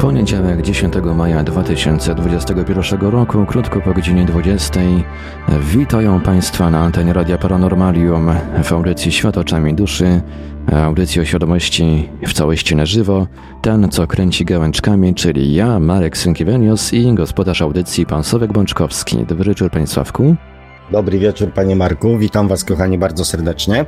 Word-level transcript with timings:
Poniedziałek 0.00 0.62
10 0.62 0.94
maja 1.16 1.44
2021 1.44 3.00
roku, 3.00 3.46
krótko 3.46 3.80
po 3.80 3.94
godzinie 3.94 4.24
20. 4.24 4.80
Witają 5.60 6.20
Państwa 6.20 6.70
na 6.70 6.80
antenie 6.80 7.12
Radia 7.12 7.38
Paranormalium 7.38 8.30
w 8.64 8.72
audycji 8.72 9.12
Świat 9.12 9.38
oczami 9.38 9.74
duszy, 9.74 10.20
audycji 10.72 11.20
o 11.20 11.24
świadomości 11.24 12.08
w 12.26 12.32
całości 12.32 12.76
na 12.76 12.86
żywo. 12.86 13.26
Ten, 13.62 13.88
co 13.88 14.06
kręci 14.06 14.44
gałęczkami, 14.44 15.14
czyli 15.14 15.54
ja, 15.54 15.80
Marek 15.80 16.16
Sękiewenius 16.16 16.92
i 16.92 17.14
gospodarz 17.14 17.62
audycji, 17.62 18.06
pan 18.06 18.24
Sławek 18.24 18.52
Bączkowski. 18.52 19.24
Dobry 19.28 19.44
wieczór, 19.44 19.70
panie 19.70 19.86
Sławku. 19.86 20.36
Dobry 20.90 21.18
wieczór, 21.18 21.52
panie 21.52 21.76
Marku. 21.76 22.18
Witam 22.18 22.48
was, 22.48 22.64
kochani, 22.64 22.98
bardzo 22.98 23.24
serdecznie. 23.24 23.86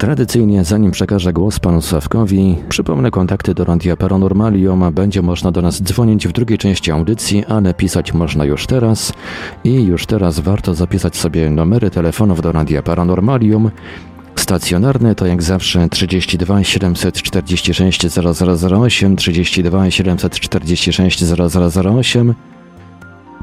Tradycyjnie, 0.00 0.64
zanim 0.64 0.90
przekażę 0.90 1.32
głos 1.32 1.58
panu 1.58 1.82
Sławkowi, 1.82 2.56
przypomnę 2.68 3.10
kontakty 3.10 3.54
do 3.54 3.64
Radia 3.64 3.96
Paranormalium. 3.96 4.92
Będzie 4.92 5.22
można 5.22 5.52
do 5.52 5.62
nas 5.62 5.82
dzwonić 5.82 6.28
w 6.28 6.32
drugiej 6.32 6.58
części 6.58 6.90
audycji, 6.90 7.44
ale 7.44 7.74
pisać 7.74 8.14
można 8.14 8.44
już 8.44 8.66
teraz. 8.66 9.12
I 9.64 9.84
już 9.84 10.06
teraz 10.06 10.40
warto 10.40 10.74
zapisać 10.74 11.16
sobie 11.16 11.50
numery 11.50 11.90
telefonów 11.90 12.42
do 12.42 12.52
Radia 12.52 12.82
Paranormalium. 12.82 13.70
Stacjonarne 14.36 15.14
to 15.14 15.26
jak 15.26 15.42
zawsze 15.42 15.88
32 15.88 16.64
746 16.64 18.06
0008, 18.06 19.16
32 19.16 19.90
746 19.90 21.24
0008 21.24 22.34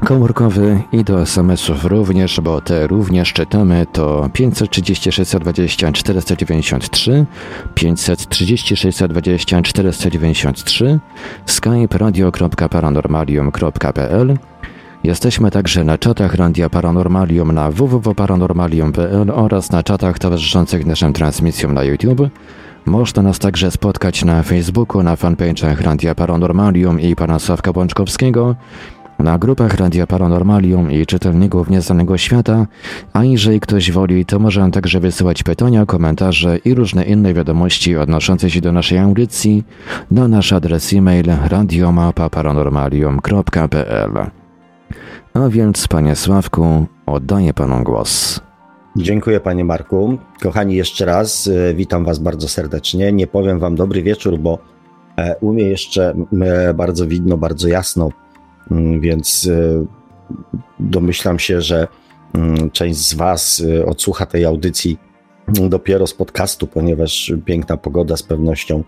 komórkowy 0.04 0.82
i 0.92 1.04
do 1.04 1.22
SMS-ów 1.22 1.84
również, 1.84 2.40
bo 2.40 2.60
te 2.60 2.86
również 2.86 3.32
czytamy. 3.32 3.86
To 3.92 4.30
536 4.32 5.36
20 5.36 5.92
493, 5.92 7.26
536 7.74 8.98
20 9.08 9.62
493, 9.62 10.98
skype 11.46 11.98
radio.paranormalium.pl 11.98 14.38
Jesteśmy 15.04 15.50
także 15.50 15.84
na 15.84 15.98
czatach 15.98 16.34
Randia 16.34 16.70
Paranormalium 16.70 17.52
na 17.52 17.70
www.paranormalium.pl 17.70 19.30
oraz 19.30 19.70
na 19.70 19.82
czatach 19.82 20.18
towarzyszących 20.18 20.86
naszym 20.86 21.12
transmisjom 21.12 21.74
na 21.74 21.82
YouTube. 21.82 22.28
Można 22.86 23.22
nas 23.22 23.38
także 23.38 23.70
spotkać 23.70 24.24
na 24.24 24.42
Facebooku, 24.42 25.02
na 25.02 25.16
fanpage'ach 25.16 25.80
Randia 25.80 26.14
Paranormalium 26.14 27.00
i 27.00 27.16
pana 27.16 27.38
Sławka 27.38 27.72
Bączkowskiego, 27.72 28.56
na 29.18 29.38
grupach 29.38 29.74
Radia 29.74 30.06
Paranormalium 30.06 30.92
i 30.92 31.06
czytelników 31.06 31.70
Nieznanego 31.70 32.18
Świata, 32.18 32.66
a 33.12 33.24
jeżeli 33.24 33.60
ktoś 33.60 33.92
woli, 33.92 34.26
to 34.26 34.38
może 34.38 34.70
także 34.70 35.00
wysyłać 35.00 35.42
pytania, 35.42 35.86
komentarze 35.86 36.56
i 36.56 36.74
różne 36.74 37.04
inne 37.04 37.34
wiadomości 37.34 37.96
odnoszące 37.96 38.50
się 38.50 38.60
do 38.60 38.72
naszej 38.72 38.98
audycji 38.98 39.64
na 40.10 40.28
nasz 40.28 40.52
adres 40.52 40.92
e-mail 40.92 41.26
radiomapa.paranormalium.pl 41.48 44.12
A 45.34 45.48
więc, 45.48 45.88
panie 45.88 46.16
Sławku, 46.16 46.86
oddaję 47.06 47.54
panu 47.54 47.84
głos. 47.84 48.40
Dziękuję 48.96 49.40
panie 49.40 49.64
Marku. 49.64 50.18
Kochani, 50.42 50.76
jeszcze 50.76 51.04
raz 51.04 51.46
e, 51.46 51.74
witam 51.74 52.04
was 52.04 52.18
bardzo 52.18 52.48
serdecznie. 52.48 53.12
Nie 53.12 53.26
powiem 53.26 53.58
wam 53.58 53.76
dobry 53.76 54.02
wieczór, 54.02 54.38
bo 54.38 54.58
e, 55.16 55.36
u 55.40 55.52
mnie 55.52 55.64
jeszcze 55.64 56.14
e, 56.42 56.74
bardzo 56.74 57.06
widno, 57.06 57.36
bardzo 57.36 57.68
jasno 57.68 58.10
więc 59.00 59.50
e, 59.52 59.84
domyślam 60.80 61.38
się, 61.38 61.60
że 61.60 61.88
mm, 62.34 62.70
część 62.70 62.98
z 62.98 63.14
Was 63.14 63.62
e, 63.78 63.86
odsłucha 63.86 64.26
tej 64.26 64.44
audycji 64.44 64.98
dopiero 65.48 66.06
z 66.06 66.14
podcastu, 66.14 66.66
ponieważ 66.66 67.32
piękna 67.44 67.76
pogoda 67.76 68.16
z 68.16 68.22
pewnością 68.22 68.84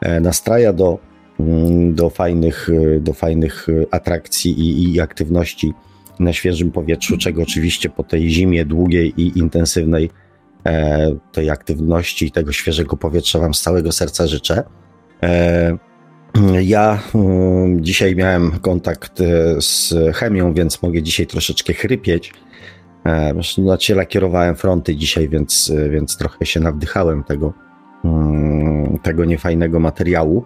e, 0.00 0.20
nastraja 0.20 0.72
do, 0.72 0.98
mm, 1.40 1.94
do, 1.94 2.10
fajnych, 2.10 2.68
do 3.00 3.12
fajnych 3.12 3.66
atrakcji 3.90 4.60
i, 4.60 4.94
i 4.94 5.00
aktywności 5.00 5.72
na 6.20 6.32
świeżym 6.32 6.70
powietrzu, 6.70 7.18
czego 7.18 7.42
oczywiście 7.42 7.88
po 7.88 8.02
tej 8.02 8.30
zimie 8.30 8.64
długiej 8.64 9.14
i 9.16 9.38
intensywnej 9.38 10.10
tej 11.32 11.50
aktywności 11.50 12.26
i 12.26 12.30
tego 12.30 12.52
świeżego 12.52 12.96
powietrza 12.96 13.38
Wam 13.38 13.54
z 13.54 13.60
całego 13.62 13.92
serca 13.92 14.26
życzę. 14.26 14.62
Ja 16.62 16.98
mm, 17.14 17.84
dzisiaj 17.84 18.16
miałem 18.16 18.50
kontakt 18.50 19.20
e, 19.20 19.24
z 19.60 19.94
chemią, 20.14 20.54
więc 20.54 20.82
mogę 20.82 21.02
dzisiaj 21.02 21.26
troszeczkę 21.26 21.72
chrypieć. 21.72 22.32
E, 23.04 23.34
znaczy, 23.54 23.94
lakierowałem 23.94 24.56
fronty 24.56 24.96
dzisiaj, 24.96 25.28
więc, 25.28 25.72
e, 25.76 25.88
więc 25.88 26.16
trochę 26.16 26.46
się 26.46 26.60
nawdychałem 26.60 27.24
tego, 27.24 27.52
mm, 28.04 28.98
tego 28.98 29.24
niefajnego 29.24 29.80
materiału. 29.80 30.44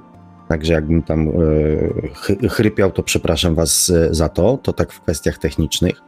Także 0.49 0.73
jakbym 0.73 1.03
tam 1.03 1.33
chrypiał, 2.51 2.91
to 2.91 3.03
przepraszam 3.03 3.55
Was 3.55 3.93
za 4.11 4.29
to. 4.29 4.59
To 4.63 4.73
tak 4.73 4.93
w 4.93 5.01
kwestiach 5.01 5.39
technicznych. 5.39 6.03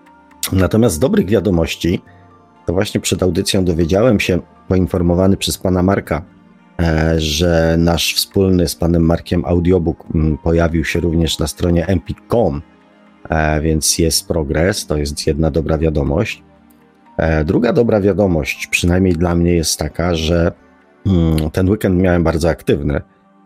Natomiast 0.52 0.94
z 0.94 0.98
dobrych 0.98 1.26
wiadomości, 1.26 2.02
to 2.66 2.72
właśnie 2.72 3.00
przed 3.00 3.22
audycją 3.22 3.64
dowiedziałem 3.64 4.20
się, 4.20 4.38
poinformowany 4.68 5.36
przez 5.36 5.58
pana 5.58 5.82
Marka, 5.82 6.22
E, 6.22 6.33
że 7.16 7.76
nasz 7.78 8.14
wspólny 8.14 8.68
z 8.68 8.76
panem 8.76 9.02
Markiem 9.02 9.44
audiobook 9.44 10.04
mm, 10.14 10.38
pojawił 10.38 10.84
się 10.84 11.00
również 11.00 11.38
na 11.38 11.46
stronie 11.46 11.86
empik.com, 11.86 12.62
e, 13.28 13.60
więc 13.60 13.98
jest 13.98 14.28
progres, 14.28 14.86
to 14.86 14.96
jest 14.96 15.26
jedna 15.26 15.50
dobra 15.50 15.78
wiadomość. 15.78 16.42
E, 17.16 17.44
druga 17.44 17.72
dobra 17.72 18.00
wiadomość, 18.00 18.66
przynajmniej 18.66 19.12
dla 19.12 19.34
mnie, 19.34 19.52
jest 19.52 19.78
taka, 19.78 20.14
że 20.14 20.52
mm, 21.06 21.50
ten 21.50 21.70
weekend 21.70 22.02
miałem 22.02 22.24
bardzo 22.24 22.48
aktywny, 22.48 23.00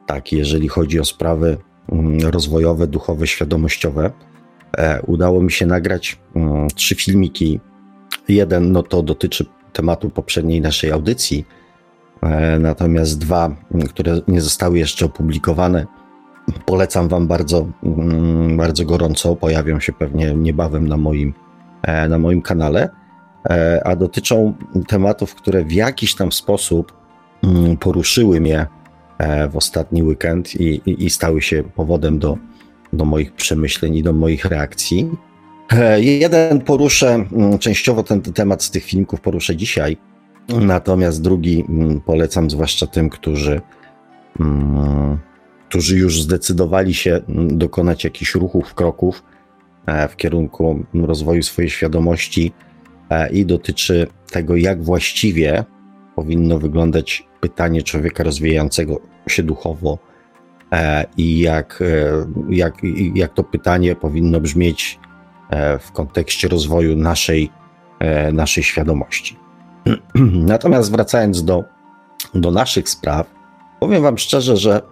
tak, 0.06 0.32
jeżeli 0.32 0.68
chodzi 0.68 1.00
o 1.00 1.04
sprawy 1.04 1.56
mm, 1.92 2.18
rozwojowe, 2.20 2.86
duchowe, 2.86 3.26
świadomościowe. 3.26 4.10
Udało 5.06 5.42
mi 5.42 5.52
się 5.52 5.66
nagrać 5.66 6.18
trzy 6.74 6.94
filmiki. 6.94 7.60
Jeden 8.28 8.72
no 8.72 8.82
to 8.82 9.02
dotyczy 9.02 9.46
tematu 9.72 10.10
poprzedniej 10.10 10.60
naszej 10.60 10.92
audycji, 10.92 11.44
E, 11.44 11.57
natomiast 12.60 13.18
dwa, 13.18 13.56
które 13.88 14.20
nie 14.28 14.40
zostały 14.40 14.78
jeszcze 14.78 15.06
opublikowane, 15.06 15.86
polecam 16.66 17.08
Wam 17.08 17.26
bardzo, 17.26 17.66
mm, 17.82 18.56
bardzo 18.56 18.84
gorąco. 18.84 19.36
Pojawią 19.36 19.80
się 19.80 19.92
pewnie 19.92 20.34
niebawem 20.34 20.88
na 20.88 20.96
moim, 20.96 21.34
e, 21.82 22.08
na 22.08 22.18
moim 22.18 22.42
kanale, 22.42 22.88
e, 23.50 23.80
a 23.86 23.96
dotyczą 23.96 24.54
tematów, 24.88 25.34
które 25.34 25.64
w 25.64 25.72
jakiś 25.72 26.14
tam 26.14 26.32
sposób 26.32 26.92
mm, 27.44 27.76
poruszyły 27.76 28.40
mnie 28.40 28.66
w 29.50 29.56
ostatni 29.56 30.02
weekend 30.02 30.54
i, 30.60 30.80
i, 30.86 31.04
i 31.04 31.10
stały 31.10 31.42
się 31.42 31.62
powodem 31.62 32.18
do, 32.18 32.38
do 32.92 33.04
moich 33.04 33.32
przemyśleń 33.32 33.96
i 33.96 34.02
do 34.02 34.12
moich 34.12 34.44
reakcji. 34.44 35.10
Jeden 35.98 36.60
poruszę, 36.60 37.14
mm, 37.32 37.58
częściowo 37.58 38.02
ten 38.02 38.20
temat 38.22 38.62
z 38.62 38.70
tych 38.70 38.84
filmików 38.84 39.20
poruszę 39.20 39.56
dzisiaj, 39.56 39.96
Natomiast 40.48 41.22
drugi 41.22 41.64
mm, 41.68 42.00
polecam 42.00 42.50
zwłaszcza 42.50 42.86
tym, 42.86 43.10
którzy, 43.10 43.60
mm, 44.40 45.18
którzy 45.68 45.98
już 45.98 46.22
zdecydowali 46.22 46.94
się 46.94 47.20
mm, 47.28 47.58
dokonać 47.58 48.04
jakichś 48.04 48.34
ruchów, 48.34 48.74
kroków 48.74 49.22
e, 49.86 50.08
w 50.08 50.16
kierunku 50.16 50.84
rozwoju 50.94 51.42
swojej 51.42 51.70
świadomości 51.70 52.52
e, 53.10 53.30
i 53.30 53.46
dotyczy 53.46 54.06
tego, 54.30 54.56
jak 54.56 54.84
właściwie 54.84 55.64
powinno 56.14 56.58
wyglądać 56.58 57.28
pytanie 57.40 57.82
człowieka 57.82 58.24
rozwijającego 58.24 59.00
się 59.28 59.42
duchowo 59.42 59.98
e, 60.72 61.04
i 61.16 61.38
jak, 61.38 61.82
jak, 62.48 62.74
jak 63.14 63.34
to 63.34 63.44
pytanie 63.44 63.96
powinno 63.96 64.40
brzmieć 64.40 64.98
w 65.80 65.92
kontekście 65.92 66.48
rozwoju 66.48 66.96
naszej, 66.96 67.50
naszej 68.32 68.64
świadomości. 68.64 69.36
Natomiast 70.54 70.90
wracając 70.92 71.44
do, 71.44 71.64
do 72.34 72.50
naszych 72.50 72.88
spraw, 72.88 73.26
powiem 73.80 74.02
Wam 74.02 74.18
szczerze, 74.18 74.56
że 74.56 74.82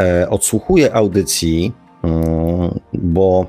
e, 0.00 0.30
odsłuchuję 0.30 0.94
audycji, 0.94 1.72
mm, 2.02 2.80
bo, 2.92 3.46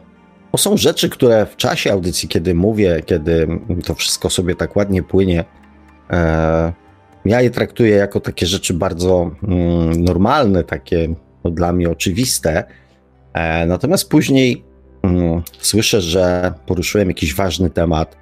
bo 0.52 0.58
są 0.58 0.78
rzeczy, 0.78 1.10
które 1.10 1.46
w 1.46 1.56
czasie 1.56 1.92
audycji, 1.92 2.30
kiedy 2.30 2.56
mówię, 2.56 3.04
kiedy 3.06 3.48
to 3.86 3.96
wszystko 3.96 4.30
sobie 4.30 4.56
tak 4.56 4.76
ładnie 4.76 5.04
płynie, 5.04 5.46
e, 6.10 6.74
ja 7.26 7.42
je 7.42 7.50
traktuję 7.50 7.96
jako 7.96 8.20
takie 8.20 8.46
rzeczy 8.46 8.74
bardzo 8.74 9.32
mm, 9.44 10.04
normalne, 10.04 10.64
takie 10.64 11.16
no, 11.44 11.52
dla 11.52 11.74
mnie 11.74 11.90
oczywiste. 11.90 12.64
E, 13.34 13.66
natomiast 13.66 14.10
później 14.10 14.64
mm, 15.04 15.42
słyszę, 15.60 16.02
że 16.02 16.54
poruszyłem 16.66 17.08
jakiś 17.08 17.36
ważny 17.36 17.70
temat, 17.70 18.21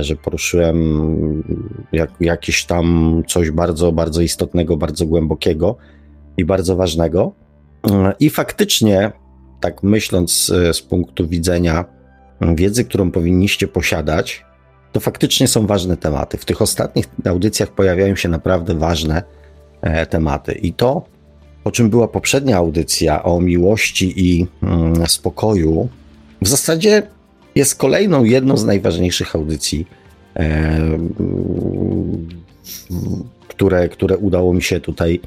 że 0.00 0.16
poruszyłem 0.16 1.42
jak, 1.92 2.10
jakieś 2.20 2.64
tam 2.64 3.22
coś 3.28 3.50
bardzo, 3.50 3.92
bardzo 3.92 4.20
istotnego, 4.22 4.76
bardzo 4.76 5.06
głębokiego 5.06 5.76
i 6.36 6.44
bardzo 6.44 6.76
ważnego. 6.76 7.32
E, 7.90 8.12
I 8.20 8.30
faktycznie 8.30 9.12
tak 9.60 9.82
myśląc 9.82 10.32
z, 10.32 10.76
z 10.76 10.82
punktu 10.82 11.28
widzenia 11.28 11.84
wiedzy, 12.40 12.84
którą 12.84 13.10
powinniście 13.10 13.68
posiadać, 13.68 14.44
to 14.92 15.00
faktycznie 15.00 15.48
są 15.48 15.66
ważne 15.66 15.96
tematy. 15.96 16.38
W 16.38 16.44
tych 16.44 16.62
ostatnich 16.62 17.08
audycjach 17.26 17.70
pojawiają 17.70 18.16
się 18.16 18.28
naprawdę 18.28 18.74
ważne 18.74 19.22
e, 19.82 20.06
tematy. 20.06 20.52
I 20.52 20.72
to, 20.72 21.04
o 21.64 21.70
czym 21.70 21.90
była 21.90 22.08
poprzednia 22.08 22.56
audycja 22.56 23.22
o 23.22 23.40
miłości 23.40 24.12
i 24.16 24.46
mm, 24.62 25.06
spokoju, 25.06 25.88
w 26.42 26.48
zasadzie 26.48 27.02
jest 27.54 27.74
kolejną, 27.74 28.24
jedną 28.24 28.56
z 28.56 28.64
najważniejszych 28.64 29.34
audycji, 29.36 29.86
e, 30.36 30.98
które, 33.48 33.88
które 33.88 34.18
udało 34.18 34.54
mi 34.54 34.62
się 34.62 34.80
tutaj 34.80 35.20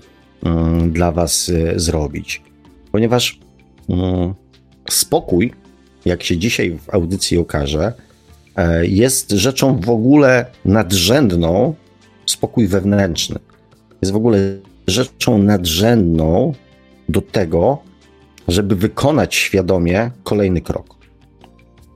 mm, 0.44 0.92
dla 0.92 1.12
Was 1.12 1.50
e, 1.50 1.80
zrobić. 1.80 2.42
Ponieważ 2.92 3.40
mm, 3.90 4.34
spokój, 4.90 5.54
jak 6.06 6.24
się 6.24 6.38
dzisiaj 6.38 6.78
w 6.80 6.90
audycji 6.94 7.38
okaże, 7.38 7.94
e, 8.56 8.86
jest 8.86 9.32
rzeczą 9.32 9.80
w 9.80 9.90
ogóle 9.90 10.46
nadrzędną, 10.66 11.76
spokój 12.26 12.68
wewnętrzny. 12.68 13.40
Jest 14.02 14.12
w 14.12 14.16
ogóle 14.16 14.40
rzeczą 14.88 15.38
nadrzędną 15.38 16.54
do 17.10 17.22
tego, 17.22 17.78
żeby 18.48 18.76
wykonać 18.76 19.36
świadomie 19.36 20.12
kolejny 20.24 20.62
krok. 20.62 21.03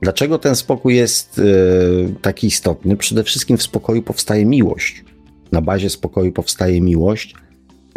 Dlaczego 0.02 0.38
ten 0.38 0.56
spokój 0.56 0.96
jest 0.96 1.38
y, 1.38 2.14
taki 2.22 2.46
istotny? 2.46 2.96
Przede 2.96 3.24
wszystkim 3.24 3.56
w 3.56 3.62
spokoju 3.62 4.02
powstaje 4.02 4.46
miłość. 4.46 5.04
Na 5.52 5.62
bazie 5.62 5.90
spokoju 5.90 6.32
powstaje 6.32 6.80
miłość 6.80 7.34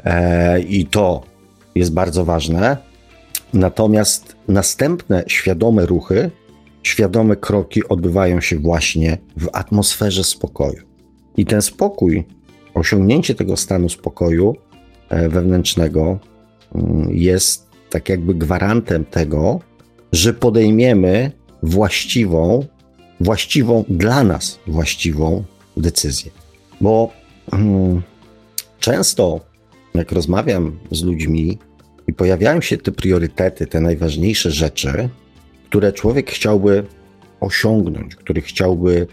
e, 0.04 0.62
i 0.62 0.86
to 0.86 1.24
jest 1.76 1.94
bardzo 1.94 2.26
ważne. 2.26 2.78
Natomiast 3.54 4.36
następne 4.48 5.24
świadome 5.28 5.86
ruchy, 5.86 6.32
świadome 6.84 7.36
kroki 7.36 7.88
odbywają 7.88 8.42
się 8.42 8.60
właśnie 8.60 9.18
w 9.38 9.50
atmosferze 9.54 10.24
spokoju. 10.24 10.84
I 11.38 11.46
ten 11.46 11.62
spokój, 11.62 12.24
osiągnięcie 12.74 13.36
tego 13.36 13.58
stanu 13.58 13.90
spokoju 13.90 14.56
e, 15.10 15.30
wewnętrznego 15.30 16.20
mm, 16.76 17.08
jest 17.12 17.68
tak 17.90 18.10
jakby 18.10 18.36
gwarantem 18.36 19.06
tego, 19.06 19.60
że 20.12 20.34
podejmiemy 20.34 21.32
właściwą, 21.64 22.66
właściwą 23.20 23.84
dla 23.90 24.24
nas 24.24 24.60
właściwą 24.68 25.44
decyzję. 25.78 26.32
Bo 26.82 27.14
hmm, 27.52 28.02
często, 28.80 29.40
jak 29.94 30.12
rozmawiam 30.12 30.80
z 30.92 31.04
ludźmi 31.04 31.58
i 32.08 32.14
pojawiają 32.14 32.62
się 32.62 32.78
te 32.78 32.92
priorytety, 32.92 33.68
te 33.68 33.82
najważniejsze 33.82 34.52
rzeczy, 34.52 35.10
które 35.70 35.94
człowiek 35.94 36.32
chciałby 36.32 36.86
osiągnąć, 37.40 38.16
który 38.16 38.42
chciałby 38.42 39.08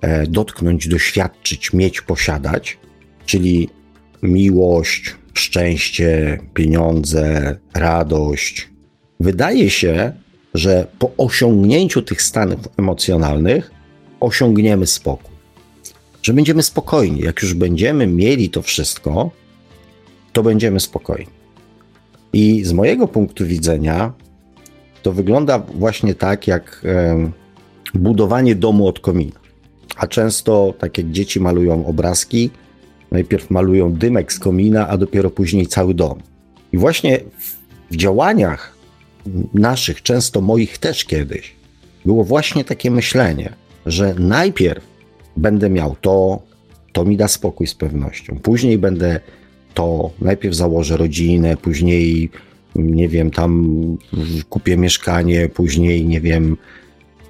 e, 0.00 0.26
dotknąć, 0.26 0.88
doświadczyć, 0.88 1.72
mieć, 1.72 2.00
posiadać, 2.00 2.78
czyli 3.26 3.68
miłość, 4.22 5.14
szczęście, 5.34 6.38
pieniądze, 6.54 7.56
radość. 7.74 8.68
Wydaje 9.20 9.70
się, 9.70 10.12
że 10.56 10.86
po 10.98 11.10
osiągnięciu 11.16 12.02
tych 12.02 12.22
stanów 12.22 12.58
emocjonalnych 12.76 13.70
osiągniemy 14.20 14.86
spokój. 14.86 15.36
Że 16.22 16.32
będziemy 16.32 16.62
spokojni. 16.62 17.20
Jak 17.20 17.42
już 17.42 17.54
będziemy 17.54 18.06
mieli 18.06 18.50
to 18.50 18.62
wszystko, 18.62 19.30
to 20.32 20.42
będziemy 20.42 20.80
spokojni. 20.80 21.32
I 22.32 22.64
z 22.64 22.72
mojego 22.72 23.08
punktu 23.08 23.46
widzenia 23.46 24.12
to 25.02 25.12
wygląda 25.12 25.58
właśnie 25.58 26.14
tak, 26.14 26.46
jak 26.46 26.86
budowanie 27.94 28.54
domu 28.54 28.88
od 28.88 29.00
komina. 29.00 29.40
A 29.96 30.06
często, 30.06 30.74
tak 30.78 30.98
jak 30.98 31.10
dzieci 31.10 31.40
malują 31.40 31.86
obrazki, 31.86 32.50
najpierw 33.10 33.50
malują 33.50 33.92
dymek 33.92 34.32
z 34.32 34.38
komina, 34.38 34.88
a 34.88 34.96
dopiero 34.96 35.30
później 35.30 35.66
cały 35.66 35.94
dom. 35.94 36.20
I 36.72 36.78
właśnie 36.78 37.20
w 37.90 37.96
działaniach 37.96 38.75
naszych, 39.54 40.02
często 40.02 40.40
moich 40.40 40.78
też 40.78 41.04
kiedyś, 41.04 41.54
było 42.04 42.24
właśnie 42.24 42.64
takie 42.64 42.90
myślenie, 42.90 43.52
że 43.86 44.14
najpierw 44.18 44.84
będę 45.36 45.70
miał 45.70 45.96
to, 46.00 46.42
to 46.92 47.04
mi 47.04 47.16
da 47.16 47.28
spokój 47.28 47.66
z 47.66 47.74
pewnością. 47.74 48.38
Później 48.42 48.78
będę 48.78 49.20
to, 49.74 50.10
najpierw 50.20 50.54
założę 50.54 50.96
rodzinę, 50.96 51.56
później, 51.56 52.30
nie 52.74 53.08
wiem, 53.08 53.30
tam 53.30 53.80
kupię 54.48 54.76
mieszkanie, 54.76 55.48
później, 55.48 56.04
nie 56.04 56.20
wiem, 56.20 56.56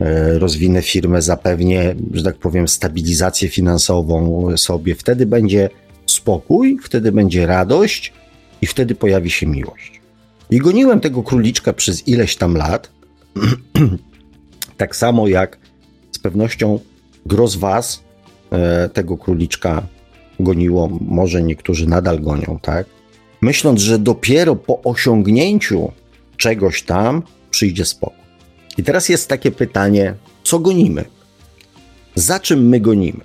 e, 0.00 0.38
rozwinę 0.38 0.82
firmę, 0.82 1.22
zapewnię, 1.22 1.94
że 2.12 2.22
tak 2.22 2.36
powiem, 2.36 2.68
stabilizację 2.68 3.48
finansową 3.48 4.46
sobie. 4.56 4.94
Wtedy 4.94 5.26
będzie 5.26 5.70
spokój, 6.06 6.78
wtedy 6.82 7.12
będzie 7.12 7.46
radość 7.46 8.12
i 8.62 8.66
wtedy 8.66 8.94
pojawi 8.94 9.30
się 9.30 9.46
miłość. 9.46 9.95
I 10.50 10.58
goniłem 10.58 11.00
tego 11.00 11.22
króliczka 11.22 11.72
przez 11.72 12.08
ileś 12.08 12.36
tam 12.36 12.56
lat. 12.56 12.90
tak 14.76 14.96
samo 14.96 15.28
jak 15.28 15.58
z 16.12 16.18
pewnością 16.18 16.80
gros 17.26 17.56
was 17.56 18.02
e, 18.50 18.88
tego 18.88 19.16
króliczka 19.16 19.82
goniło, 20.40 20.88
może 21.00 21.42
niektórzy 21.42 21.86
nadal 21.86 22.20
gonią, 22.20 22.58
tak? 22.62 22.86
Myśląc, 23.40 23.80
że 23.80 23.98
dopiero 23.98 24.56
po 24.56 24.82
osiągnięciu 24.82 25.92
czegoś 26.36 26.82
tam 26.82 27.22
przyjdzie 27.50 27.84
spokój. 27.84 28.24
I 28.78 28.82
teraz 28.82 29.08
jest 29.08 29.28
takie 29.28 29.50
pytanie, 29.50 30.14
co 30.44 30.58
gonimy? 30.58 31.04
Za 32.14 32.40
czym 32.40 32.68
my 32.68 32.80
gonimy? 32.80 33.20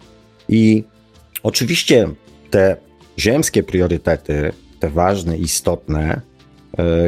I 0.50 0.83
oczywiście 1.44 2.09
te 2.50 2.77
ziemskie 3.19 3.63
priorytety, 3.63 4.53
te 4.79 4.89
ważne, 4.89 5.38
istotne, 5.38 6.21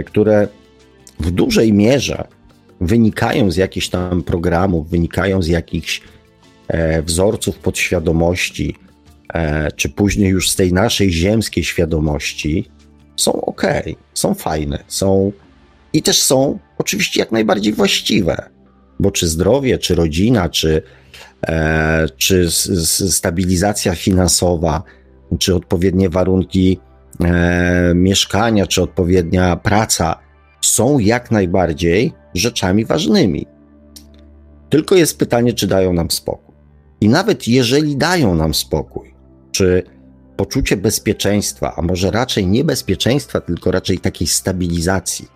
które 0.06 0.48
w 1.20 1.31
dużej 1.31 1.74
mierze 1.74 2.28
wynikają 2.81 3.52
z 3.52 3.56
jakichś 3.56 3.90
tam 3.90 4.24
programów, 4.24 4.90
wynikają 4.90 5.42
z 5.42 5.48
jakichś 5.48 6.02
e, 6.68 7.02
wzorców 7.02 7.58
podświadomości, 7.58 8.75
e, 9.34 9.72
czy 9.72 9.90
później 9.90 10.30
już 10.30 10.52
z 10.52 10.56
tej 10.56 10.74
naszej 10.74 11.12
ziemskiej 11.12 11.64
świadomości, 11.64 12.70
są 13.16 13.42
ok, 13.42 13.62
są 14.14 14.34
fajne, 14.34 14.84
są 14.88 15.31
i 15.94 16.02
też 16.02 16.22
są 16.22 16.60
oczywiście 16.78 17.20
jak 17.20 17.31
najbardziej 17.31 17.74
właściwe, 17.74 18.50
bo 19.00 19.12
czy 19.12 19.27
zdrowie, 19.27 19.77
czy 19.77 19.96
rodzina, 19.96 20.50
czy, 20.50 20.82
czy 22.18 22.51
stabilizacja 23.12 23.96
finansowa, 23.96 24.84
czy 25.39 25.56
odpowiednie 25.56 26.10
warunki 26.10 26.80
e, 27.20 27.91
mieszkania 27.96 28.67
czy 28.67 28.82
odpowiednia 28.82 29.55
praca 29.55 30.20
są 30.62 31.00
jak 31.00 31.32
najbardziej 31.32 32.13
rzeczami 32.34 32.86
ważnymi. 32.86 33.48
Tylko 34.70 34.96
jest 34.96 35.20
pytanie, 35.20 35.53
czy 35.53 35.67
dają 35.67 35.93
nam 35.93 36.12
spokój. 36.12 36.55
I 37.01 37.10
nawet 37.10 37.48
jeżeli 37.48 37.98
dają 37.98 38.36
nam 38.36 38.53
spokój, 38.53 39.13
czy 39.51 39.84
poczucie 40.36 40.77
bezpieczeństwa, 40.77 41.74
a 41.75 41.82
może 41.82 42.12
raczej 42.12 42.48
nie 42.48 42.63
bezpieczeństwa, 42.63 43.41
tylko 43.41 43.72
raczej 43.72 44.00
takiej 44.00 44.27
stabilizacji, 44.27 45.27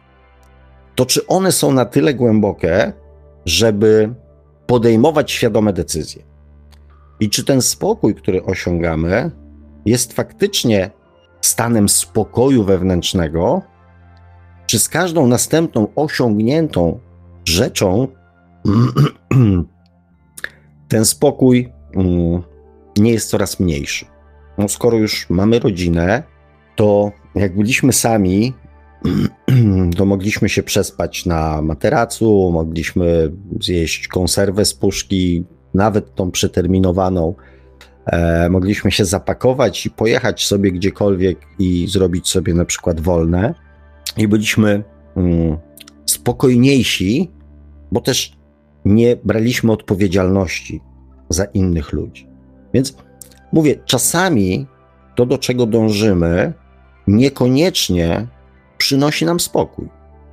to 0.95 1.05
czy 1.05 1.27
one 1.27 1.51
są 1.51 1.71
na 1.71 1.85
tyle 1.85 2.13
głębokie, 2.13 2.93
żeby 3.45 4.13
podejmować 4.67 5.31
świadome 5.31 5.73
decyzje? 5.73 6.23
I 7.19 7.29
czy 7.29 7.43
ten 7.43 7.61
spokój, 7.61 8.15
który 8.15 8.43
osiągamy, 8.43 9.31
jest 9.85 10.13
faktycznie 10.13 10.91
stanem 11.41 11.89
spokoju 11.89 12.63
wewnętrznego, 12.63 13.61
czy 14.65 14.79
z 14.79 14.89
każdą 14.89 15.27
następną 15.27 15.87
osiągniętą 15.95 16.99
rzeczą 17.45 18.07
ten 20.87 21.05
spokój 21.05 21.73
mm, 21.95 22.43
nie 22.97 23.11
jest 23.11 23.29
coraz 23.29 23.59
mniejszy. 23.59 24.05
No, 24.57 24.69
skoro 24.69 24.97
już 24.97 25.29
mamy 25.29 25.59
rodzinę, 25.59 26.23
to 26.75 27.11
jak 27.35 27.55
byliśmy 27.57 27.93
sami, 27.93 28.53
to 29.97 30.05
mogliśmy 30.05 30.49
się 30.49 30.63
przespać 30.63 31.25
na 31.25 31.61
materacu, 31.61 32.51
mogliśmy 32.51 33.31
zjeść 33.61 34.07
konserwę 34.07 34.65
z 34.65 34.73
puszki, 34.73 35.45
nawet 35.73 36.15
tą 36.15 36.31
przeterminowaną, 36.31 37.35
E, 38.07 38.49
mogliśmy 38.49 38.91
się 38.91 39.05
zapakować 39.05 39.85
i 39.85 39.89
pojechać 39.89 40.45
sobie 40.45 40.71
gdziekolwiek 40.71 41.39
i 41.59 41.87
zrobić 41.87 42.29
sobie 42.29 42.53
na 42.53 42.65
przykład 42.65 42.99
wolne. 42.99 43.55
I 44.17 44.27
byliśmy 44.27 44.83
mm, 45.15 45.57
spokojniejsi, 46.05 47.31
bo 47.91 48.01
też 48.01 48.37
nie 48.85 49.15
braliśmy 49.15 49.71
odpowiedzialności 49.71 50.81
za 51.29 51.45
innych 51.45 51.93
ludzi. 51.93 52.27
Więc 52.73 52.97
mówię, 53.51 53.75
czasami 53.85 54.67
to, 55.15 55.25
do 55.25 55.37
czego 55.37 55.65
dążymy, 55.65 56.53
niekoniecznie 57.07 58.27
przynosi 58.77 59.25
nam 59.25 59.39
spokój. 59.39 59.89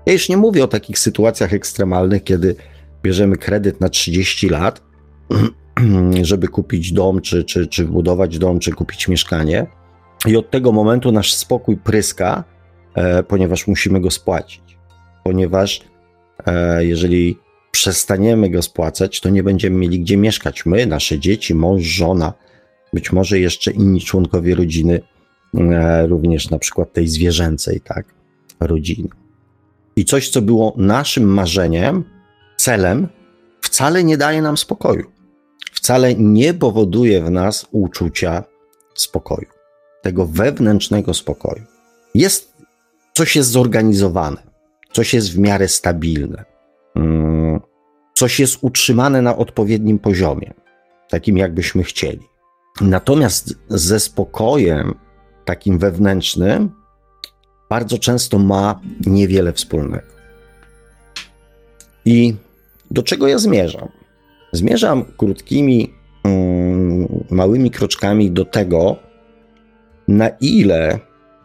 Ja 0.06 0.12
już 0.12 0.28
nie 0.28 0.36
mówię 0.36 0.64
o 0.64 0.68
takich 0.68 0.98
sytuacjach 0.98 1.54
ekstremalnych, 1.54 2.24
kiedy 2.24 2.56
bierzemy 3.02 3.36
kredyt 3.36 3.80
na 3.80 3.88
30 3.88 4.48
lat, 4.48 4.82
żeby 6.22 6.48
kupić 6.48 6.92
dom, 6.92 7.20
czy, 7.20 7.44
czy, 7.44 7.66
czy 7.66 7.84
wbudować 7.84 8.38
dom, 8.38 8.58
czy 8.58 8.72
kupić 8.72 9.08
mieszkanie. 9.08 9.66
I 10.26 10.36
od 10.36 10.50
tego 10.50 10.72
momentu 10.72 11.12
nasz 11.12 11.34
spokój 11.34 11.76
pryska, 11.76 12.44
e, 12.94 13.22
ponieważ 13.22 13.66
musimy 13.66 14.00
go 14.00 14.10
spłacić. 14.10 14.78
Ponieważ 15.24 15.80
e, 16.46 16.84
jeżeli 16.84 17.38
przestaniemy 17.70 18.50
go 18.50 18.62
spłacać, 18.62 19.20
to 19.20 19.30
nie 19.30 19.42
będziemy 19.42 19.76
mieli 19.76 20.00
gdzie 20.00 20.16
mieszkać. 20.16 20.66
My, 20.66 20.86
nasze 20.86 21.18
dzieci, 21.18 21.54
mąż, 21.54 21.82
żona, 21.82 22.32
być 22.92 23.12
może 23.12 23.38
jeszcze 23.38 23.70
inni 23.70 24.00
członkowie 24.00 24.54
rodziny, 24.54 25.00
e, 25.54 26.06
również 26.06 26.50
na 26.50 26.58
przykład 26.58 26.92
tej 26.92 27.08
zwierzęcej, 27.08 27.80
tak, 27.80 28.14
rodziny. 28.60 29.08
I 29.96 30.04
coś, 30.04 30.28
co 30.28 30.42
było 30.42 30.74
naszym 30.76 31.24
marzeniem, 31.24 32.04
celem, 32.56 33.08
wcale 33.60 34.04
nie 34.04 34.16
daje 34.16 34.42
nam 34.42 34.56
spokoju. 34.56 35.13
Wcale 35.84 36.14
nie 36.14 36.54
powoduje 36.54 37.22
w 37.22 37.30
nas 37.30 37.66
uczucia 37.70 38.44
spokoju, 38.94 39.46
tego 40.02 40.26
wewnętrznego 40.26 41.14
spokoju. 41.14 41.62
Jest, 42.14 42.52
coś 43.12 43.36
jest 43.36 43.50
zorganizowane, 43.50 44.42
coś 44.92 45.14
jest 45.14 45.32
w 45.32 45.38
miarę 45.38 45.68
stabilne, 45.68 46.44
mm, 46.94 47.60
coś 48.14 48.40
jest 48.40 48.58
utrzymane 48.60 49.22
na 49.22 49.36
odpowiednim 49.36 49.98
poziomie, 49.98 50.54
takim 51.08 51.36
jakbyśmy 51.36 51.82
chcieli. 51.82 52.28
Natomiast 52.80 53.54
ze 53.68 54.00
spokojem 54.00 54.94
takim 55.44 55.78
wewnętrznym 55.78 56.70
bardzo 57.70 57.98
często 57.98 58.38
ma 58.38 58.80
niewiele 59.06 59.52
wspólnego. 59.52 60.08
I 62.04 62.34
do 62.90 63.02
czego 63.02 63.28
ja 63.28 63.38
zmierzam? 63.38 64.03
Zmierzam 64.54 65.04
krótkimi, 65.16 65.94
mm, 66.24 67.24
małymi 67.30 67.70
kroczkami 67.70 68.30
do 68.30 68.44
tego, 68.44 68.96
na 70.08 70.28
ile 70.28 70.98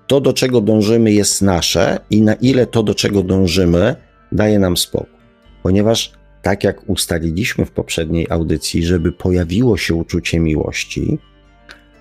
to, 0.08 0.22
do 0.22 0.34
czego 0.34 0.62
dążymy, 0.62 1.12
jest 1.12 1.42
nasze 1.42 2.00
i 2.10 2.22
na 2.22 2.34
ile 2.34 2.68
to, 2.68 2.84
do 2.84 2.96
czego 2.96 3.24
dążymy, 3.24 3.96
daje 4.32 4.60
nam 4.60 4.78
spokój. 4.78 5.20
Ponieważ, 5.64 6.12
tak 6.42 6.64
jak 6.64 6.90
ustaliliśmy 6.90 7.66
w 7.66 7.72
poprzedniej 7.72 8.28
audycji, 8.30 8.84
żeby 8.84 9.12
pojawiło 9.12 9.78
się 9.78 9.96
uczucie 9.96 10.40
miłości, 10.40 11.20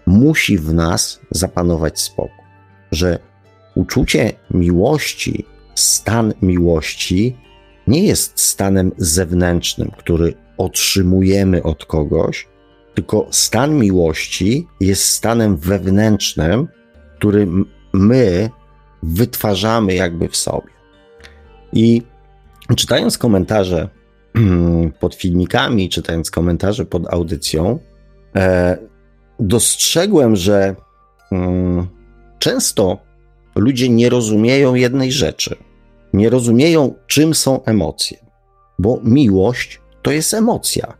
musi 0.06 0.58
w 0.58 0.74
nas 0.74 1.20
zapanować 1.30 2.00
spokój. 2.00 2.44
Że 2.92 3.18
uczucie 3.74 4.32
miłości, 4.50 5.44
stan 5.74 6.34
miłości 6.42 7.36
nie 7.86 8.04
jest 8.04 8.40
stanem 8.40 8.92
zewnętrznym, 8.96 9.90
który 9.98 10.34
otrzymujemy 10.58 11.62
od 11.62 11.84
kogoś, 11.84 12.48
tylko 12.94 13.26
stan 13.30 13.74
miłości 13.74 14.66
jest 14.80 15.02
stanem 15.04 15.56
wewnętrznym, 15.56 16.68
który 17.18 17.46
my 17.92 18.50
wytwarzamy 19.02 19.94
jakby 19.94 20.28
w 20.28 20.36
sobie. 20.36 20.68
I 21.72 22.02
czytając 22.76 23.18
komentarze 23.18 23.88
pod 25.00 25.14
filmikami, 25.14 25.88
czytając 25.88 26.30
komentarze 26.30 26.84
pod 26.84 27.12
audycją, 27.12 27.78
e, 28.36 28.78
dostrzegłem, 29.40 30.36
że 30.36 30.76
mm, 31.32 31.86
często 32.38 32.98
ludzie 33.56 33.88
nie 33.88 34.08
rozumieją 34.08 34.74
jednej 34.74 35.12
rzeczy. 35.12 35.56
Nie 36.12 36.30
rozumieją, 36.30 36.94
czym 37.06 37.34
są 37.34 37.64
emocje, 37.64 38.18
bo 38.78 39.00
miłość 39.04 39.80
to 40.08 40.12
jest 40.12 40.34
emocja. 40.34 40.96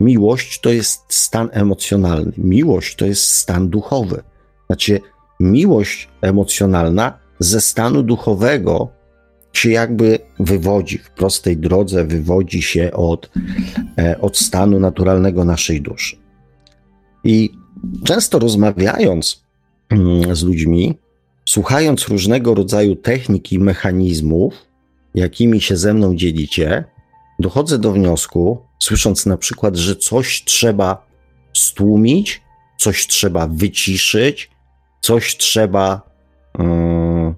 Miłość 0.00 0.60
to 0.60 0.70
jest 0.70 1.00
stan 1.08 1.48
emocjonalny. 1.52 2.32
Miłość 2.38 2.96
to 2.96 3.06
jest 3.06 3.24
stan 3.24 3.68
duchowy. 3.68 4.22
Znaczy, 4.66 5.00
miłość 5.40 6.08
emocjonalna 6.20 7.18
ze 7.38 7.60
stanu 7.60 8.02
duchowego 8.02 8.88
się 9.52 9.70
jakby 9.70 10.18
wywodzi 10.40 10.98
w 10.98 11.10
prostej 11.10 11.56
drodze, 11.56 12.04
wywodzi 12.04 12.62
się 12.62 12.92
od, 12.92 13.30
e, 13.98 14.20
od 14.20 14.38
stanu 14.38 14.80
naturalnego 14.80 15.44
naszej 15.44 15.80
duszy. 15.80 16.16
I 17.24 17.50
często 18.04 18.38
rozmawiając 18.38 19.44
mm, 19.90 20.36
z 20.36 20.42
ludźmi, 20.42 20.98
słuchając 21.44 22.08
różnego 22.08 22.54
rodzaju 22.54 22.96
technik 22.96 23.52
i 23.52 23.58
mechanizmów, 23.58 24.54
jakimi 25.14 25.60
się 25.60 25.76
ze 25.76 25.94
mną 25.94 26.16
dzielicie, 26.16 26.91
dochodzę 27.42 27.78
do 27.78 27.92
wniosku, 27.92 28.66
słysząc 28.78 29.26
na 29.26 29.36
przykład, 29.36 29.76
że 29.76 29.96
coś 29.96 30.44
trzeba 30.44 31.06
stłumić, 31.52 32.42
coś 32.78 33.06
trzeba 33.06 33.46
wyciszyć, 33.46 34.50
coś 35.00 35.36
trzeba. 35.36 36.02
Yy, 36.58 37.34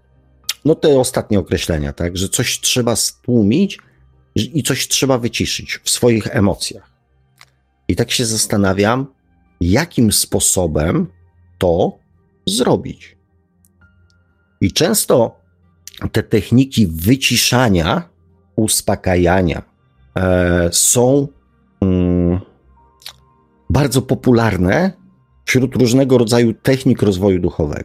no 0.64 0.74
te 0.74 0.98
ostatnie 0.98 1.38
określenia, 1.38 1.92
tak, 1.92 2.16
że 2.16 2.28
coś 2.28 2.60
trzeba 2.60 2.96
stłumić 2.96 3.78
i 4.34 4.62
coś 4.62 4.88
trzeba 4.88 5.18
wyciszyć 5.18 5.80
w 5.84 5.90
swoich 5.90 6.36
emocjach. 6.36 6.90
I 7.88 7.96
tak 7.96 8.10
się 8.10 8.26
zastanawiam, 8.26 9.06
jakim 9.60 10.12
sposobem 10.12 11.06
to 11.58 11.98
zrobić. 12.46 13.16
I 14.60 14.72
często 14.72 15.40
te 16.12 16.22
techniki 16.22 16.86
wyciszania, 16.86 18.08
uspokajania 18.56 19.73
są 20.72 21.28
mm, 21.80 22.40
bardzo 23.70 24.02
popularne 24.02 24.92
wśród 25.44 25.76
różnego 25.76 26.18
rodzaju 26.18 26.54
technik 26.54 27.02
rozwoju 27.02 27.38
duchowego. 27.38 27.84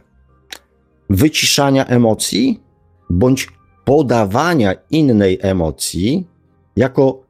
Wyciszania 1.10 1.86
emocji 1.86 2.60
bądź 3.10 3.48
podawania 3.84 4.74
innej 4.90 5.38
emocji 5.42 6.26
jako 6.76 7.22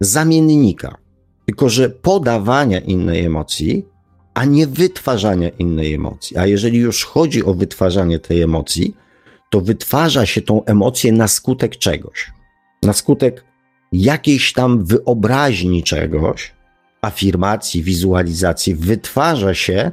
zamiennika. 0.00 0.98
Tylko, 1.46 1.68
że 1.68 1.90
podawania 1.90 2.78
innej 2.78 3.24
emocji, 3.24 3.86
a 4.34 4.44
nie 4.44 4.66
wytwarzania 4.66 5.48
innej 5.48 5.94
emocji. 5.94 6.36
A 6.36 6.46
jeżeli 6.46 6.78
już 6.78 7.04
chodzi 7.04 7.44
o 7.44 7.54
wytwarzanie 7.54 8.18
tej 8.18 8.42
emocji, 8.42 8.96
to 9.50 9.60
wytwarza 9.60 10.26
się 10.26 10.42
tą 10.42 10.64
emocję 10.64 11.12
na 11.12 11.28
skutek 11.28 11.76
czegoś. 11.76 12.32
Na 12.82 12.92
skutek 12.92 13.44
jakiejś 13.92 14.52
tam 14.52 14.84
wyobraźni 14.84 15.82
czegoś, 15.82 16.52
afirmacji, 17.02 17.82
wizualizacji, 17.82 18.74
wytwarza 18.74 19.54
się 19.54 19.92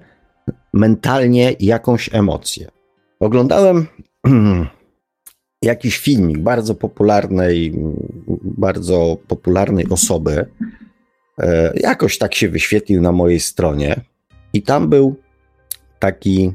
mentalnie 0.74 1.56
jakąś 1.60 2.10
emocję. 2.14 2.68
Oglądałem 3.20 3.88
jakiś 5.62 5.98
filmik 5.98 6.38
bardzo 6.38 6.76
popularnej, 6.76 7.74
bardzo 8.44 9.18
popularnej 9.28 9.90
osoby. 9.90 10.46
E, 11.40 11.74
jakoś 11.76 12.18
tak 12.18 12.36
się 12.36 12.50
wyświetlił 12.50 13.02
na 13.02 13.12
mojej 13.12 13.40
stronie, 13.40 14.02
i 14.56 14.62
tam 14.62 14.90
był 14.90 15.16
taki 16.00 16.54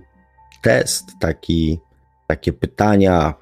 test, 0.62 1.04
taki, 1.20 1.78
takie 2.26 2.52
pytania. 2.52 3.34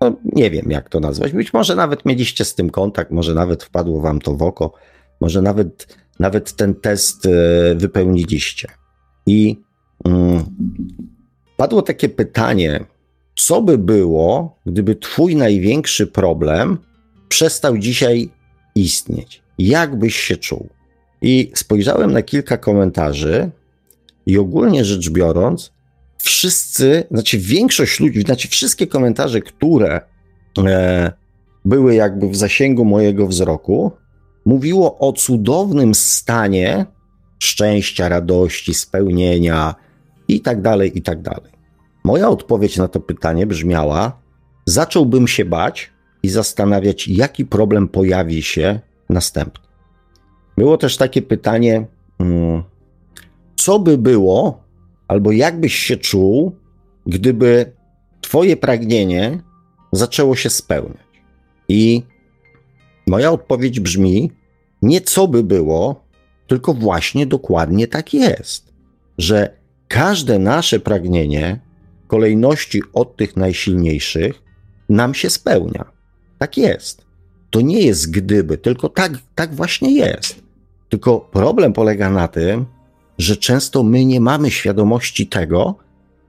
No, 0.00 0.12
nie 0.24 0.50
wiem, 0.50 0.70
jak 0.70 0.88
to 0.88 1.00
nazwać. 1.00 1.32
Być 1.32 1.52
może 1.52 1.76
nawet 1.76 2.04
mieliście 2.04 2.44
z 2.44 2.54
tym 2.54 2.70
kontakt, 2.70 3.10
może 3.10 3.34
nawet 3.34 3.64
wpadło 3.64 4.00
wam 4.00 4.20
to 4.20 4.34
w 4.34 4.42
oko, 4.42 4.72
może 5.20 5.42
nawet, 5.42 5.96
nawet 6.18 6.56
ten 6.56 6.74
test 6.74 7.26
e, 7.26 7.30
wypełniliście. 7.74 8.68
I 9.26 9.56
mm, 10.04 10.44
padło 11.56 11.82
takie 11.82 12.08
pytanie, 12.08 12.84
co 13.36 13.62
by 13.62 13.78
było, 13.78 14.58
gdyby 14.66 14.96
Twój 14.96 15.36
największy 15.36 16.06
problem 16.06 16.78
przestał 17.28 17.78
dzisiaj 17.78 18.30
istnieć? 18.74 19.42
Jak 19.58 19.98
byś 19.98 20.16
się 20.16 20.36
czuł? 20.36 20.68
I 21.22 21.52
spojrzałem 21.54 22.12
na 22.12 22.22
kilka 22.22 22.56
komentarzy, 22.56 23.50
i 24.28 24.38
ogólnie 24.38 24.84
rzecz 24.84 25.10
biorąc, 25.10 25.72
wszyscy, 26.28 27.04
znaczy 27.10 27.38
większość 27.38 28.00
ludzi, 28.00 28.22
znaczy 28.22 28.48
wszystkie 28.48 28.86
komentarze, 28.86 29.40
które 29.40 30.00
e, 30.66 31.12
były 31.64 31.94
jakby 31.94 32.28
w 32.28 32.36
zasięgu 32.36 32.84
mojego 32.84 33.26
wzroku, 33.26 33.92
mówiło 34.44 34.98
o 34.98 35.12
cudownym 35.12 35.94
stanie 35.94 36.86
szczęścia, 37.38 38.08
radości, 38.08 38.74
spełnienia 38.74 39.74
i 40.28 40.40
tak 40.40 40.62
dalej, 40.62 40.98
i 40.98 41.02
tak 41.02 41.22
dalej. 41.22 41.52
Moja 42.04 42.28
odpowiedź 42.28 42.76
na 42.76 42.88
to 42.88 43.00
pytanie 43.00 43.46
brzmiała: 43.46 44.20
zacząłbym 44.66 45.28
się 45.28 45.44
bać 45.44 45.90
i 46.22 46.28
zastanawiać, 46.28 47.08
jaki 47.08 47.46
problem 47.46 47.88
pojawi 47.88 48.42
się 48.42 48.80
następny. 49.08 49.64
Było 50.56 50.76
też 50.76 50.96
takie 50.96 51.22
pytanie, 51.22 51.86
mm, 52.18 52.62
co 53.56 53.78
by 53.78 53.98
było, 53.98 54.67
albo 55.08 55.32
jak 55.32 55.60
byś 55.60 55.74
się 55.74 55.96
czuł, 55.96 56.56
gdyby 57.06 57.72
Twoje 58.20 58.56
pragnienie 58.56 59.40
zaczęło 59.92 60.36
się 60.36 60.50
spełniać. 60.50 61.08
I 61.68 62.02
moja 63.06 63.30
odpowiedź 63.30 63.80
brzmi: 63.80 64.32
nie 64.82 65.00
co 65.00 65.28
by 65.28 65.44
było, 65.44 66.04
tylko 66.46 66.74
właśnie 66.74 67.26
dokładnie 67.26 67.86
tak 67.86 68.14
jest, 68.14 68.72
że 69.18 69.56
każde 69.88 70.38
nasze 70.38 70.80
pragnienie 70.80 71.60
kolejności 72.06 72.82
od 72.92 73.16
tych 73.16 73.36
najsilniejszych 73.36 74.42
nam 74.88 75.14
się 75.14 75.30
spełnia. 75.30 75.84
Tak 76.38 76.56
jest. 76.56 77.06
To 77.50 77.60
nie 77.60 77.82
jest 77.82 78.10
gdyby, 78.10 78.58
tylko 78.58 78.88
tak, 78.88 79.12
tak 79.34 79.54
właśnie 79.54 79.92
jest. 79.92 80.42
Tylko 80.88 81.20
problem 81.20 81.72
polega 81.72 82.10
na 82.10 82.28
tym, 82.28 82.66
że 83.18 83.36
często 83.36 83.82
my 83.82 84.04
nie 84.04 84.20
mamy 84.20 84.50
świadomości 84.50 85.26
tego, 85.26 85.74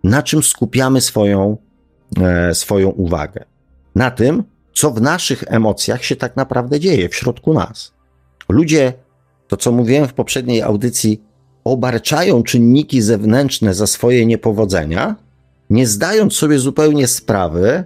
na 0.04 0.24
czym 0.24 0.44
skupiamy 0.44 1.02
swoją, 1.02 1.58
e, 2.22 2.56
swoją 2.56 2.90
uwagę. 2.90 3.46
Na 3.96 4.12
tym, 4.12 4.44
co 4.74 4.92
w 4.92 5.02
naszych 5.02 5.44
emocjach 5.48 6.04
się 6.06 6.16
tak 6.16 6.36
naprawdę 6.36 6.80
dzieje 6.80 7.10
w 7.10 7.16
środku 7.16 7.54
nas. 7.54 7.94
Ludzie, 8.50 8.94
to 9.48 9.58
co 9.58 9.72
mówiłem 9.72 10.08
w 10.08 10.14
poprzedniej 10.14 10.62
audycji, 10.62 11.22
obarczają 11.64 12.44
czynniki 12.44 13.02
zewnętrzne 13.02 13.74
za 13.74 13.88
swoje 13.88 14.26
niepowodzenia, 14.26 15.16
nie 15.70 15.88
zdając 15.88 16.34
sobie 16.34 16.60
zupełnie 16.60 17.08
sprawy, 17.08 17.84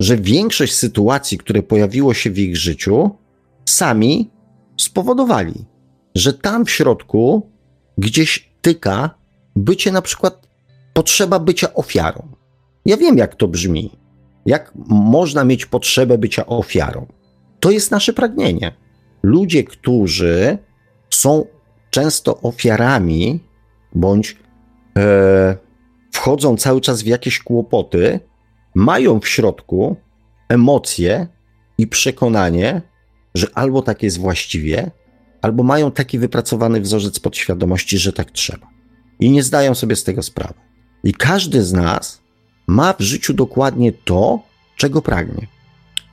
że 0.00 0.16
większość 0.16 0.74
sytuacji, 0.74 1.38
które 1.38 1.62
pojawiło 1.62 2.14
się 2.14 2.30
w 2.30 2.38
ich 2.38 2.56
życiu, 2.56 3.10
sami 3.64 4.30
spowodowali, 4.76 5.64
że 6.14 6.32
tam 6.32 6.64
w 6.64 6.70
środku 6.70 7.50
gdzieś 7.98 8.50
tyka 8.62 9.10
bycie 9.56 9.92
na 9.92 10.02
przykład 10.02 10.48
potrzeba 10.92 11.38
bycia 11.38 11.74
ofiarą. 11.74 12.28
Ja 12.84 12.96
wiem, 12.96 13.18
jak 13.18 13.34
to 13.34 13.48
brzmi. 13.48 13.90
Jak 14.46 14.72
można 14.88 15.44
mieć 15.44 15.66
potrzebę 15.66 16.18
bycia 16.18 16.46
ofiarą? 16.46 17.06
To 17.60 17.70
jest 17.70 17.90
nasze 17.90 18.12
pragnienie. 18.12 18.72
Ludzie, 19.22 19.64
którzy 19.64 20.58
są 21.10 21.44
często 21.90 22.40
ofiarami, 22.40 23.40
bądź 23.94 24.36
e, 24.96 25.56
wchodzą 26.12 26.56
cały 26.56 26.80
czas 26.80 27.02
w 27.02 27.06
jakieś 27.06 27.38
kłopoty, 27.38 28.20
mają 28.74 29.20
w 29.20 29.28
środku 29.28 29.96
emocje 30.48 31.26
i 31.78 31.86
przekonanie, 31.86 32.82
że 33.34 33.46
albo 33.54 33.82
tak 33.82 34.02
jest 34.02 34.18
właściwie, 34.18 34.90
albo 35.42 35.62
mają 35.62 35.90
taki 35.90 36.18
wypracowany 36.18 36.80
wzorzec 36.80 37.20
podświadomości, 37.20 37.98
że 37.98 38.12
tak 38.12 38.30
trzeba. 38.30 38.66
I 39.20 39.30
nie 39.30 39.42
zdają 39.42 39.74
sobie 39.74 39.96
z 39.96 40.04
tego 40.04 40.22
sprawy. 40.22 40.54
I 41.04 41.14
każdy 41.14 41.62
z 41.62 41.72
nas 41.72 42.20
ma 42.66 42.92
w 42.92 43.00
życiu 43.00 43.34
dokładnie 43.34 43.92
to, 43.92 44.42
czego 44.76 45.02
pragnie. 45.02 45.46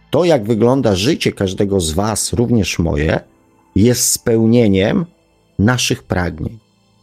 To, 0.09 0.25
jak 0.25 0.43
wygląda 0.43 0.95
życie 0.95 1.31
każdego 1.31 1.79
z 1.79 1.91
Was, 1.91 2.33
również 2.33 2.79
moje, 2.79 3.19
jest 3.75 4.11
spełnieniem 4.11 5.05
naszych 5.59 6.03
pragnień. 6.03 6.59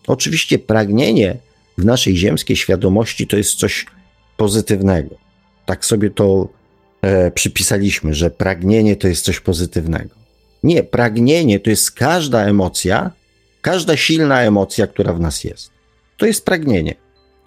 Oczywiście 0.07 0.59
pragnienie 0.59 1.37
w 1.78 1.85
naszej 1.85 2.16
ziemskiej 2.16 2.57
świadomości 2.57 3.26
to 3.26 3.37
jest 3.37 3.54
coś 3.54 3.87
pozytywnego. 4.37 5.14
Tak 5.66 5.85
sobie 5.85 6.11
to 6.11 6.49
e, 7.02 7.31
przypisaliśmy, 7.31 8.14
że 8.14 8.31
pragnienie 8.31 8.97
to 8.97 9.09
jest 9.09 9.25
coś 9.25 9.40
pozytywnego. 9.40 10.24
Nie, 10.64 10.83
pragnienie 10.83 11.61
to 11.61 11.71
jest 11.71 11.90
każda 11.90 12.44
emocja, 12.44 13.11
każda 13.62 13.97
silna 13.97 14.40
emocja, 14.42 14.87
która 14.87 15.12
w 15.12 15.21
nas 15.21 15.44
jest. 15.44 15.71
To 16.16 16.26
jest 16.26 16.44
pragnienie. 16.44 16.94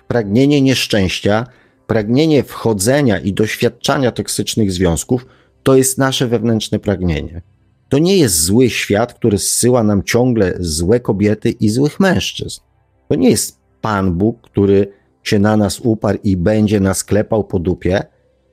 Pragnienie 0.08 0.62
nieszczęścia, 0.62 1.48
pragnienie 1.88 2.44
wchodzenia 2.44 3.20
i 3.20 3.34
doświadczania 3.34 4.12
toksycznych 4.12 4.72
związków 4.72 5.26
to 5.64 5.76
jest 5.76 5.98
nasze 5.98 6.28
wewnętrzne 6.28 6.80
pragnienie. 6.80 7.42
To 7.90 7.98
nie 8.00 8.18
jest 8.18 8.44
zły 8.44 8.70
świat, 8.70 9.14
który 9.14 9.38
zsyła 9.38 9.84
nam 9.84 10.04
ciągle 10.04 10.54
złe 10.60 11.00
kobiety 11.00 11.50
i 11.50 11.70
złych 11.70 12.00
mężczyzn. 12.00 12.62
To 13.10 13.16
nie 13.16 13.30
jest 13.30 13.60
Pan 13.82 14.14
Bóg, 14.14 14.42
który 14.42 14.92
się 15.24 15.40
na 15.40 15.58
nas 15.58 15.80
uparł 15.80 16.20
i 16.24 16.38
będzie 16.38 16.80
nas 16.80 17.04
klepał 17.04 17.44
po 17.44 17.60
dupie, 17.60 18.04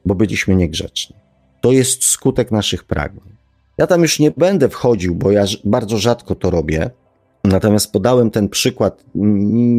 bo 0.05 0.15
byliśmy 0.15 0.57
niegrzeczni. 0.57 1.17
To 1.61 1.73
jest 1.73 2.05
skutek 2.05 2.51
naszych 2.51 2.85
pragnień. 2.85 3.34
Ja 3.79 3.87
tam 3.87 4.03
już 4.03 4.19
nie 4.19 4.31
będę 4.31 4.69
wchodził, 4.69 5.15
bo 5.15 5.31
ja 5.31 5.45
bardzo 5.65 5.99
rzadko 5.99 6.35
to 6.35 6.51
robię. 6.51 6.91
Natomiast 7.45 7.93
podałem 7.93 8.31
ten 8.31 8.49
przykład 8.49 9.05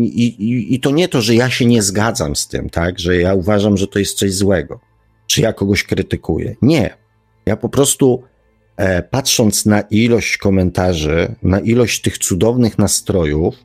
i, 0.04 0.36
i, 0.40 0.76
i, 0.76 0.80
to 0.80 0.92
nie 0.92 1.08
to, 1.08 1.22
że 1.22 1.36
ja 1.36 1.50
się 1.50 1.66
nie 1.66 1.82
zgadzam 1.82 2.36
z 2.36 2.48
tym, 2.48 2.70
tak, 2.70 3.00
że 3.00 3.18
ja 3.18 3.34
uważam, 3.34 3.78
że 3.78 3.88
to 3.88 4.00
jest 4.00 4.18
coś 4.18 4.34
złego, 4.34 4.80
czy 5.28 5.42
ja 5.42 5.54
kogoś 5.54 5.84
krytykuję. 5.84 6.56
Nie. 6.62 6.98
Ja 7.46 7.58
po 7.58 7.70
prostu 7.70 8.24
e, 8.78 9.04
patrząc 9.04 9.66
na 9.66 9.82
ilość 9.82 10.38
komentarzy, 10.38 11.36
na 11.44 11.60
ilość 11.60 12.02
tych 12.02 12.18
cudownych 12.18 12.78
nastrojów, 12.78 13.56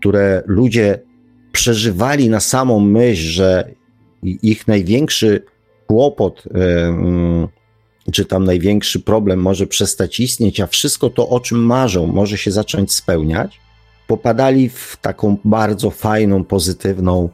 które 0.00 0.42
ludzie 0.46 0.98
przeżywali 1.52 2.28
na 2.28 2.40
samą 2.40 2.80
myśl, 2.80 3.22
że 3.22 3.70
ich 4.22 4.68
największy 4.68 5.42
kłopot, 5.86 6.44
e, 6.54 7.48
czy 8.12 8.24
tam 8.24 8.44
największy 8.44 9.00
problem 9.00 9.40
może 9.40 9.66
przestać 9.66 10.20
istnieć, 10.20 10.60
a 10.60 10.66
wszystko 10.66 11.10
to, 11.10 11.28
o 11.28 11.40
czym 11.40 11.58
marzą, 11.58 12.06
może 12.06 12.38
się 12.38 12.50
zacząć 12.50 12.92
spełniać, 12.92 13.60
popadali 14.06 14.68
w 14.68 14.96
taką 15.00 15.36
bardzo 15.44 15.90
fajną, 15.90 16.44
pozytywną 16.44 17.28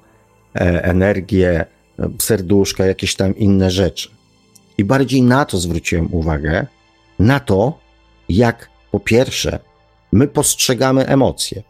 e, 0.55 0.85
energię, 0.85 1.67
serduszka, 2.19 2.87
jakieś 2.87 3.15
tam 3.15 3.37
inne 3.37 3.71
rzeczy. 3.71 4.09
I 4.79 4.85
bardziej 4.85 5.23
na 5.23 5.45
to 5.45 5.59
zwróciłem 5.59 6.15
uwagę, 6.15 6.67
na 7.19 7.41
to, 7.41 7.79
jak 8.29 8.71
po 8.91 9.01
pierwsze, 9.01 9.59
my 10.13 10.29
postrzegamy 10.29 11.07
emocje, 11.07 11.63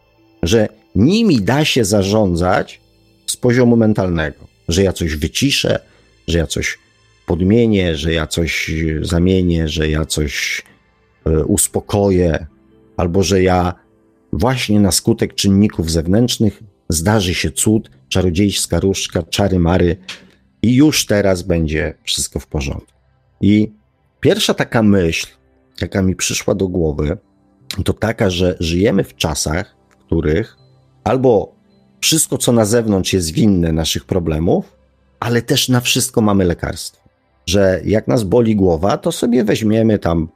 że 0.42 0.68
nimi 0.94 1.42
da 1.42 1.64
się 1.64 1.84
zarządzać 1.84 2.80
z 3.26 3.36
poziomu 3.36 3.76
mentalnego, 3.76 4.46
że 4.68 4.82
ja 4.82 4.92
coś 4.92 5.16
wyciszę, 5.16 5.80
że 6.28 6.38
ja 6.38 6.46
coś 6.46 6.78
podmienię, 7.30 7.96
że 7.96 8.12
ja 8.12 8.26
coś 8.26 8.74
zamienię, 9.02 9.68
że 9.68 9.88
ja 9.88 10.04
coś 10.04 10.62
e, 11.24 11.44
uspokoję, 11.44 12.46
albo 12.96 13.22
że 13.22 13.42
ja 13.42 13.74
właśnie 14.32 14.80
na 14.80 14.92
skutek 14.92 15.34
czynników 15.34 15.90
zewnętrznych 15.90 16.62
zdarzy 16.88 17.34
się 17.34 17.50
cud, 17.50 17.90
czarodziejska 18.08 18.80
różdżka, 18.80 19.22
czary 19.22 19.58
mary 19.58 19.96
i 20.62 20.74
już 20.74 21.06
teraz 21.06 21.42
będzie 21.42 21.94
wszystko 22.04 22.40
w 22.40 22.46
porządku. 22.46 22.98
I 23.40 23.72
pierwsza 24.20 24.54
taka 24.54 24.82
myśl, 24.82 25.26
jaka 25.80 26.02
mi 26.02 26.16
przyszła 26.16 26.54
do 26.54 26.68
głowy, 26.68 27.18
to 27.84 27.92
taka, 27.92 28.30
że 28.30 28.56
żyjemy 28.60 29.04
w 29.04 29.16
czasach, 29.16 29.76
w 29.88 29.96
których 29.96 30.56
albo 31.04 31.54
wszystko, 32.00 32.38
co 32.38 32.52
na 32.52 32.64
zewnątrz 32.64 33.12
jest 33.12 33.30
winne 33.30 33.72
naszych 33.72 34.04
problemów, 34.04 34.76
ale 35.20 35.42
też 35.42 35.68
na 35.68 35.80
wszystko 35.80 36.20
mamy 36.20 36.44
lekarstwo. 36.44 36.99
Że 37.50 37.80
jak 37.84 38.08
nas 38.08 38.24
boli 38.24 38.56
głowa, 38.56 38.96
to 38.96 39.12
sobie 39.12 39.44
weźmiemy 39.44 39.98
tam, 39.98 40.28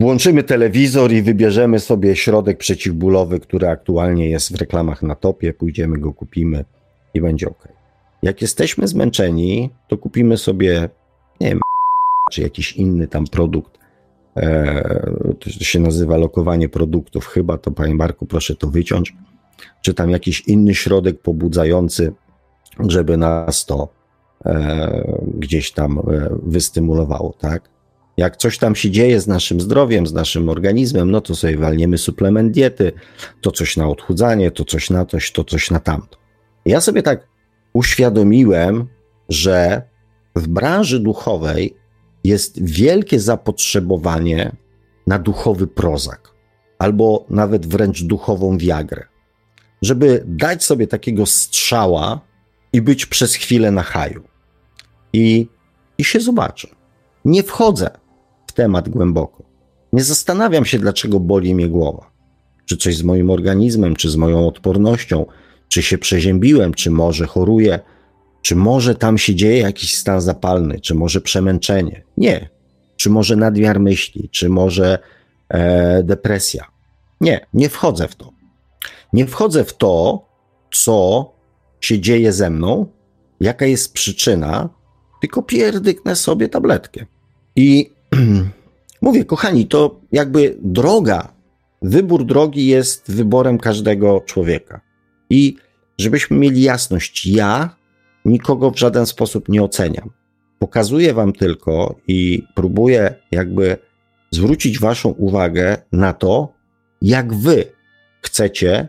włączymy 0.00 0.42
telewizor 0.42 1.12
i 1.12 1.22
wybierzemy 1.22 1.80
sobie 1.80 2.16
środek 2.16 2.58
przeciwbólowy, 2.58 3.40
który 3.40 3.68
aktualnie 3.68 4.30
jest 4.30 4.52
w 4.52 4.60
reklamach 4.60 5.02
na 5.02 5.14
topie, 5.14 5.52
pójdziemy 5.52 5.98
go 5.98 6.12
kupimy 6.12 6.64
i 7.14 7.20
będzie 7.20 7.48
ok. 7.48 7.68
Jak 8.22 8.42
jesteśmy 8.42 8.88
zmęczeni, 8.88 9.70
to 9.88 9.98
kupimy 9.98 10.36
sobie, 10.36 10.88
nie 11.40 11.48
wiem, 11.48 11.60
czy 12.32 12.42
jakiś 12.42 12.72
inny 12.72 13.08
tam 13.08 13.26
produkt. 13.26 13.78
E, 14.36 15.12
to 15.40 15.50
się 15.50 15.80
nazywa 15.80 16.16
lokowanie 16.16 16.68
produktów, 16.68 17.26
chyba 17.26 17.58
to, 17.58 17.70
panie 17.70 17.94
Marku, 17.94 18.26
proszę 18.26 18.54
to 18.54 18.66
wyciąć. 18.66 19.16
Czy 19.82 19.94
tam 19.94 20.10
jakiś 20.10 20.40
inny 20.40 20.74
środek 20.74 21.22
pobudzający, 21.22 22.12
żeby 22.88 23.16
nas 23.16 23.66
to 23.66 23.97
gdzieś 25.34 25.72
tam 25.72 25.98
e, 25.98 26.02
wystymulowało, 26.42 27.34
tak? 27.38 27.68
Jak 28.16 28.36
coś 28.36 28.58
tam 28.58 28.74
się 28.74 28.90
dzieje 28.90 29.20
z 29.20 29.26
naszym 29.26 29.60
zdrowiem, 29.60 30.06
z 30.06 30.12
naszym 30.12 30.48
organizmem, 30.48 31.10
no 31.10 31.20
to 31.20 31.34
sobie 31.34 31.56
walniemy 31.56 31.98
suplement 31.98 32.52
diety, 32.52 32.92
to 33.40 33.50
coś 33.50 33.76
na 33.76 33.88
odchudzanie, 33.88 34.50
to 34.50 34.64
coś 34.64 34.90
na 34.90 35.06
coś, 35.06 35.32
to 35.32 35.44
coś 35.44 35.70
na 35.70 35.80
tamto. 35.80 36.18
Ja 36.64 36.80
sobie 36.80 37.02
tak 37.02 37.28
uświadomiłem, 37.72 38.88
że 39.28 39.82
w 40.36 40.48
branży 40.48 41.00
duchowej 41.00 41.76
jest 42.24 42.64
wielkie 42.64 43.20
zapotrzebowanie 43.20 44.56
na 45.06 45.18
duchowy 45.18 45.66
prozak, 45.66 46.34
albo 46.78 47.26
nawet 47.30 47.66
wręcz 47.66 48.02
duchową 48.02 48.58
wiagrę, 48.58 49.04
żeby 49.82 50.22
dać 50.26 50.64
sobie 50.64 50.86
takiego 50.86 51.26
strzała 51.26 52.27
i 52.72 52.82
być 52.82 53.06
przez 53.06 53.34
chwilę 53.34 53.70
na 53.70 53.82
haju. 53.82 54.22
I, 55.12 55.48
i 55.98 56.04
się 56.04 56.20
zobaczę. 56.20 56.68
Nie 57.24 57.42
wchodzę 57.42 57.90
w 58.46 58.52
temat 58.52 58.88
głęboko. 58.88 59.42
Nie 59.92 60.04
zastanawiam 60.04 60.64
się, 60.64 60.78
dlaczego 60.78 61.20
boli 61.20 61.54
mnie 61.54 61.68
głowa. 61.68 62.10
Czy 62.64 62.76
coś 62.76 62.96
z 62.96 63.02
moim 63.02 63.30
organizmem, 63.30 63.96
czy 63.96 64.10
z 64.10 64.16
moją 64.16 64.48
odpornością, 64.48 65.26
czy 65.68 65.82
się 65.82 65.98
przeziębiłem, 65.98 66.74
czy 66.74 66.90
może 66.90 67.26
choruję 67.26 67.80
Czy 68.42 68.56
może 68.56 68.94
tam 68.94 69.18
się 69.18 69.34
dzieje 69.34 69.58
jakiś 69.58 69.96
stan 69.96 70.20
zapalny, 70.20 70.80
czy 70.80 70.94
może 70.94 71.20
przemęczenie? 71.20 72.04
Nie. 72.16 72.48
Czy 72.96 73.10
może 73.10 73.36
nadmiar 73.36 73.80
myśli, 73.80 74.28
czy 74.28 74.48
może 74.48 74.98
e, 75.48 76.02
depresja? 76.02 76.64
Nie, 77.20 77.46
nie 77.54 77.68
wchodzę 77.68 78.08
w 78.08 78.16
to. 78.16 78.32
Nie 79.12 79.26
wchodzę 79.26 79.64
w 79.64 79.76
to, 79.76 80.24
co 80.72 81.30
się 81.80 82.00
dzieje 82.00 82.32
ze 82.32 82.50
mną, 82.50 82.86
jaka 83.40 83.66
jest 83.66 83.92
przyczyna, 83.92 84.68
tylko 85.20 85.42
pierdyknę 85.42 86.16
sobie 86.16 86.48
tabletkę. 86.48 87.06
I 87.56 87.90
mówię, 89.02 89.24
kochani, 89.24 89.66
to 89.66 90.00
jakby 90.12 90.56
droga, 90.62 91.32
wybór 91.82 92.24
drogi 92.24 92.66
jest 92.66 93.12
wyborem 93.12 93.58
każdego 93.58 94.20
człowieka. 94.26 94.80
I 95.30 95.56
żebyśmy 95.98 96.36
mieli 96.36 96.62
jasność, 96.62 97.26
ja 97.26 97.76
nikogo 98.24 98.70
w 98.70 98.78
żaden 98.78 99.06
sposób 99.06 99.48
nie 99.48 99.62
oceniam. 99.62 100.10
Pokazuję 100.58 101.14
wam 101.14 101.32
tylko 101.32 101.94
i 102.08 102.42
próbuję 102.54 103.14
jakby 103.30 103.76
zwrócić 104.30 104.78
waszą 104.78 105.08
uwagę 105.08 105.76
na 105.92 106.12
to, 106.12 106.52
jak 107.02 107.34
wy 107.34 107.64
chcecie 108.22 108.88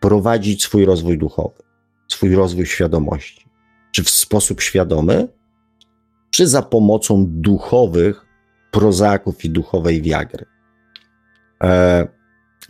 prowadzić 0.00 0.62
swój 0.62 0.84
rozwój 0.84 1.18
duchowy, 1.18 1.62
swój 2.20 2.34
rozwój 2.34 2.66
świadomości. 2.66 3.46
Czy 3.92 4.04
w 4.04 4.10
sposób 4.10 4.60
świadomy, 4.60 5.28
czy 6.30 6.46
za 6.46 6.62
pomocą 6.62 7.26
duchowych 7.28 8.26
prozaków 8.70 9.44
i 9.44 9.50
duchowej 9.50 10.02
wiagry. 10.02 10.44
E, 11.62 12.08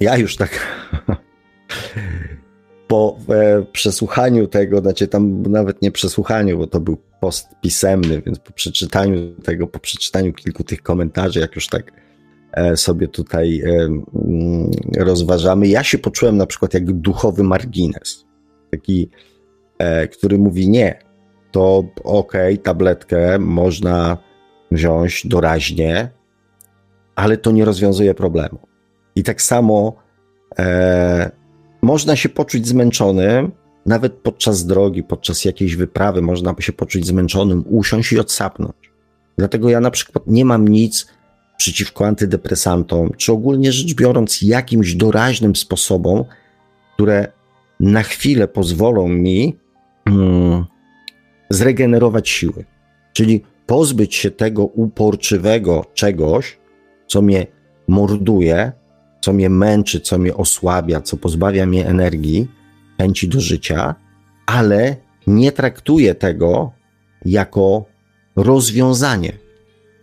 ja 0.01 0.17
już 0.17 0.37
tak 0.37 0.51
po 2.89 3.19
e, 3.29 3.63
przesłuchaniu 3.73 4.47
tego, 4.47 4.81
znaczy 4.81 5.09
tam 5.09 5.43
nawet 5.43 5.83
nie 5.83 5.91
przesłuchaniu, 5.91 6.59
bo 6.59 6.67
to 6.67 6.81
był 6.81 6.97
post 7.21 7.49
pisemny, 7.63 8.23
więc 8.23 8.39
po 8.39 8.53
przeczytaniu 8.53 9.35
tego, 9.35 9.67
po 9.67 9.79
przeczytaniu 9.79 10.33
kilku 10.33 10.65
tych 10.65 10.83
komentarzy, 10.83 11.41
jak 11.41 11.55
już 11.55 11.67
tak 11.67 11.93
e, 12.53 12.77
sobie 12.77 13.09
tutaj 13.09 13.63
e, 13.67 15.05
rozważamy, 15.05 15.69
ja 15.69 15.85
się 15.85 15.99
poczułem 15.99 16.37
na 16.37 16.47
przykład 16.47 16.75
jak 16.75 16.93
duchowy 16.93 17.43
margines. 17.43 18.25
Taki, 18.71 19.11
który 20.13 20.39
mówi 20.39 20.69
nie, 20.69 20.99
to 21.51 21.85
okej, 22.05 22.55
okay, 22.55 22.59
tabletkę 22.59 23.39
można 23.39 24.19
wziąć 24.71 25.27
doraźnie, 25.27 26.11
ale 27.17 27.37
to 27.37 27.51
nie 27.51 27.65
rozwiązuje 27.65 28.15
problemu. 28.15 28.59
I 29.17 29.23
tak 29.23 29.43
samo 29.43 29.97
e, 30.59 31.31
można 31.83 32.17
się 32.17 32.29
poczuć 32.29 32.69
zmęczonym, 32.69 33.53
nawet 33.87 34.13
podczas 34.13 34.67
drogi, 34.67 35.03
podczas 35.03 35.45
jakiejś 35.45 35.77
wyprawy, 35.77 36.23
można 36.23 36.53
by 36.53 36.63
się 36.63 36.73
poczuć 36.73 37.07
zmęczonym, 37.07 37.65
usiąść 37.67 38.13
i 38.13 38.21
odsapnąć. 38.21 38.91
Dlatego 39.39 39.71
ja 39.71 39.81
na 39.81 39.91
przykład 39.91 40.27
nie 40.27 40.45
mam 40.45 40.69
nic 40.69 41.07
przeciwko 41.57 42.07
antydepresantom, 42.07 43.11
czy 43.17 43.33
ogólnie 43.33 43.73
rzecz 43.73 43.95
biorąc, 43.95 44.43
jakimś 44.43 44.95
doraźnym 44.95 45.57
sposobom, 45.57 46.25
które 46.95 47.33
na 47.81 48.03
chwilę 48.03 48.49
pozwolą 48.49 49.09
mi 49.09 49.59
zregenerować 51.51 52.29
siły. 52.29 52.65
Czyli 53.13 53.45
pozbyć 53.67 54.15
się 54.15 54.31
tego 54.31 54.65
uporczywego 54.65 55.85
czegoś, 55.95 56.59
co 57.07 57.23
mnie 57.23 57.47
morduje, 57.89 58.73
co 59.21 59.33
mnie 59.33 59.51
męczy, 59.51 60.01
co 60.01 60.19
mnie 60.19 60.35
osłabia, 60.35 61.01
co 61.01 61.17
pozbawia 61.17 61.67
mnie 61.67 61.87
energii, 61.87 62.49
chęci 62.99 63.29
do 63.29 63.41
życia, 63.41 63.95
ale 64.47 64.97
nie 65.27 65.53
traktuję 65.53 66.15
tego 66.15 66.73
jako 67.25 67.85
rozwiązanie. 68.37 69.33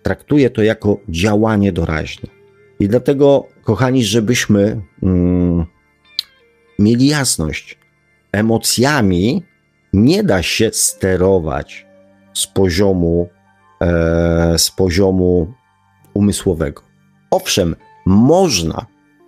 Traktuję 0.04 0.50
to 0.50 0.64
jako 0.64 0.98
działanie 1.10 1.72
doraźne. 1.72 2.30
I 2.80 2.88
dlatego, 2.88 3.48
kochani, 3.64 4.04
żebyśmy 4.04 4.82
mm, 5.04 5.66
mieli 6.80 7.08
jasność, 7.08 7.78
emocjami 8.32 9.44
nie 9.94 10.24
da 10.24 10.44
się 10.44 10.70
sterować 10.74 11.86
z 12.34 12.48
poziomu, 12.48 13.30
e, 13.82 14.58
z 14.58 14.72
poziomu 14.72 15.54
umysłowego. 16.14 16.82
Owszem, 17.32 17.76
można 18.06 18.86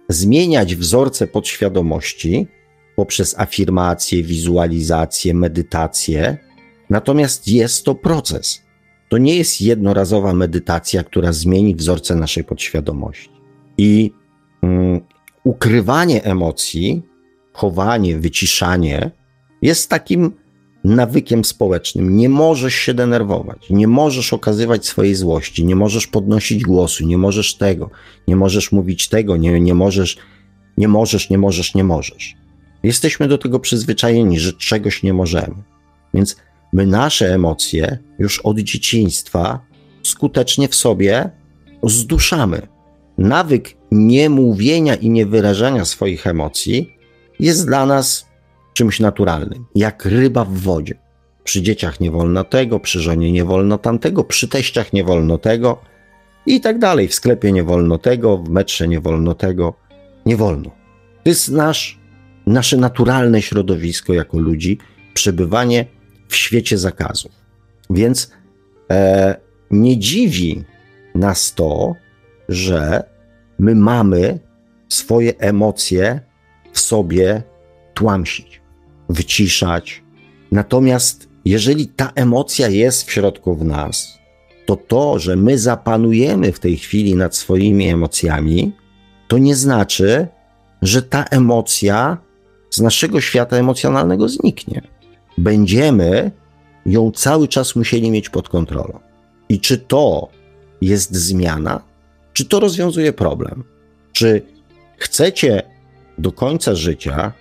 zmieniać 0.10 0.76
wzorce 0.76 1.28
podświadomości 1.28 2.48
poprzez 2.96 3.40
afirmację, 3.40 4.24
wizualizację, 4.24 5.34
medytację, 5.34 6.38
natomiast 6.90 7.48
jest 7.48 7.86
to 7.86 7.96
proces. 7.96 8.62
To 9.10 9.18
nie 9.18 9.36
jest 9.36 9.62
jednorazowa 9.62 10.34
medytacja, 10.34 11.04
która 11.04 11.34
zmieni 11.34 11.76
wzorce 11.76 12.16
naszej 12.16 12.44
podświadomości. 12.44 13.30
I 13.78 14.12
mm, 14.62 15.02
ukrywanie 15.44 16.24
emocji, 16.24 17.02
chowanie, 17.54 18.18
wyciszanie 18.18 19.12
jest 19.62 19.90
takim 19.90 20.32
nawykiem 20.84 21.46
społecznym. 21.46 22.18
Nie 22.18 22.30
możesz 22.30 22.74
się 22.74 22.94
denerwować, 22.94 23.70
nie 23.70 23.88
możesz 23.88 24.34
okazywać 24.34 24.86
swojej 24.86 25.16
złości, 25.16 25.66
nie 25.66 25.76
możesz 25.76 26.08
podnosić 26.08 26.64
głosu, 26.64 27.06
nie 27.06 27.18
możesz 27.18 27.56
tego, 27.56 27.90
nie 28.28 28.36
możesz 28.36 28.72
mówić 28.72 29.08
tego, 29.08 29.38
nie, 29.38 29.60
nie 29.60 29.74
możesz, 29.74 30.18
nie 30.78 30.88
możesz, 30.88 31.30
nie 31.30 31.38
możesz, 31.38 31.76
nie 31.76 31.84
możesz. 31.84 32.36
Jesteśmy 32.84 33.28
do 33.28 33.38
tego 33.38 33.60
przyzwyczajeni, 33.60 34.40
że 34.40 34.54
czegoś 34.54 35.04
nie 35.04 35.14
możemy. 35.14 35.56
Więc 36.14 36.38
my 36.74 36.86
nasze 36.86 37.34
emocje 37.34 38.00
już 38.20 38.40
od 38.40 38.60
dzieciństwa 38.60 39.60
skutecznie 40.04 40.68
w 40.68 40.76
sobie 40.76 41.30
zduszamy. 41.84 42.68
Nawyk 43.18 43.78
niemówienia 43.92 44.96
i 44.96 45.10
niewyrażania 45.10 45.86
swoich 45.86 46.28
emocji 46.28 46.96
jest 47.40 47.66
dla 47.66 47.86
nas 47.86 48.29
czymś 48.80 49.00
naturalnym, 49.00 49.66
jak 49.76 50.06
ryba 50.06 50.46
w 50.46 50.54
wodzie. 50.54 50.96
Przy 51.44 51.62
dzieciach 51.62 52.00
nie 52.00 52.12
wolno 52.12 52.44
tego, 52.44 52.80
przy 52.80 53.00
żonie 53.00 53.32
nie 53.32 53.46
wolno 53.46 53.78
tamtego, 53.78 54.24
przy 54.24 54.48
teściach 54.48 54.94
nie 54.94 55.04
wolno 55.04 55.38
tego 55.38 55.82
i 56.46 56.62
tak 56.62 56.80
dalej. 56.80 57.08
W 57.08 57.14
sklepie 57.14 57.52
nie 57.52 57.64
wolno 57.64 57.98
tego, 57.98 58.38
w 58.38 58.50
metrze 58.50 58.88
nie 58.88 59.02
wolno 59.02 59.36
tego. 59.36 59.74
Nie 60.26 60.38
wolno. 60.38 60.70
To 61.24 61.30
jest 61.30 61.50
nasz, 61.50 62.00
nasze 62.46 62.78
naturalne 62.78 63.42
środowisko 63.42 64.14
jako 64.14 64.40
ludzi, 64.40 64.78
przebywanie 65.14 65.86
w 66.28 66.36
świecie 66.36 66.78
zakazów. 66.78 67.32
Więc 67.90 68.32
e, 68.92 69.36
nie 69.72 69.98
dziwi 69.98 70.64
nas 71.16 71.54
to, 71.54 71.96
że 72.50 73.04
my 73.60 73.76
mamy 73.76 74.40
swoje 74.90 75.38
emocje 75.38 76.22
w 76.74 76.80
sobie 76.80 77.44
tłamsić 77.94 78.59
wyciszać. 79.10 80.04
Natomiast 80.52 81.30
jeżeli 81.46 81.88
ta 81.88 82.12
emocja 82.16 82.70
jest 82.70 83.04
w 83.04 83.12
środku 83.12 83.56
w 83.56 83.66
nas, 83.66 84.20
to 84.66 84.76
to, 84.76 85.20
że 85.20 85.36
my 85.36 85.58
zapanujemy 85.58 86.52
w 86.52 86.60
tej 86.60 86.78
chwili 86.78 87.16
nad 87.16 87.36
swoimi 87.36 87.88
emocjami, 87.90 88.72
to 89.28 89.38
nie 89.38 89.56
znaczy, 89.56 90.28
że 90.82 91.02
ta 91.02 91.24
emocja 91.24 92.18
z 92.70 92.82
naszego 92.82 93.22
świata 93.22 93.58
emocjonalnego 93.58 94.30
zniknie. 94.30 94.82
Będziemy 95.38 96.32
ją 96.86 97.12
cały 97.12 97.48
czas 97.48 97.76
musieli 97.76 98.12
mieć 98.12 98.30
pod 98.30 98.50
kontrolą. 98.50 99.00
I 99.50 99.60
czy 99.60 99.78
to 99.78 100.28
jest 100.82 101.16
zmiana? 101.16 101.82
Czy 102.34 102.46
to 102.46 102.60
rozwiązuje 102.60 103.14
problem? 103.14 103.64
Czy 104.12 104.42
chcecie 104.98 105.64
do 106.18 106.32
końca 106.32 106.76
życia 106.76 107.34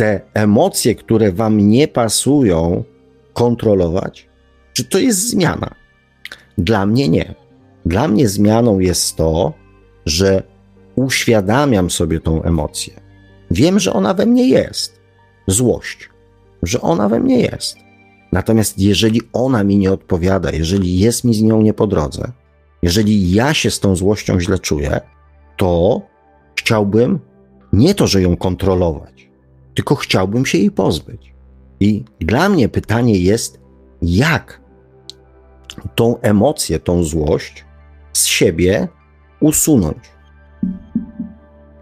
te 0.00 0.20
emocje, 0.34 0.94
które 0.94 1.32
wam 1.32 1.68
nie 1.68 1.88
pasują, 1.88 2.84
kontrolować? 3.32 4.28
Czy 4.72 4.84
to 4.84 4.98
jest 4.98 5.28
zmiana? 5.28 5.74
Dla 6.58 6.86
mnie 6.86 7.08
nie. 7.08 7.34
Dla 7.86 8.08
mnie 8.08 8.28
zmianą 8.28 8.78
jest 8.78 9.16
to, 9.16 9.52
że 10.06 10.42
uświadamiam 10.96 11.90
sobie 11.90 12.20
tą 12.20 12.42
emocję. 12.42 13.00
Wiem, 13.50 13.78
że 13.78 13.92
ona 13.92 14.14
we 14.14 14.26
mnie 14.26 14.48
jest. 14.48 15.00
Złość, 15.46 16.10
że 16.62 16.80
ona 16.80 17.08
we 17.08 17.20
mnie 17.20 17.40
jest. 17.40 17.76
Natomiast 18.32 18.78
jeżeli 18.78 19.20
ona 19.32 19.64
mi 19.64 19.78
nie 19.78 19.92
odpowiada, 19.92 20.50
jeżeli 20.50 20.98
jest 20.98 21.24
mi 21.24 21.34
z 21.34 21.42
nią 21.42 21.62
nie 21.62 21.74
po 21.74 21.86
drodze, 21.86 22.32
jeżeli 22.82 23.32
ja 23.32 23.54
się 23.54 23.70
z 23.70 23.80
tą 23.80 23.96
złością 23.96 24.40
źle 24.40 24.58
czuję, 24.58 25.00
to 25.56 26.02
chciałbym 26.56 27.20
nie 27.72 27.94
to, 27.94 28.06
że 28.06 28.22
ją 28.22 28.36
kontrolować, 28.36 29.29
tylko 29.80 29.94
chciałbym 29.94 30.46
się 30.46 30.58
jej 30.58 30.70
pozbyć. 30.70 31.34
I 31.80 32.04
dla 32.20 32.48
mnie 32.48 32.68
pytanie 32.68 33.18
jest, 33.18 33.60
jak 34.02 34.60
tą 35.94 36.20
emocję, 36.20 36.80
tą 36.80 37.04
złość 37.04 37.64
z 38.12 38.24
siebie 38.24 38.88
usunąć. 39.40 39.98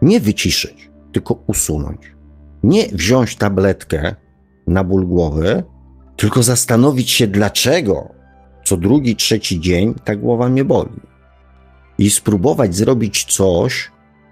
Nie 0.02 0.20
wyciszyć, 0.20 0.90
tylko 1.12 1.34
usunąć. 1.46 2.14
Nie 2.62 2.86
wziąć 2.86 3.36
tabletkę 3.36 4.14
na 4.66 4.84
ból 4.84 5.06
głowy 5.06 5.62
tylko 6.16 6.42
zastanowić 6.42 7.10
się, 7.10 7.26
dlaczego 7.26 8.14
co 8.64 8.76
drugi, 8.76 9.16
trzeci 9.16 9.60
dzień 9.60 9.94
ta 10.04 10.16
głowa 10.16 10.48
mnie 10.48 10.64
boli. 10.64 11.00
I 11.98 12.10
spróbować 12.10 12.74
zrobić 12.74 13.24
coś 13.24 13.90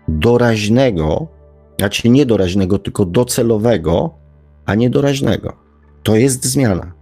doraźnego, 0.08 1.35
znaczy 1.78 2.08
nie 2.08 2.26
doraźnego, 2.26 2.78
tylko 2.78 3.04
docelowego, 3.04 4.14
a 4.66 4.74
nie 4.74 4.90
doraźnego. 4.90 5.52
To 6.02 6.16
jest 6.16 6.44
zmiana. 6.44 6.92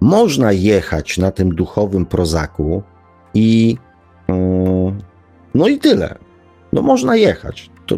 Można 0.00 0.52
jechać 0.52 1.18
na 1.18 1.30
tym 1.30 1.54
duchowym 1.54 2.06
prozaku 2.06 2.82
i 3.34 3.76
mm, 4.28 5.02
no 5.54 5.68
i 5.68 5.78
tyle. 5.78 6.18
No 6.72 6.82
można 6.82 7.16
jechać. 7.16 7.70
To 7.86 7.96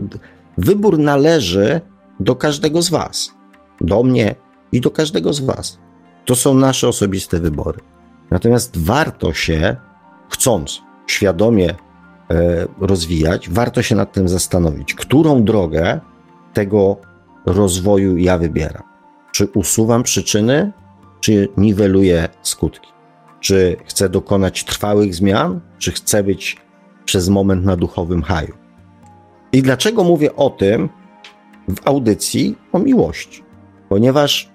wybór 0.58 0.98
należy 0.98 1.80
do 2.20 2.36
każdego 2.36 2.82
z 2.82 2.90
was. 2.90 3.34
Do 3.80 4.02
mnie 4.02 4.34
i 4.72 4.80
do 4.80 4.90
każdego 4.90 5.32
z 5.32 5.40
was. 5.40 5.78
To 6.24 6.34
są 6.34 6.54
nasze 6.54 6.88
osobiste 6.88 7.40
wybory. 7.40 7.80
Natomiast 8.30 8.78
warto 8.78 9.32
się, 9.32 9.76
chcąc 10.30 10.82
świadomie 11.06 11.74
rozwijać, 12.80 13.50
warto 13.50 13.82
się 13.82 13.94
nad 13.94 14.12
tym 14.12 14.28
zastanowić, 14.28 14.94
którą 14.94 15.44
drogę 15.44 16.00
tego 16.52 16.96
rozwoju 17.46 18.16
ja 18.16 18.38
wybieram. 18.38 18.82
Czy 19.32 19.46
usuwam 19.54 20.02
przyczyny, 20.02 20.72
czy 21.20 21.48
niweluję 21.56 22.28
skutki? 22.42 22.88
Czy 23.40 23.76
chcę 23.84 24.08
dokonać 24.08 24.64
trwałych 24.64 25.14
zmian, 25.14 25.60
czy 25.78 25.92
chcę 25.92 26.22
być 26.22 26.56
przez 27.04 27.28
moment 27.28 27.64
na 27.64 27.76
duchowym 27.76 28.22
haju? 28.22 28.54
I 29.52 29.62
dlaczego 29.62 30.04
mówię 30.04 30.36
o 30.36 30.50
tym 30.50 30.88
w 31.68 31.88
audycji 31.88 32.58
o 32.72 32.78
miłości? 32.78 33.44
Ponieważ 33.88 34.50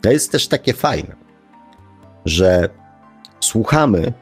to 0.00 0.10
jest 0.10 0.32
też 0.32 0.48
takie 0.48 0.72
fajne, 0.72 1.16
że 2.24 2.68
słuchamy, 3.40 4.12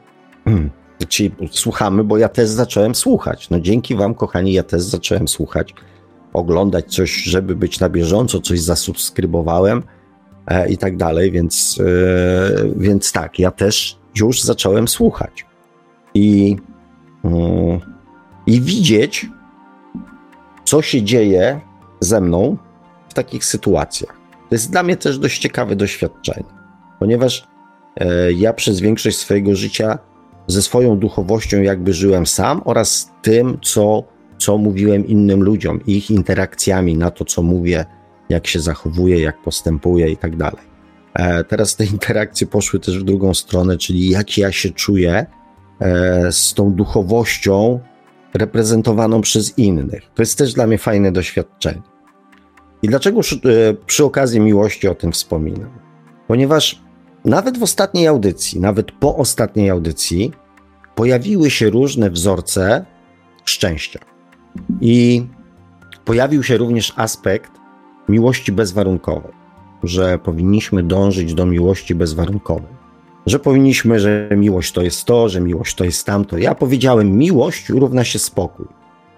czyli 1.07 1.31
słuchamy, 1.51 2.03
bo 2.03 2.17
ja 2.17 2.29
też 2.29 2.49
zacząłem 2.49 2.95
słuchać. 2.95 3.49
No 3.49 3.59
dzięki 3.59 3.95
Wam, 3.95 4.15
kochani, 4.15 4.53
ja 4.53 4.63
też 4.63 4.81
zacząłem 4.81 5.27
słuchać, 5.27 5.73
oglądać 6.33 6.95
coś, 6.95 7.11
żeby 7.11 7.55
być 7.55 7.79
na 7.79 7.89
bieżąco, 7.89 8.41
coś 8.41 8.61
zasubskrybowałem 8.61 9.83
e, 10.47 10.69
i 10.69 10.77
tak 10.77 10.97
dalej, 10.97 11.31
więc, 11.31 11.81
e, 11.81 12.65
więc 12.75 13.11
tak, 13.11 13.39
ja 13.39 13.51
też 13.51 13.97
już 14.15 14.41
zacząłem 14.41 14.87
słuchać 14.87 15.45
i, 16.13 16.57
mm, 17.23 17.79
i 18.47 18.61
widzieć, 18.61 19.27
co 20.65 20.81
się 20.81 21.03
dzieje 21.03 21.61
ze 21.99 22.21
mną 22.21 22.57
w 23.09 23.13
takich 23.13 23.45
sytuacjach. 23.45 24.19
To 24.49 24.55
jest 24.55 24.71
dla 24.71 24.83
mnie 24.83 24.97
też 24.97 25.19
dość 25.19 25.39
ciekawe 25.39 25.75
doświadczenie, 25.75 26.45
ponieważ 26.99 27.47
e, 27.95 28.31
ja 28.31 28.53
przez 28.53 28.79
większość 28.79 29.17
swojego 29.17 29.55
życia 29.55 29.99
ze 30.49 30.61
swoją 30.61 30.97
duchowością 30.97 31.61
jakby 31.61 31.93
żyłem 31.93 32.25
sam 32.25 32.61
oraz 32.65 33.11
tym, 33.21 33.57
co, 33.61 34.03
co 34.37 34.57
mówiłem 34.57 35.07
innym 35.07 35.43
ludziom, 35.43 35.79
ich 35.87 36.11
interakcjami 36.11 36.97
na 36.97 37.11
to, 37.11 37.25
co 37.25 37.41
mówię, 37.41 37.85
jak 38.29 38.47
się 38.47 38.59
zachowuję, 38.59 39.21
jak 39.21 39.41
postępuję 39.41 40.09
i 40.09 40.17
tak 40.17 40.35
dalej. 40.35 40.61
E, 41.13 41.43
teraz 41.43 41.75
te 41.75 41.85
interakcje 41.85 42.47
poszły 42.47 42.79
też 42.79 42.99
w 42.99 43.03
drugą 43.03 43.33
stronę, 43.33 43.77
czyli 43.77 44.09
jak 44.09 44.37
ja 44.37 44.51
się 44.51 44.69
czuję 44.69 45.25
e, 45.79 46.31
z 46.31 46.53
tą 46.53 46.73
duchowością 46.73 47.79
reprezentowaną 48.33 49.21
przez 49.21 49.57
innych. 49.57 50.11
To 50.15 50.21
jest 50.21 50.37
też 50.37 50.53
dla 50.53 50.67
mnie 50.67 50.77
fajne 50.77 51.11
doświadczenie. 51.11 51.81
I 52.81 52.87
dlaczego 52.87 53.19
przy 53.85 54.05
okazji 54.05 54.39
miłości 54.39 54.87
o 54.87 54.95
tym 54.95 55.11
wspominam? 55.11 55.69
Ponieważ 56.27 56.81
nawet 57.25 57.57
w 57.57 57.63
ostatniej 57.63 58.07
audycji, 58.07 58.59
nawet 58.59 58.91
po 58.91 59.15
ostatniej 59.15 59.69
audycji, 59.69 60.31
pojawiły 60.99 61.49
się 61.49 61.69
różne 61.69 62.09
wzorce 62.09 62.85
szczęścia. 63.45 63.99
I 64.81 65.25
pojawił 66.05 66.43
się 66.43 66.57
również 66.57 66.93
aspekt 66.95 67.51
miłości 68.09 68.51
bezwarunkowej, 68.51 69.31
że 69.83 70.17
powinniśmy 70.17 70.83
dążyć 70.83 71.33
do 71.33 71.45
miłości 71.45 71.95
bezwarunkowej. 71.95 72.73
Że 73.25 73.39
powinniśmy, 73.39 73.99
że 73.99 74.29
miłość 74.37 74.71
to 74.71 74.81
jest 74.81 75.05
to, 75.05 75.29
że 75.29 75.41
miłość 75.41 75.75
to 75.75 75.83
jest 75.83 76.05
tamto. 76.05 76.37
Ja 76.37 76.55
powiedziałem, 76.55 77.17
miłość 77.17 77.69
równa 77.69 78.03
się 78.03 78.19
spokój. 78.19 78.65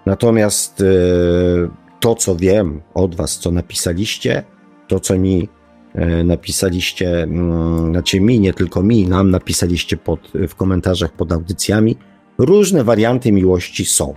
Natomiast 0.06 0.80
yy, 0.80 1.70
to, 2.00 2.14
co 2.14 2.36
wiem 2.36 2.82
od 2.94 3.14
Was, 3.14 3.38
co 3.38 3.50
napisaliście, 3.50 4.44
to, 4.88 5.00
co 5.00 5.18
mi 5.18 5.48
napisaliście, 6.24 7.22
mm, 7.22 7.90
znaczy 7.90 8.20
mi, 8.20 8.40
nie 8.40 8.54
tylko 8.54 8.82
mi, 8.82 9.08
nam 9.08 9.30
napisaliście 9.30 9.96
pod, 9.96 10.20
w 10.48 10.54
komentarzach 10.54 11.12
pod 11.12 11.32
audycjami, 11.32 11.96
różne 12.38 12.84
warianty 12.84 13.32
miłości 13.32 13.84
są. 13.84 14.14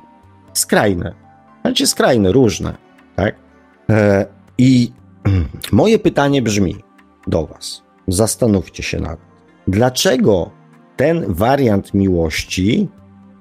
Skrajne. 0.53 1.13
Znaczy 1.61 1.87
skrajne, 1.87 2.31
różne. 2.31 2.77
Tak? 3.15 3.35
E, 3.89 4.25
I 4.57 4.91
moje 5.71 5.99
pytanie 5.99 6.41
brzmi 6.41 6.75
do 7.27 7.47
Was. 7.47 7.81
Zastanówcie 8.07 8.83
się 8.83 8.99
nad 8.99 9.19
tym. 9.19 9.27
Dlaczego 9.67 10.51
ten 10.97 11.33
wariant 11.33 11.93
miłości 11.93 12.87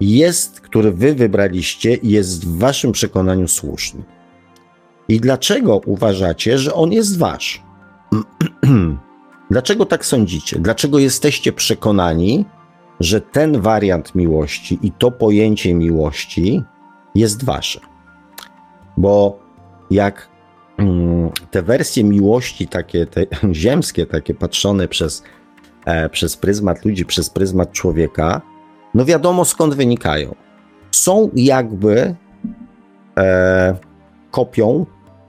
jest, 0.01 0.61
który 0.61 0.92
Wy 0.92 1.14
wybraliście, 1.14 1.99
jest 2.03 2.47
w 2.47 2.59
Waszym 2.59 2.92
przekonaniu 2.92 3.49
słuszny? 3.49 4.03
I 5.09 5.20
dlaczego 5.20 5.81
uważacie, 5.87 6.59
że 6.59 6.75
on 6.75 6.92
jest 6.92 7.18
wasz? 7.18 7.62
dlaczego 9.50 9.87
tak 9.87 10.07
sądzicie? 10.07 10.59
Dlaczego 10.59 10.98
jesteście 10.98 11.53
przekonani, 11.53 12.44
że 13.00 13.20
ten 13.20 13.61
wariant 13.61 14.14
miłości 14.14 14.79
i 14.83 14.92
to 14.92 15.11
pojęcie 15.11 15.74
miłości 15.74 16.62
jest 17.14 17.44
wasze? 17.44 17.81
Bo 18.96 19.38
jak 19.90 20.29
mm, 20.79 21.31
te 21.50 21.62
wersje 21.62 22.05
miłości, 22.05 22.68
takie 22.68 23.07
te 23.07 23.27
ziemskie, 23.53 24.07
takie 24.07 24.35
patrzone 24.35 24.88
przez, 24.88 25.22
e, 25.85 26.09
przez 26.09 26.37
pryzmat 26.37 26.85
ludzi, 26.85 27.05
przez 27.05 27.31
pryzmat 27.31 27.72
człowieka, 27.72 28.40
no 28.94 29.05
wiadomo 29.05 29.44
skąd 29.44 29.74
wynikają. 29.74 30.35
Są 30.90 31.31
jakby 31.35 32.14
e, 33.18 33.77
kopią 34.31 34.87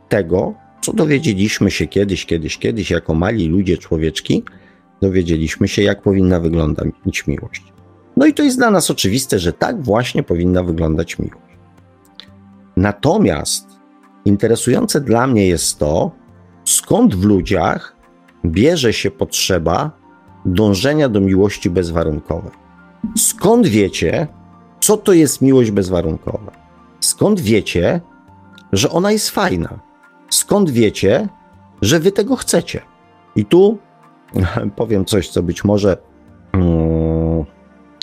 tego, 0.10 0.54
co 0.86 0.94
dowiedzieliśmy 0.94 1.72
się 1.72 1.88
kiedyś, 1.88 2.26
kiedyś, 2.26 2.58
kiedyś, 2.58 2.92
jako 2.92 3.14
mali 3.14 3.48
ludzie, 3.48 3.78
człowieczki, 3.78 4.44
dowiedzieliśmy 5.02 5.68
się, 5.68 5.82
jak 5.82 6.02
powinna 6.02 6.40
wyglądać 6.40 7.28
miłość. 7.28 7.64
No 8.18 8.26
i 8.26 8.34
to 8.34 8.44
jest 8.44 8.58
dla 8.58 8.72
nas 8.72 8.92
oczywiste, 8.92 9.40
że 9.40 9.54
tak 9.54 9.84
właśnie 9.84 10.24
powinna 10.24 10.64
wyglądać 10.64 11.20
miłość. 11.20 11.58
Natomiast 12.78 13.68
interesujące 14.26 15.02
dla 15.02 15.28
mnie 15.28 15.48
jest 15.48 15.80
to, 15.80 16.12
skąd 16.66 17.16
w 17.16 17.24
ludziach 17.24 17.96
bierze 18.46 18.94
się 18.94 19.12
potrzeba 19.12 19.92
dążenia 20.46 21.10
do 21.10 21.22
miłości 21.22 21.70
bezwarunkowej. 21.70 22.52
Skąd 23.18 23.68
wiecie, 23.68 24.28
co 24.80 24.98
to 24.98 25.14
jest 25.14 25.42
miłość 25.42 25.72
bezwarunkowa? 25.72 26.52
Skąd 27.00 27.40
wiecie, 27.40 28.02
że 28.72 28.90
ona 28.90 29.12
jest 29.12 29.30
fajna? 29.30 29.95
Skąd 30.30 30.70
wiecie, 30.70 31.28
że 31.82 32.00
wy 32.00 32.12
tego 32.12 32.36
chcecie? 32.36 32.82
I 33.36 33.46
tu 33.46 33.78
powiem 34.76 35.06
coś, 35.06 35.30
co 35.30 35.44
być 35.44 35.64
może 35.64 35.98
mm, 36.54 37.46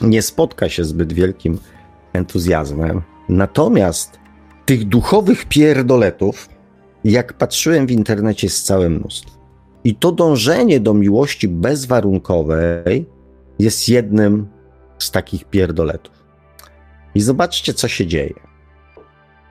nie 0.03 0.23
spotka 0.23 0.69
się 0.69 0.85
zbyt 0.85 1.13
wielkim 1.13 1.59
entuzjazmem. 2.13 3.03
Natomiast 3.29 4.19
tych 4.65 4.85
duchowych 4.85 5.45
pierdoletów, 5.45 6.49
jak 7.05 7.33
patrzyłem 7.33 7.87
w 7.87 7.91
internecie, 7.91 8.47
jest 8.47 8.67
całe 8.67 8.89
mnóstwo. 8.89 9.31
I 9.85 9.95
to 9.95 10.13
dążenie 10.13 10.81
do 10.81 10.95
miłości 10.95 11.49
bezwarunkowej 11.49 13.07
jest 13.59 13.89
jednym 13.89 14.49
z 14.99 15.11
takich 15.11 15.45
pierdoletów. 15.45 16.25
I 17.15 17.21
zobaczcie, 17.21 17.75
co 17.75 17.89
się 17.89 18.07
dzieje. 18.07 18.35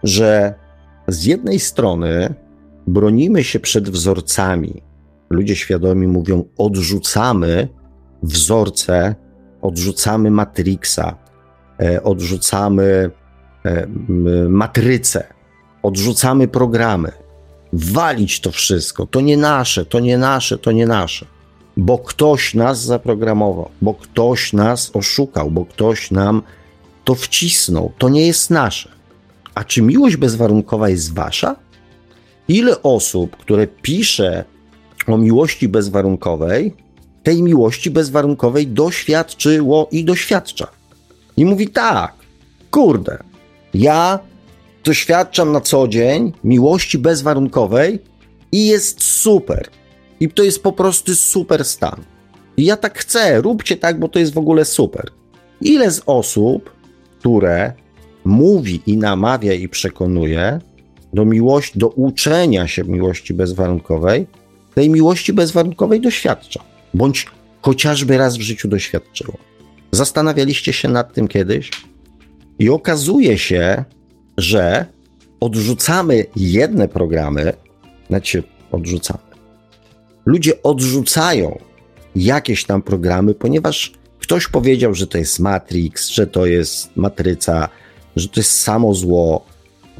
Że 0.03 0.53
z 1.07 1.25
jednej 1.25 1.59
strony 1.59 2.35
bronimy 2.87 3.43
się 3.43 3.59
przed 3.59 3.89
wzorcami. 3.89 4.81
Ludzie 5.29 5.55
świadomi 5.55 6.07
mówią: 6.07 6.43
odrzucamy 6.57 7.67
wzorce, 8.23 9.15
odrzucamy 9.61 10.31
Matrixa, 10.31 11.17
e, 11.79 12.03
odrzucamy 12.03 13.11
e, 13.65 13.87
matrycę, 14.49 15.27
odrzucamy 15.83 16.47
programy. 16.47 17.11
Walić 17.73 18.39
to 18.39 18.51
wszystko. 18.51 19.05
To 19.05 19.21
nie 19.21 19.37
nasze, 19.37 19.85
to 19.85 19.99
nie 19.99 20.17
nasze, 20.17 20.57
to 20.57 20.71
nie 20.71 20.87
nasze. 20.87 21.25
Bo 21.77 21.97
ktoś 21.97 22.53
nas 22.53 22.83
zaprogramował, 22.83 23.69
bo 23.81 23.93
ktoś 23.93 24.53
nas 24.53 24.91
oszukał, 24.93 25.51
bo 25.51 25.65
ktoś 25.65 26.11
nam 26.11 26.41
to 27.03 27.15
wcisnął. 27.15 27.91
To 27.97 28.09
nie 28.09 28.27
jest 28.27 28.49
nasze. 28.49 28.89
A 29.55 29.63
czy 29.63 29.81
miłość 29.81 30.15
bezwarunkowa 30.15 30.89
jest 30.89 31.13
wasza? 31.13 31.55
Ile 32.51 32.83
osób, 32.83 33.37
które 33.37 33.67
pisze 33.67 34.45
o 35.07 35.17
miłości 35.17 35.67
bezwarunkowej, 35.67 36.73
tej 37.23 37.43
miłości 37.43 37.91
bezwarunkowej 37.91 38.67
doświadczyło 38.67 39.87
i 39.91 40.05
doświadcza. 40.05 40.67
I 41.37 41.45
mówi 41.45 41.67
tak, 41.67 42.13
kurde, 42.71 43.17
ja 43.73 44.19
doświadczam 44.83 45.51
na 45.51 45.61
co 45.61 45.87
dzień 45.87 46.33
miłości 46.43 46.97
bezwarunkowej 46.97 47.99
i 48.51 48.67
jest 48.67 49.03
super. 49.03 49.67
I 50.19 50.29
to 50.29 50.43
jest 50.43 50.63
po 50.63 50.71
prostu 50.71 51.15
super 51.15 51.65
stan. 51.65 52.01
I 52.57 52.65
ja 52.65 52.77
tak 52.77 52.99
chcę, 52.99 53.41
róbcie 53.41 53.77
tak, 53.77 53.99
bo 53.99 54.07
to 54.07 54.19
jest 54.19 54.33
w 54.33 54.37
ogóle 54.37 54.65
super. 54.65 55.11
Ile 55.61 55.91
z 55.91 56.01
osób, 56.05 56.71
które 57.19 57.73
mówi 58.25 58.81
i 58.85 58.97
namawia 58.97 59.53
i 59.53 59.69
przekonuje 59.69 60.59
do 61.13 61.25
miłości, 61.25 61.79
do 61.79 61.89
uczenia 61.89 62.67
się 62.67 62.83
miłości 62.83 63.33
bezwarunkowej, 63.33 64.27
tej 64.75 64.89
miłości 64.89 65.33
bezwarunkowej 65.33 66.01
doświadcza, 66.01 66.63
bądź 66.93 67.25
chociażby 67.61 68.17
raz 68.17 68.37
w 68.37 68.41
życiu 68.41 68.67
doświadczyło. 68.67 69.37
Zastanawialiście 69.91 70.73
się 70.73 70.89
nad 70.89 71.13
tym 71.13 71.27
kiedyś? 71.27 71.69
I 72.59 72.69
okazuje 72.69 73.37
się, 73.37 73.83
że 74.37 74.85
odrzucamy 75.39 76.25
jedne 76.35 76.87
programy, 76.87 77.53
znaczy 78.07 78.43
odrzucamy. 78.71 79.19
Ludzie 80.25 80.63
odrzucają 80.63 81.59
jakieś 82.15 82.65
tam 82.65 82.81
programy, 82.81 83.33
ponieważ 83.33 83.91
ktoś 84.19 84.47
powiedział, 84.47 84.93
że 84.93 85.07
to 85.07 85.17
jest 85.17 85.39
Matrix, 85.39 86.09
że 86.09 86.27
to 86.27 86.45
jest 86.45 86.97
matryca, 86.97 87.69
że 88.15 88.27
to 88.27 88.39
jest 88.39 88.59
samo 88.59 88.93
zło, 88.93 89.45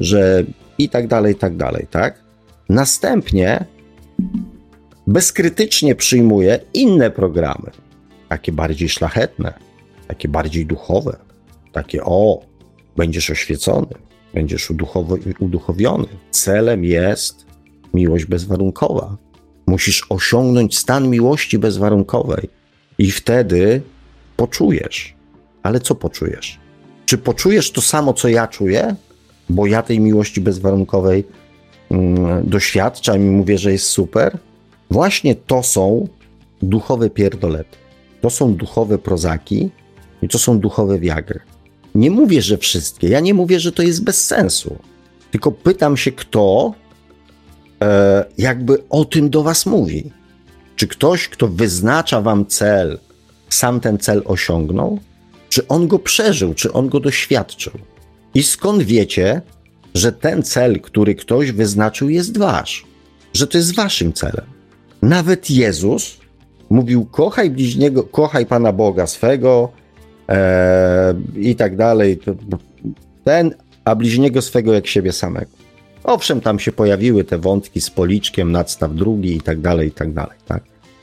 że 0.00 0.44
i 0.84 0.88
tak 0.88 1.06
dalej, 1.08 1.32
i 1.32 1.36
tak 1.36 1.56
dalej, 1.56 1.86
tak? 1.90 2.22
Następnie 2.68 3.64
bezkrytycznie 5.06 5.94
przyjmuje 5.94 6.60
inne 6.74 7.10
programy, 7.10 7.70
takie 8.28 8.52
bardziej 8.52 8.88
szlachetne, 8.88 9.54
takie 10.08 10.28
bardziej 10.28 10.66
duchowe, 10.66 11.16
takie 11.72 12.04
o, 12.04 12.40
będziesz 12.96 13.30
oświecony, 13.30 13.94
będziesz 14.34 14.72
uduchowiony. 15.38 16.06
Celem 16.30 16.84
jest 16.84 17.46
miłość 17.94 18.24
bezwarunkowa. 18.24 19.16
Musisz 19.66 20.06
osiągnąć 20.08 20.78
stan 20.78 21.08
miłości 21.08 21.58
bezwarunkowej 21.58 22.48
i 22.98 23.10
wtedy 23.10 23.82
poczujesz. 24.36 25.14
Ale 25.62 25.80
co 25.80 25.94
poczujesz? 25.94 26.58
Czy 27.06 27.18
poczujesz 27.18 27.70
to 27.70 27.80
samo, 27.80 28.12
co 28.12 28.28
ja 28.28 28.48
czuję? 28.48 28.96
Bo 29.52 29.66
ja 29.66 29.82
tej 29.82 30.00
miłości 30.00 30.40
bezwarunkowej 30.40 31.24
mm, 31.90 32.48
doświadczam 32.48 33.16
i 33.16 33.30
mówię, 33.30 33.58
że 33.58 33.72
jest 33.72 33.86
super. 33.86 34.38
Właśnie 34.90 35.34
to 35.34 35.62
są 35.62 36.08
duchowe 36.62 37.10
pierdolety. 37.10 37.76
To 38.20 38.30
są 38.30 38.54
duchowe 38.54 38.98
prozaki 38.98 39.70
i 40.22 40.28
to 40.28 40.38
są 40.38 40.58
duchowe 40.58 40.98
wiagry. 40.98 41.40
Nie 41.94 42.10
mówię, 42.10 42.42
że 42.42 42.58
wszystkie. 42.58 43.08
Ja 43.08 43.20
nie 43.20 43.34
mówię, 43.34 43.60
że 43.60 43.72
to 43.72 43.82
jest 43.82 44.04
bez 44.04 44.26
sensu. 44.26 44.76
Tylko 45.30 45.52
pytam 45.52 45.96
się, 45.96 46.12
kto 46.12 46.74
e, 47.82 48.24
jakby 48.38 48.82
o 48.90 49.04
tym 49.04 49.30
do 49.30 49.42
was 49.42 49.66
mówi. 49.66 50.12
Czy 50.76 50.86
ktoś, 50.86 51.28
kto 51.28 51.48
wyznacza 51.48 52.20
wam 52.20 52.46
cel, 52.46 52.98
sam 53.48 53.80
ten 53.80 53.98
cel 53.98 54.22
osiągnął? 54.24 54.98
Czy 55.48 55.68
on 55.68 55.88
go 55.88 55.98
przeżył, 55.98 56.54
czy 56.54 56.72
on 56.72 56.88
go 56.88 57.00
doświadczył? 57.00 57.72
I 58.34 58.42
skąd 58.42 58.82
wiecie, 58.82 59.42
że 59.94 60.12
ten 60.12 60.42
cel, 60.42 60.80
który 60.80 61.14
ktoś 61.14 61.52
wyznaczył, 61.52 62.08
jest 62.08 62.38
wasz? 62.38 62.84
Że 63.32 63.46
to 63.46 63.58
jest 63.58 63.74
waszym 63.74 64.12
celem? 64.12 64.46
Nawet 65.02 65.50
Jezus 65.50 66.16
mówił: 66.70 67.04
kochaj 67.04 67.50
bliźniego, 67.50 68.02
kochaj 68.02 68.46
Pana 68.46 68.72
Boga 68.72 69.06
swego 69.06 69.72
e, 70.28 71.14
i 71.36 71.56
tak 71.56 71.76
dalej. 71.76 72.20
Ten, 73.24 73.54
a 73.84 73.94
bliźniego 73.94 74.42
swego 74.42 74.72
jak 74.72 74.86
siebie 74.86 75.12
samego. 75.12 75.50
Owszem, 76.04 76.40
tam 76.40 76.58
się 76.58 76.72
pojawiły 76.72 77.24
te 77.24 77.38
wątki 77.38 77.80
z 77.80 77.90
policzkiem, 77.90 78.52
nadstaw 78.52 78.94
drugi 78.94 79.36
i 79.36 79.40
tak 79.40 79.60
dalej, 79.60 79.88
i 79.88 79.92
tak 79.92 80.12
dalej. 80.12 80.38
Tak? 80.46 80.62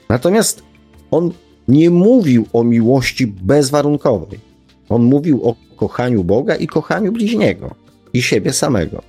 Natomiast 0.09 0.63
on 1.11 1.31
nie 1.67 1.89
mówił 1.89 2.47
o 2.53 2.63
miłości 2.63 3.27
bezwarunkowej. 3.27 4.48
On 4.89 5.03
mówił 5.03 5.43
o 5.49 5.55
kochaniu 5.75 6.23
Boga 6.23 6.55
i 6.55 6.67
kochaniu 6.67 7.11
bliźniego 7.11 7.75
i 8.13 8.21
siebie 8.21 8.53
samego. 8.53 9.01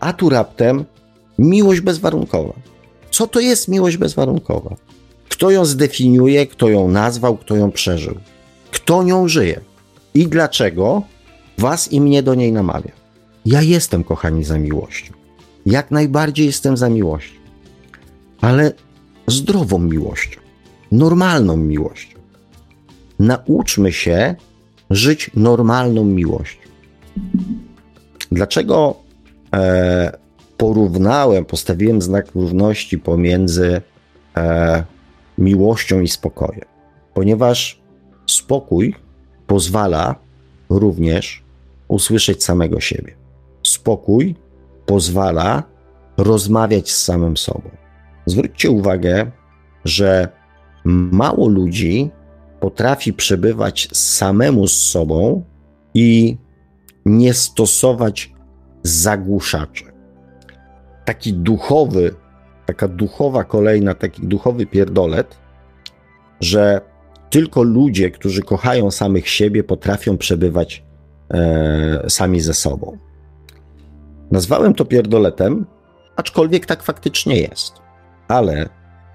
A 0.00 0.12
tu 0.12 0.28
raptem 0.28 0.84
miłość 1.38 1.80
bezwarunkowa. 1.80 2.52
Co 3.10 3.26
to 3.26 3.40
jest 3.40 3.68
miłość 3.68 3.96
bezwarunkowa? 3.96 4.76
Kto 5.28 5.50
ją 5.50 5.64
zdefiniuje, 5.64 6.46
kto 6.46 6.68
ją 6.68 6.88
nazwał, 6.88 7.36
kto 7.36 7.56
ją 7.56 7.70
przeżył? 7.70 8.14
Kto 8.70 9.02
nią 9.02 9.28
żyje? 9.28 9.60
I 10.14 10.26
dlaczego 10.26 11.02
was 11.58 11.92
i 11.92 12.00
mnie 12.00 12.22
do 12.22 12.34
niej 12.34 12.52
namawia? 12.52 12.92
Ja 13.46 13.62
jestem, 13.62 14.04
kochani, 14.04 14.44
za 14.44 14.58
miłością. 14.58 15.12
Jak 15.66 15.90
najbardziej 15.90 16.46
jestem 16.46 16.76
za 16.76 16.88
miłością. 16.88 17.38
Ale 18.40 18.72
zdrową 19.26 19.78
miłością 19.78 20.40
normalną 20.92 21.56
miłością. 21.56 22.18
Nauczmy 23.18 23.92
się 23.92 24.34
żyć 24.90 25.30
normalną 25.34 26.04
miłością. 26.04 26.68
Dlaczego 28.32 28.96
e, 29.54 30.18
porównałem, 30.56 31.44
postawiłem 31.44 32.02
znak 32.02 32.26
równości 32.34 32.98
pomiędzy 32.98 33.82
e, 34.36 34.84
miłością 35.38 36.00
i 36.00 36.08
spokojem? 36.08 36.64
Ponieważ 37.14 37.80
spokój 38.26 38.94
pozwala 39.46 40.14
również 40.70 41.42
usłyszeć 41.88 42.44
samego 42.44 42.80
siebie. 42.80 43.16
Spokój 43.62 44.34
pozwala 44.86 45.62
rozmawiać 46.16 46.90
z 46.90 47.04
samym 47.04 47.36
sobą. 47.36 47.70
Zwróćcie 48.26 48.70
uwagę, 48.70 49.30
że 49.84 50.28
mało 50.84 51.48
ludzi 51.48 52.10
potrafi 52.60 53.12
przebywać 53.12 53.88
samemu 53.92 54.68
z 54.68 54.76
sobą 54.76 55.44
i 55.94 56.36
nie 57.06 57.34
stosować 57.34 58.32
zagłuszaczy. 58.82 59.84
Taki 61.04 61.32
duchowy, 61.32 62.14
taka 62.66 62.88
duchowa 62.88 63.44
kolejna, 63.44 63.94
taki 63.94 64.26
duchowy 64.26 64.66
pierdolet, 64.66 65.38
że 66.40 66.80
tylko 67.30 67.62
ludzie, 67.62 68.10
którzy 68.10 68.42
kochają 68.42 68.90
samych 68.90 69.28
siebie, 69.28 69.64
potrafią 69.64 70.18
przebywać 70.18 70.84
e, 71.30 72.10
sami 72.10 72.40
ze 72.40 72.54
sobą. 72.54 72.98
Nazwałem 74.30 74.74
to 74.74 74.84
pierdoletem, 74.84 75.66
aczkolwiek 76.16 76.66
tak 76.66 76.82
faktycznie 76.82 77.40
jest. 77.40 77.72
Ale 78.28 78.68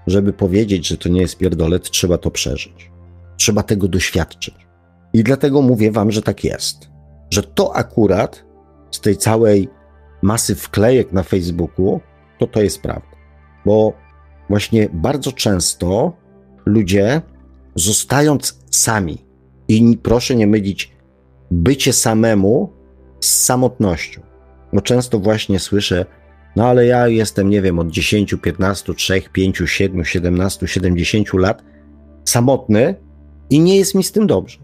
żeby 0.06 0.32
powiedzieć, 0.32 0.88
że 0.88 0.96
to 0.96 1.08
nie 1.08 1.20
jest 1.20 1.38
pierdolet, 1.38 1.90
trzeba 1.90 2.18
to 2.18 2.30
przeżyć. 2.30 2.93
Trzeba 3.36 3.62
tego 3.62 3.88
doświadczyć. 3.88 4.66
I 5.12 5.24
dlatego 5.24 5.62
mówię 5.62 5.92
wam, 5.92 6.10
że 6.10 6.22
tak 6.22 6.44
jest. 6.44 6.88
Że 7.30 7.42
to 7.42 7.76
akurat 7.76 8.44
z 8.90 9.00
tej 9.00 9.16
całej 9.16 9.68
masy 10.22 10.54
wklejek 10.54 11.12
na 11.12 11.22
Facebooku, 11.22 12.00
to 12.38 12.46
to 12.46 12.62
jest 12.62 12.82
prawda. 12.82 13.16
Bo 13.66 13.92
właśnie 14.48 14.88
bardzo 14.92 15.32
często 15.32 16.12
ludzie, 16.66 17.22
zostając 17.74 18.60
sami, 18.70 19.24
i 19.68 19.98
proszę 20.02 20.36
nie 20.36 20.46
mylić 20.46 20.92
bycie 21.50 21.92
samemu 21.92 22.72
z 23.20 23.44
samotnością. 23.44 24.22
Bo 24.72 24.80
często 24.80 25.18
właśnie 25.18 25.58
słyszę, 25.58 26.06
no 26.56 26.66
ale 26.66 26.86
ja 26.86 27.08
jestem, 27.08 27.50
nie 27.50 27.62
wiem, 27.62 27.78
od 27.78 27.90
10, 27.90 28.34
15, 28.42 28.94
3, 28.94 29.22
5, 29.32 29.62
7, 29.66 30.04
17, 30.04 30.68
70 30.68 31.34
lat 31.34 31.62
samotny 32.24 32.94
i 33.50 33.60
nie 33.60 33.76
jest 33.76 33.94
mi 33.94 34.04
z 34.04 34.12
tym 34.12 34.26
dobrze. 34.26 34.58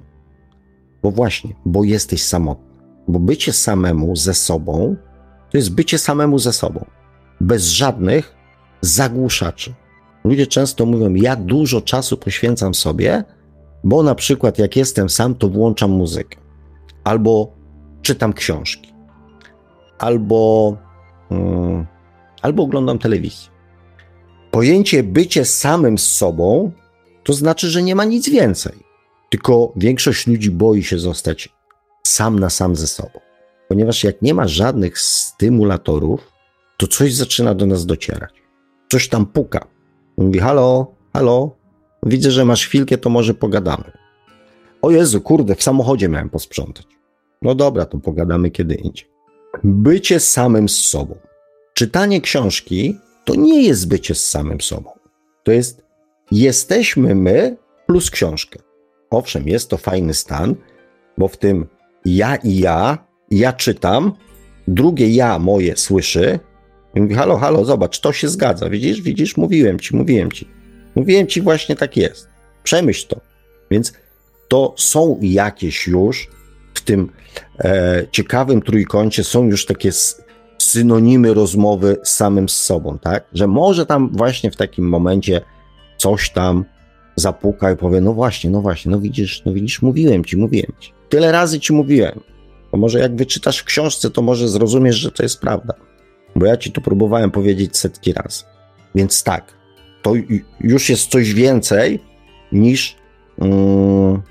Bo 1.02 1.10
właśnie, 1.10 1.54
bo 1.64 1.84
jesteś 1.84 2.22
samotny. 2.22 2.70
Bo 3.08 3.20
bycie 3.20 3.52
samemu 3.52 4.16
ze 4.16 4.34
sobą 4.34 4.96
to 5.50 5.56
jest 5.56 5.74
bycie 5.74 5.98
samemu 5.98 6.38
ze 6.38 6.52
sobą. 6.52 6.84
Bez 7.40 7.64
żadnych 7.64 8.34
zagłuszaczy. 8.80 9.74
Ludzie 10.24 10.46
często 10.46 10.86
mówią: 10.86 11.14
Ja 11.14 11.36
dużo 11.36 11.80
czasu 11.80 12.16
poświęcam 12.16 12.74
sobie, 12.74 13.24
bo 13.84 14.02
na 14.02 14.14
przykład 14.14 14.58
jak 14.58 14.76
jestem 14.76 15.10
sam, 15.10 15.34
to 15.34 15.48
włączam 15.48 15.90
muzykę, 15.90 16.38
albo 17.04 17.52
czytam 18.02 18.32
książki, 18.32 18.94
albo 19.98 20.76
Mm. 21.30 21.86
albo 22.42 22.62
oglądam 22.62 22.98
telewizję. 22.98 23.50
Pojęcie 24.50 25.02
bycie 25.02 25.44
samym 25.44 25.98
z 25.98 26.06
sobą 26.06 26.72
to 27.22 27.32
znaczy, 27.32 27.70
że 27.70 27.82
nie 27.82 27.94
ma 27.94 28.04
nic 28.04 28.28
więcej. 28.28 28.72
Tylko 29.30 29.72
większość 29.76 30.26
ludzi 30.26 30.50
boi 30.50 30.82
się 30.82 30.98
zostać 30.98 31.48
sam 32.06 32.38
na 32.38 32.50
sam 32.50 32.76
ze 32.76 32.86
sobą. 32.86 33.20
Ponieważ 33.68 34.04
jak 34.04 34.22
nie 34.22 34.34
ma 34.34 34.48
żadnych 34.48 34.98
stymulatorów, 34.98 36.32
to 36.76 36.86
coś 36.86 37.14
zaczyna 37.14 37.54
do 37.54 37.66
nas 37.66 37.86
docierać. 37.86 38.30
Coś 38.92 39.08
tam 39.08 39.26
puka. 39.26 39.66
Mówi: 40.16 40.38
Halo, 40.38 40.94
halo, 41.12 41.60
Widzę, 42.02 42.30
że 42.30 42.44
masz 42.44 42.66
chwilkę, 42.66 42.98
to 42.98 43.10
może 43.10 43.34
pogadamy. 43.34 43.92
O 44.82 44.90
Jezu, 44.90 45.20
kurde, 45.20 45.54
w 45.54 45.62
samochodzie 45.62 46.08
miałem 46.08 46.30
posprzątać. 46.30 46.86
No 47.42 47.54
dobra, 47.54 47.84
to 47.86 47.98
pogadamy 47.98 48.50
kiedy 48.50 48.74
indziej. 48.74 49.08
Bycie 49.64 50.20
samym 50.20 50.68
z 50.68 50.78
sobą. 50.78 51.18
Czytanie 51.74 52.20
książki 52.20 52.98
to 53.24 53.34
nie 53.34 53.62
jest 53.62 53.88
bycie 53.88 54.14
z 54.14 54.28
samym 54.28 54.60
sobą. 54.60 54.90
To 55.42 55.52
jest 55.52 55.82
jesteśmy 56.32 57.14
my 57.14 57.56
plus 57.86 58.10
książka. 58.10 58.58
Owszem, 59.10 59.48
jest 59.48 59.70
to 59.70 59.76
fajny 59.76 60.14
stan, 60.14 60.54
bo 61.18 61.28
w 61.28 61.36
tym 61.36 61.66
ja 62.04 62.36
i 62.36 62.58
ja, 62.58 62.98
ja 63.30 63.52
czytam, 63.52 64.12
drugie 64.68 65.08
ja 65.08 65.38
moje 65.38 65.76
słyszy 65.76 66.38
i 66.94 67.00
mówi, 67.00 67.14
halo, 67.14 67.36
halo, 67.36 67.64
zobacz, 67.64 68.00
to 68.00 68.12
się 68.12 68.28
zgadza, 68.28 68.70
widzisz, 68.70 69.02
widzisz, 69.02 69.36
mówiłem 69.36 69.80
ci, 69.80 69.96
mówiłem 69.96 70.32
ci. 70.32 70.48
Mówiłem 70.94 71.26
ci, 71.26 71.42
właśnie 71.42 71.76
tak 71.76 71.96
jest. 71.96 72.28
Przemyśl 72.62 73.08
to. 73.08 73.20
Więc 73.70 73.92
to 74.48 74.74
są 74.76 75.18
jakieś 75.22 75.86
już 75.86 76.28
w 76.74 76.80
tym 76.80 77.12
e, 77.58 78.06
ciekawym 78.10 78.62
trójkącie, 78.62 79.24
są 79.24 79.46
już 79.46 79.66
takie 79.66 79.90
synonimy 80.58 81.34
rozmowy 81.34 81.96
z 82.02 82.12
samym 82.12 82.48
z 82.48 82.56
sobą, 82.56 82.98
tak? 82.98 83.24
Że 83.32 83.46
może 83.46 83.86
tam 83.86 84.10
właśnie 84.12 84.50
w 84.50 84.56
takim 84.56 84.88
momencie 84.88 85.40
coś 86.00 86.30
tam 86.30 86.64
zapuka 87.16 87.72
i 87.72 87.76
powie, 87.76 88.00
no 88.00 88.12
właśnie, 88.12 88.50
no 88.50 88.60
właśnie, 88.60 88.92
no 88.92 89.00
widzisz, 89.00 89.42
no 89.44 89.52
widzisz, 89.52 89.82
mówiłem 89.82 90.24
ci, 90.24 90.36
mówiłem 90.36 90.72
ci. 90.80 90.92
Tyle 91.08 91.32
razy 91.32 91.60
ci 91.60 91.72
mówiłem. 91.72 92.20
To 92.70 92.76
może 92.76 92.98
jak 92.98 93.16
wyczytasz 93.16 93.58
w 93.58 93.64
książce, 93.64 94.10
to 94.10 94.22
może 94.22 94.48
zrozumiesz, 94.48 94.96
że 94.96 95.12
to 95.12 95.22
jest 95.22 95.40
prawda. 95.40 95.74
Bo 96.36 96.46
ja 96.46 96.56
ci 96.56 96.72
to 96.72 96.80
próbowałem 96.80 97.30
powiedzieć 97.30 97.76
setki 97.76 98.12
razy. 98.12 98.44
Więc 98.94 99.22
tak, 99.22 99.54
to 100.02 100.12
już 100.60 100.88
jest 100.88 101.10
coś 101.10 101.34
więcej 101.34 102.00
niż, 102.52 102.96
mm, 103.38 104.22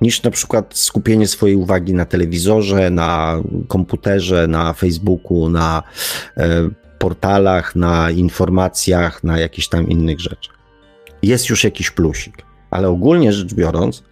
niż 0.00 0.22
na 0.22 0.30
przykład 0.30 0.78
skupienie 0.78 1.26
swojej 1.28 1.56
uwagi 1.56 1.94
na 1.94 2.04
telewizorze, 2.04 2.90
na 2.90 3.42
komputerze, 3.68 4.46
na 4.46 4.72
Facebooku, 4.72 5.48
na 5.48 5.82
e, 6.36 6.68
portalach, 6.98 7.76
na 7.76 8.10
informacjach, 8.10 9.24
na 9.24 9.38
jakichś 9.38 9.68
tam 9.68 9.88
innych 9.88 10.20
rzeczach. 10.20 10.55
Jest 11.26 11.48
już 11.48 11.64
jakiś 11.64 11.90
plusik, 11.90 12.36
ale 12.70 12.88
ogólnie 12.88 13.32
rzecz 13.32 13.54
biorąc, 13.54 14.02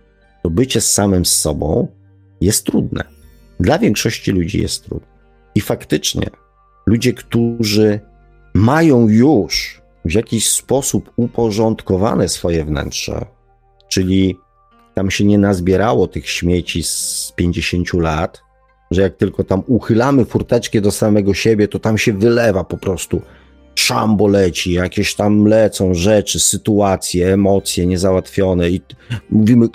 to 0.43 0.51
bycie 0.51 0.81
samym 0.81 1.25
z 1.25 1.41
sobą 1.41 1.89
jest 2.41 2.67
trudne. 2.67 3.05
Dla 3.61 3.79
większości 3.79 4.33
ludzi 4.33 4.63
jest 4.63 4.85
trudne. 4.85 5.09
I 5.55 5.61
faktycznie 5.61 6.31
ludzie, 6.87 7.13
którzy 7.13 8.01
mają 8.55 9.09
już 9.09 9.83
w 10.05 10.13
jakiś 10.13 10.51
sposób 10.51 11.13
uporządkowane 11.17 12.29
swoje 12.29 12.65
wnętrze, 12.65 13.27
czyli 13.89 14.37
tam 14.95 15.11
się 15.11 15.25
nie 15.25 15.39
nazbierało 15.39 16.09
tych 16.09 16.29
śmieci 16.29 16.83
z 16.83 17.33
50 17.37 17.93
lat, 17.93 18.43
że 18.91 19.03
jak 19.03 19.17
tylko 19.17 19.45
tam 19.45 19.63
uchylamy 19.67 20.25
furteczkę 20.25 20.81
do 20.81 20.91
samego 20.91 21.35
siebie, 21.35 21.69
to 21.69 21.79
tam 21.79 21.99
się 21.99 22.13
wylewa 22.13 22.65
po 22.65 22.77
prostu 22.77 23.23
szambo 23.75 24.27
leci, 24.27 24.73
jakieś 24.73 25.15
tam 25.15 25.47
lecą 25.47 25.95
rzeczy, 25.95 26.41
sytuacje, 26.41 27.33
emocje 27.33 27.87
niezałatwione 27.87 28.71
i 28.71 28.81
mówimy, 29.31 29.67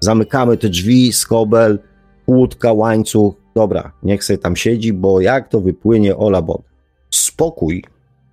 zamykamy 0.00 0.56
te 0.56 0.68
drzwi, 0.68 1.12
skobel, 1.12 1.78
łódka, 2.26 2.72
łańcuch, 2.72 3.34
dobra, 3.54 3.92
niech 4.02 4.24
sobie 4.24 4.38
tam 4.38 4.56
siedzi, 4.56 4.92
bo 4.92 5.20
jak 5.20 5.48
to 5.48 5.60
wypłynie, 5.60 6.16
ola 6.16 6.42
Boga. 6.42 6.68
Spokój 7.10 7.84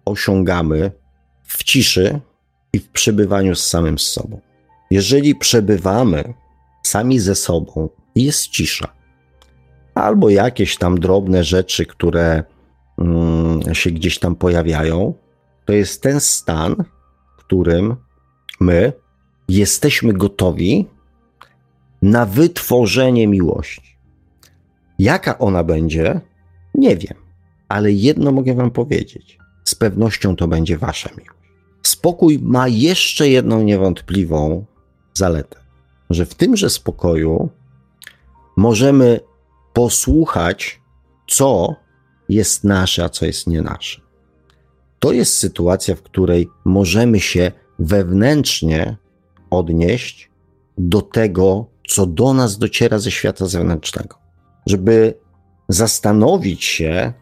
osiągamy 0.05 0.91
w 1.43 1.63
ciszy 1.63 2.19
i 2.73 2.79
w 2.79 2.89
przebywaniu 2.89 3.55
z 3.55 3.67
samym 3.67 3.99
z 3.99 4.07
sobą. 4.07 4.39
Jeżeli 4.91 5.35
przebywamy 5.35 6.33
sami 6.83 7.19
ze 7.19 7.35
sobą, 7.35 7.89
jest 8.15 8.47
cisza. 8.47 8.93
Albo 9.95 10.29
jakieś 10.29 10.77
tam 10.77 10.99
drobne 10.99 11.43
rzeczy, 11.43 11.85
które 11.85 12.43
się 13.73 13.91
gdzieś 13.91 14.19
tam 14.19 14.35
pojawiają, 14.35 15.13
to 15.65 15.73
jest 15.73 16.01
ten 16.01 16.19
stan, 16.19 16.75
w 17.37 17.39
którym 17.39 17.95
my 18.59 18.93
jesteśmy 19.49 20.13
gotowi 20.13 20.87
na 22.01 22.25
wytworzenie 22.25 23.27
miłości. 23.27 23.97
Jaka 24.99 25.37
ona 25.37 25.63
będzie, 25.63 26.21
nie 26.75 26.97
wiem, 26.97 27.17
ale 27.69 27.91
jedno 27.91 28.31
mogę 28.31 28.53
Wam 28.53 28.71
powiedzieć. 28.71 29.37
Z 29.63 29.75
pewnością 29.75 30.35
to 30.35 30.47
będzie 30.47 30.77
Wasza 30.77 31.09
miłość. 31.09 31.41
Spokój 31.83 32.39
ma 32.41 32.67
jeszcze 32.67 33.29
jedną 33.29 33.63
niewątpliwą 33.63 34.65
zaletę, 35.13 35.59
że 36.09 36.25
w 36.25 36.35
tymże 36.35 36.69
spokoju 36.69 37.49
możemy 38.57 39.19
posłuchać, 39.73 40.81
co 41.27 41.75
jest 42.29 42.63
nasze, 42.63 43.03
a 43.03 43.09
co 43.09 43.25
jest 43.25 43.47
nie 43.47 43.61
nasze. 43.61 44.01
To 44.99 45.11
jest 45.11 45.37
sytuacja, 45.37 45.95
w 45.95 46.01
której 46.01 46.49
możemy 46.65 47.19
się 47.19 47.51
wewnętrznie 47.79 48.97
odnieść 49.49 50.31
do 50.77 51.01
tego, 51.01 51.65
co 51.87 52.05
do 52.05 52.33
nas 52.33 52.57
dociera 52.57 52.99
ze 52.99 53.11
świata 53.11 53.47
zewnętrznego, 53.47 54.17
żeby 54.65 55.13
zastanowić 55.69 56.63
się 56.63 57.13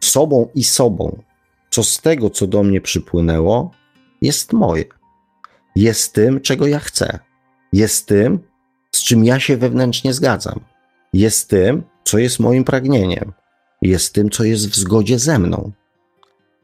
sobą 0.00 0.48
i 0.54 0.64
sobą, 0.64 1.22
co 1.70 1.82
z 1.84 2.00
tego, 2.00 2.30
co 2.30 2.46
do 2.46 2.62
mnie 2.62 2.80
przypłynęło, 2.80 3.70
jest 4.22 4.52
moje. 4.52 4.84
Jest 5.76 6.12
tym, 6.12 6.40
czego 6.40 6.66
ja 6.66 6.78
chcę. 6.78 7.18
Jest 7.72 8.06
tym, 8.06 8.38
z 8.92 9.04
czym 9.04 9.24
ja 9.24 9.40
się 9.40 9.56
wewnętrznie 9.56 10.14
zgadzam. 10.14 10.60
Jest 11.12 11.48
tym, 11.48 11.82
co 12.04 12.18
jest 12.18 12.40
moim 12.40 12.64
pragnieniem. 12.64 13.32
Jest 13.86 14.14
tym, 14.14 14.30
co 14.30 14.44
jest 14.44 14.68
w 14.68 14.76
zgodzie 14.76 15.18
ze 15.18 15.38
mną. 15.38 15.72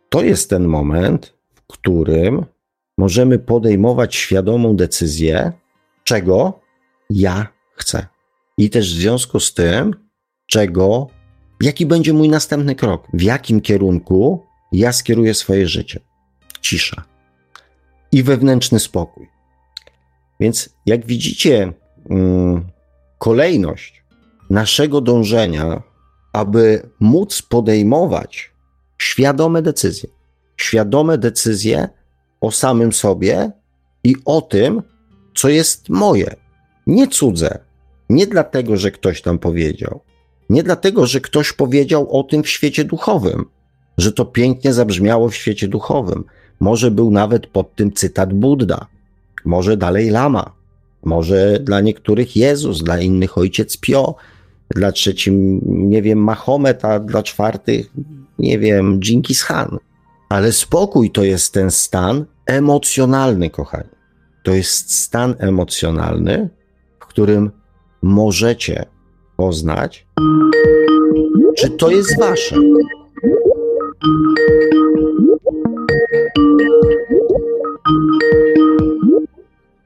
To 0.08 0.22
jest 0.22 0.50
ten 0.50 0.64
moment, 0.64 1.34
w 1.54 1.66
którym 1.66 2.44
możemy 2.98 3.38
podejmować 3.38 4.14
świadomą 4.16 4.76
decyzję, 4.76 5.52
czego 6.04 6.60
ja 7.10 7.46
chcę. 7.74 8.06
I 8.58 8.70
też 8.70 8.94
w 8.94 8.98
związku 8.98 9.40
z 9.40 9.54
tym, 9.54 9.94
czego, 10.46 11.06
jaki 11.60 11.86
będzie 11.86 12.12
mój 12.12 12.28
następny 12.28 12.74
krok, 12.74 13.08
w 13.12 13.22
jakim 13.22 13.60
kierunku 13.60 14.46
ja 14.72 14.92
skieruję 14.92 15.34
swoje 15.34 15.66
życie. 15.66 16.00
Cisza 16.60 17.04
i 18.12 18.22
wewnętrzny 18.22 18.80
spokój. 18.80 19.28
Więc 20.40 20.76
jak 20.86 21.06
widzicie, 21.06 21.72
mm, 22.10 22.64
kolejność 23.18 24.04
naszego 24.50 25.00
dążenia, 25.00 25.91
aby 26.33 26.89
móc 27.01 27.43
podejmować 27.43 28.53
świadome 28.99 29.62
decyzje, 29.62 30.09
świadome 30.57 31.18
decyzje 31.18 31.89
o 32.41 32.51
samym 32.51 32.93
sobie 32.93 33.51
i 34.05 34.16
o 34.24 34.41
tym, 34.41 34.83
co 35.35 35.49
jest 35.49 35.89
moje, 35.89 36.37
nie 36.87 37.09
cudze. 37.09 37.59
Nie 38.11 38.26
dlatego, 38.26 38.76
że 38.76 38.91
ktoś 38.91 39.22
tam 39.22 39.39
powiedział, 39.39 40.01
nie 40.51 40.62
dlatego, 40.62 41.07
że 41.07 41.20
ktoś 41.20 41.53
powiedział 41.53 42.18
o 42.18 42.22
tym 42.22 42.43
w 42.43 42.49
świecie 42.49 42.85
duchowym, 42.85 43.45
że 43.99 44.12
to 44.12 44.24
pięknie 44.24 44.72
zabrzmiało 44.72 45.28
w 45.28 45.37
świecie 45.37 45.68
duchowym. 45.68 46.24
Może 46.61 46.91
był 46.91 47.11
nawet 47.11 47.47
pod 47.47 47.74
tym 47.74 47.93
cytat 47.93 48.33
Buddha, 48.33 48.87
może 49.45 49.76
dalej 49.76 50.11
Lama, 50.11 50.55
może 51.05 51.59
dla 51.61 51.80
niektórych 51.80 52.37
Jezus, 52.37 52.83
dla 52.83 53.01
innych 53.01 53.39
Ojciec 53.39 53.76
Pio, 53.76 54.14
dla 54.74 54.92
trzecim, 54.92 55.60
nie 55.64 56.02
wiem, 56.02 56.18
Mahomet, 56.18 56.84
a 56.84 57.00
dla 57.00 57.22
czwartych, 57.22 57.92
nie 58.38 58.58
wiem, 58.58 59.00
Dżinkis 59.00 59.44
Khan. 59.44 59.78
Ale 60.28 60.52
spokój 60.52 61.10
to 61.10 61.24
jest 61.24 61.54
ten 61.54 61.70
stan 61.70 62.24
emocjonalny, 62.46 63.50
kochani. 63.50 63.88
To 64.44 64.52
jest 64.52 64.94
stan 64.94 65.34
emocjonalny, 65.38 66.48
w 67.00 67.06
którym 67.06 67.50
możecie 68.02 68.84
poznać, 69.36 70.06
czy 71.56 71.70
to 71.70 71.90
jest 71.90 72.18
wasze. 72.18 72.56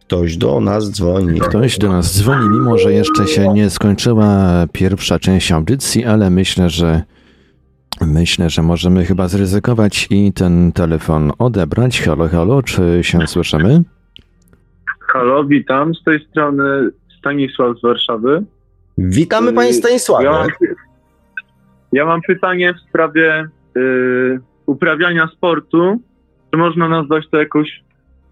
Ktoś 0.06 0.36
do 0.36 0.60
nas 0.60 0.90
dzwoni. 0.90 1.40
Ktoś 1.40 1.78
do 1.78 1.88
nas 1.88 2.18
dzwoni, 2.18 2.48
mimo 2.48 2.78
że 2.78 2.92
jeszcze 2.92 3.26
się 3.26 3.52
nie 3.52 3.70
skończyła 3.70 4.64
pierwsza 4.72 5.18
część 5.18 5.52
audycji, 5.52 6.04
ale 6.04 6.30
myślę, 6.30 6.70
że 6.70 7.02
myślę, 8.00 8.50
że 8.50 8.62
możemy 8.62 9.04
chyba 9.04 9.28
zryzykować 9.28 10.06
i 10.10 10.32
ten 10.32 10.72
telefon 10.72 11.32
odebrać. 11.38 12.02
Halo, 12.02 12.28
halo, 12.28 12.62
czy 12.62 12.98
się 13.02 13.26
słyszymy? 13.26 13.82
Halo, 15.00 15.44
witam. 15.44 15.94
Z 15.94 16.02
tej 16.04 16.26
strony 16.30 16.90
Stanisław 17.18 17.78
z 17.78 17.82
Warszawy. 17.82 18.44
Witamy 18.98 19.52
panie 19.52 19.72
Stanisławie. 19.72 20.24
Ja 20.24 20.32
mam, 20.32 20.48
ja 21.92 22.06
mam 22.06 22.20
pytanie 22.26 22.74
w 22.74 22.88
sprawie 22.88 23.48
y, 23.76 24.40
uprawiania 24.66 25.28
sportu. 25.36 26.00
Czy 26.50 26.58
można 26.58 26.88
nazwać 26.88 27.24
to 27.30 27.36
jakąś 27.36 27.86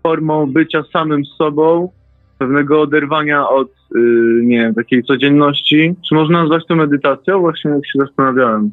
formą 0.06 0.52
bycia 0.52 0.82
samym 0.92 1.24
sobą, 1.24 1.90
pewnego 2.38 2.80
oderwania 2.80 3.48
od, 3.48 3.68
y, 3.68 3.98
nie 4.42 4.58
wiem, 4.58 4.74
takiej 4.74 5.04
codzienności. 5.04 5.94
Czy 6.08 6.14
można 6.14 6.40
nazwać 6.40 6.62
to 6.68 6.76
medytacją? 6.76 7.40
Właśnie 7.40 7.70
jak 7.70 7.86
się 7.86 7.98
zastanawiałem. 7.98 8.70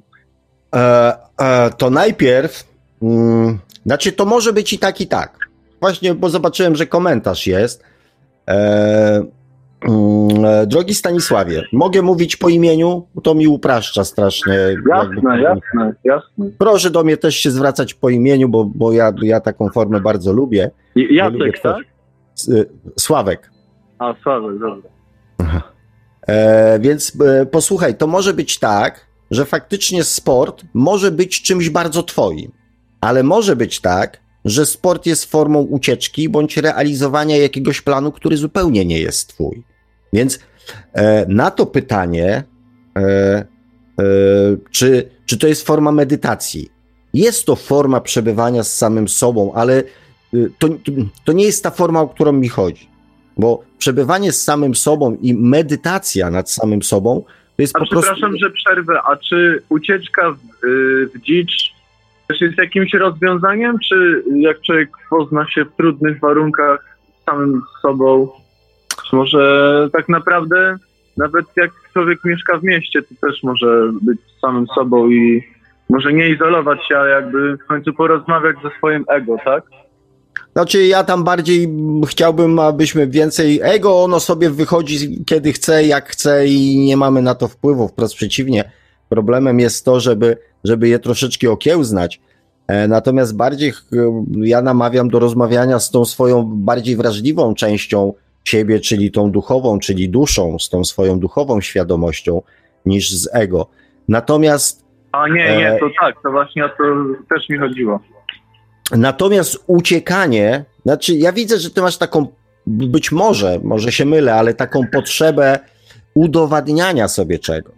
E, 0.75 1.13
e, 1.39 1.69
to 1.77 1.89
najpierw, 1.89 2.63
mm, 3.01 3.57
znaczy 3.85 4.11
to 4.11 4.25
może 4.25 4.53
być 4.53 4.73
i 4.73 4.79
tak, 4.79 5.01
i 5.01 5.07
tak. 5.07 5.37
Właśnie, 5.81 6.15
bo 6.15 6.29
zobaczyłem, 6.29 6.75
że 6.75 6.85
komentarz 6.85 7.47
jest. 7.47 7.83
E, 8.47 9.23
drogi 10.67 10.95
Stanisławie, 10.95 11.63
mogę 11.73 12.01
mówić 12.01 12.35
po 12.35 12.49
imieniu? 12.49 13.07
To 13.23 13.35
mi 13.35 13.47
upraszcza 13.47 14.03
strasznie. 14.03 14.53
Jasne, 14.89 15.41
jasne, 15.41 15.93
jasne. 16.03 16.49
Proszę 16.57 16.89
do 16.89 17.03
mnie 17.03 17.17
też 17.17 17.35
się 17.35 17.51
zwracać 17.51 17.93
po 17.93 18.09
imieniu, 18.09 18.49
bo, 18.49 18.65
bo 18.75 18.91
ja, 18.91 19.13
ja 19.21 19.39
taką 19.39 19.69
formę 19.69 20.01
bardzo 20.01 20.33
lubię. 20.33 20.71
Lubię 20.95 21.15
Jacek, 21.15 21.39
tak? 21.53 21.59
tworzyć. 21.59 21.87
S- 22.37 22.47
y, 22.49 22.69
Sławek. 22.99 23.51
A, 23.99 24.13
Sławek, 24.23 24.59
dobra. 24.59 24.89
E, 26.27 26.79
więc 26.79 27.17
e, 27.21 27.45
posłuchaj, 27.45 27.95
to 27.97 28.07
może 28.07 28.33
być 28.33 28.59
tak, 28.59 29.07
że 29.31 29.45
faktycznie 29.45 30.03
sport 30.03 30.63
może 30.73 31.11
być 31.11 31.41
czymś 31.41 31.69
bardzo 31.69 32.03
twoim, 32.03 32.51
ale 33.01 33.23
może 33.23 33.55
być 33.55 33.81
tak, 33.81 34.21
że 34.45 34.65
sport 34.65 35.05
jest 35.05 35.25
formą 35.31 35.59
ucieczki 35.59 36.29
bądź 36.29 36.57
realizowania 36.57 37.37
jakiegoś 37.37 37.81
planu, 37.81 38.11
który 38.11 38.37
zupełnie 38.37 38.85
nie 38.85 38.99
jest 38.99 39.27
twój. 39.27 39.63
Więc 40.13 40.39
e, 40.93 41.25
na 41.27 41.51
to 41.51 41.65
pytanie, 41.65 42.43
e, 42.97 43.01
e, 43.01 43.45
czy, 44.71 45.09
czy 45.25 45.37
to 45.37 45.47
jest 45.47 45.67
forma 45.67 45.91
medytacji? 45.91 46.69
Jest 47.13 47.45
to 47.45 47.55
forma 47.55 48.01
przebywania 48.01 48.63
z 48.63 48.77
samym 48.77 49.07
sobą, 49.07 49.53
ale 49.53 49.83
y, 50.33 50.51
to, 50.59 50.67
to 51.23 51.33
nie 51.33 51.45
jest 51.45 51.63
ta 51.63 51.71
forma, 51.71 52.01
o 52.01 52.07
którą 52.07 52.31
mi 52.31 52.49
chodzi. 52.49 52.89
Bo 53.37 53.63
przebywanie 53.77 54.31
z 54.31 54.43
samym 54.43 54.75
sobą 54.75 55.17
i 55.21 55.33
medytacja 55.33 56.29
nad 56.29 56.51
samym 56.51 56.83
sobą 56.83 57.23
to 57.61 57.61
jest 57.61 57.75
A 57.75 57.79
po 57.79 57.85
prostu. 57.87 58.11
przepraszam, 58.11 58.37
że 58.37 58.51
przerwę, 58.51 59.01
a 59.01 59.17
czy 59.17 59.63
ucieczka 59.69 60.31
w, 60.31 60.65
y, 60.65 61.09
w 61.13 61.21
dzicz 61.21 61.73
też 62.27 62.41
jest 62.41 62.57
jakimś 62.57 62.93
rozwiązaniem, 62.93 63.77
czy 63.89 64.23
jak 64.35 64.61
człowiek 64.61 64.89
pozna 65.09 65.47
się 65.47 65.65
w 65.65 65.75
trudnych 65.75 66.19
warunkach 66.19 66.97
z 67.21 67.25
samym 67.25 67.61
sobą, 67.81 68.29
może 69.13 69.89
tak 69.93 70.09
naprawdę 70.09 70.77
nawet 71.17 71.45
jak 71.55 71.71
człowiek 71.93 72.19
mieszka 72.25 72.57
w 72.57 72.63
mieście, 72.63 73.01
to 73.01 73.27
też 73.27 73.43
może 73.43 73.89
być 74.01 74.19
samym 74.41 74.67
sobą 74.67 75.09
i 75.09 75.43
może 75.89 76.13
nie 76.13 76.29
izolować 76.29 76.87
się, 76.87 76.97
ale 76.97 77.09
jakby 77.09 77.57
w 77.57 77.65
końcu 77.65 77.93
porozmawiać 77.93 78.55
ze 78.63 78.69
swoim 78.77 79.05
ego, 79.09 79.35
tak? 79.45 79.63
Znaczy, 80.53 80.85
ja 80.85 81.03
tam 81.03 81.23
bardziej 81.23 81.69
chciałbym, 82.07 82.59
abyśmy 82.59 83.07
więcej. 83.07 83.59
Ego, 83.63 84.03
ono 84.03 84.19
sobie 84.19 84.49
wychodzi 84.49 85.23
kiedy 85.25 85.53
chce, 85.53 85.83
jak 85.83 86.09
chce 86.09 86.47
i 86.47 86.79
nie 86.79 86.97
mamy 86.97 87.21
na 87.21 87.35
to 87.35 87.47
wpływu. 87.47 87.87
Wprost 87.87 88.15
przeciwnie. 88.15 88.71
Problemem 89.09 89.59
jest 89.59 89.85
to, 89.85 89.99
żeby, 89.99 90.37
żeby 90.63 90.87
je 90.87 90.99
troszeczkę 90.99 91.51
okiełznać. 91.51 92.21
E, 92.67 92.87
Natomiast 92.87 93.35
bardziej 93.35 93.73
ja 94.37 94.61
namawiam 94.61 95.09
do 95.09 95.19
rozmawiania 95.19 95.79
z 95.79 95.91
tą 95.91 96.05
swoją 96.05 96.43
bardziej 96.43 96.95
wrażliwą 96.95 97.53
częścią 97.53 98.13
siebie, 98.43 98.79
czyli 98.79 99.11
tą 99.11 99.31
duchową, 99.31 99.79
czyli 99.79 100.09
duszą, 100.09 100.59
z 100.59 100.69
tą 100.69 100.83
swoją 100.83 101.19
duchową 101.19 101.61
świadomością, 101.61 102.41
niż 102.85 103.11
z 103.11 103.29
ego. 103.33 103.67
Natomiast 104.07 104.85
A 105.11 105.27
nie, 105.27 105.45
E, 105.45 105.57
nie, 105.57 105.79
to 105.79 105.89
tak, 106.01 106.15
to 106.23 106.31
właśnie 106.31 106.65
o 106.65 106.69
to 106.69 106.83
też 107.29 107.49
mi 107.49 107.57
chodziło. 107.57 107.99
Natomiast 108.91 109.63
uciekanie, 109.67 110.65
znaczy 110.85 111.13
ja 111.13 111.31
widzę, 111.31 111.57
że 111.57 111.69
ty 111.69 111.81
masz 111.81 111.97
taką, 111.97 112.27
być 112.67 113.11
może, 113.11 113.59
może 113.63 113.91
się 113.91 114.05
mylę, 114.05 114.35
ale 114.35 114.53
taką 114.53 114.87
potrzebę 114.87 115.59
udowadniania 116.13 117.07
sobie 117.07 117.39
czegoś. 117.39 117.75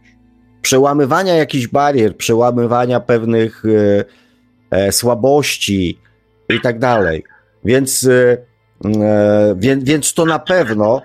Przełamywania 0.61 1.35
jakichś 1.35 1.67
barier, 1.67 2.17
przełamywania 2.17 2.99
pewnych 2.99 3.63
e, 3.65 4.05
e, 4.71 4.91
słabości 4.91 5.99
i 6.49 6.61
tak 6.61 6.79
dalej. 6.79 7.23
Więc, 7.65 8.03
e, 8.03 8.11
e, 8.11 8.37
więc, 9.55 9.83
więc 9.83 10.13
to 10.13 10.25
na 10.25 10.39
pewno, 10.39 11.01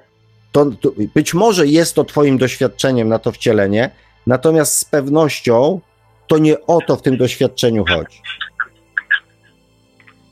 to, 0.53 0.67
to, 0.81 0.93
być 1.15 1.35
może 1.35 1.67
jest 1.67 1.95
to 1.95 2.05
twoim 2.05 2.39
doświadczeniem 2.39 3.09
na 3.09 3.19
to 3.19 3.33
wcielenie, 3.33 3.91
natomiast 4.27 4.79
z 4.79 4.85
pewnością 4.85 5.81
to 6.27 6.39
nie 6.39 6.67
o 6.67 6.79
to 6.87 6.97
w 6.97 7.03
tym 7.03 7.17
doświadczeniu 7.17 7.85
chodzi. 7.89 8.23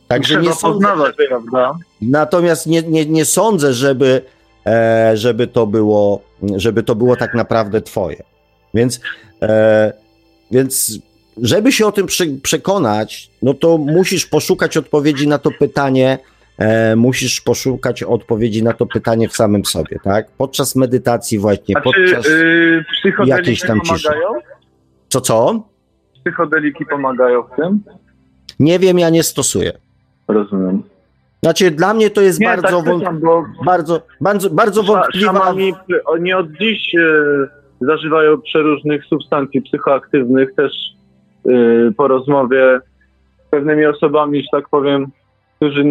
Także 0.08 0.40
nie 0.40 0.52
sądzę, 0.52 0.88
prawda? 1.28 1.78
Natomiast 2.02 2.66
nie, 2.66 2.82
nie, 2.82 3.06
nie 3.06 3.24
sądzę, 3.24 3.72
żeby, 3.72 4.22
e, 4.66 5.12
żeby, 5.14 5.46
to 5.46 5.66
było, 5.66 6.20
żeby 6.56 6.82
to 6.82 6.94
było 6.94 7.16
tak 7.16 7.34
naprawdę 7.34 7.82
twoje. 7.82 8.22
Więc, 8.74 9.00
e, 9.42 9.92
więc 10.50 10.98
żeby 11.42 11.72
się 11.72 11.86
o 11.86 11.92
tym 11.92 12.06
prze, 12.06 12.24
przekonać, 12.42 13.30
no 13.42 13.54
to 13.54 13.78
musisz 13.78 14.26
poszukać 14.26 14.76
odpowiedzi 14.76 15.28
na 15.28 15.38
to 15.38 15.50
pytanie, 15.50 16.18
e, 16.58 16.96
musisz 16.96 17.40
poszukać 17.40 18.02
odpowiedzi 18.02 18.62
na 18.64 18.72
to 18.72 18.86
pytanie 18.86 19.28
w 19.28 19.32
samym 19.36 19.64
sobie, 19.64 19.98
tak? 20.04 20.26
Podczas 20.38 20.76
medytacji 20.76 21.38
właśnie, 21.38 21.76
A 21.76 21.80
czy 21.80 21.84
podczas... 21.84 22.26
y, 22.26 22.84
psychodeliki 22.92 23.30
jakiejś 23.38 23.60
tam 23.60 23.80
ciszy. 23.80 24.08
pomagają? 24.08 24.28
Co, 25.08 25.20
co? 25.20 25.62
Psychodeliki 26.20 26.86
pomagają 26.86 27.42
w 27.42 27.56
tym? 27.56 27.80
Nie 28.60 28.78
wiem, 28.78 28.98
ja 28.98 29.10
nie 29.10 29.22
stosuję. 29.22 29.72
Rozumiem. 30.28 30.82
Znaczy, 31.42 31.70
dla 31.70 31.94
mnie 31.94 32.10
to 32.10 32.20
jest 32.20 32.40
Nie, 32.40 32.46
bardzo, 32.46 32.82
tak 32.82 32.84
wąt, 32.84 33.20
bo 33.20 33.44
bardzo, 33.66 34.02
bardzo, 34.20 34.50
bardzo 34.50 34.82
wątpliwa... 34.82 35.32
szamani 35.32 35.74
nie 36.20 36.36
od 36.36 36.52
dziś 36.52 36.94
y, 36.94 37.48
zażywają 37.80 38.40
przeróżnych 38.40 39.04
substancji 39.04 39.62
psychoaktywnych. 39.62 40.54
Też 40.54 40.72
y, 41.48 41.92
po 41.96 42.08
rozmowie 42.08 42.80
z 43.46 43.50
pewnymi 43.50 43.86
osobami, 43.86 44.42
że 44.42 44.48
tak 44.52 44.68
powiem, 44.68 45.06
którzy 45.56 45.84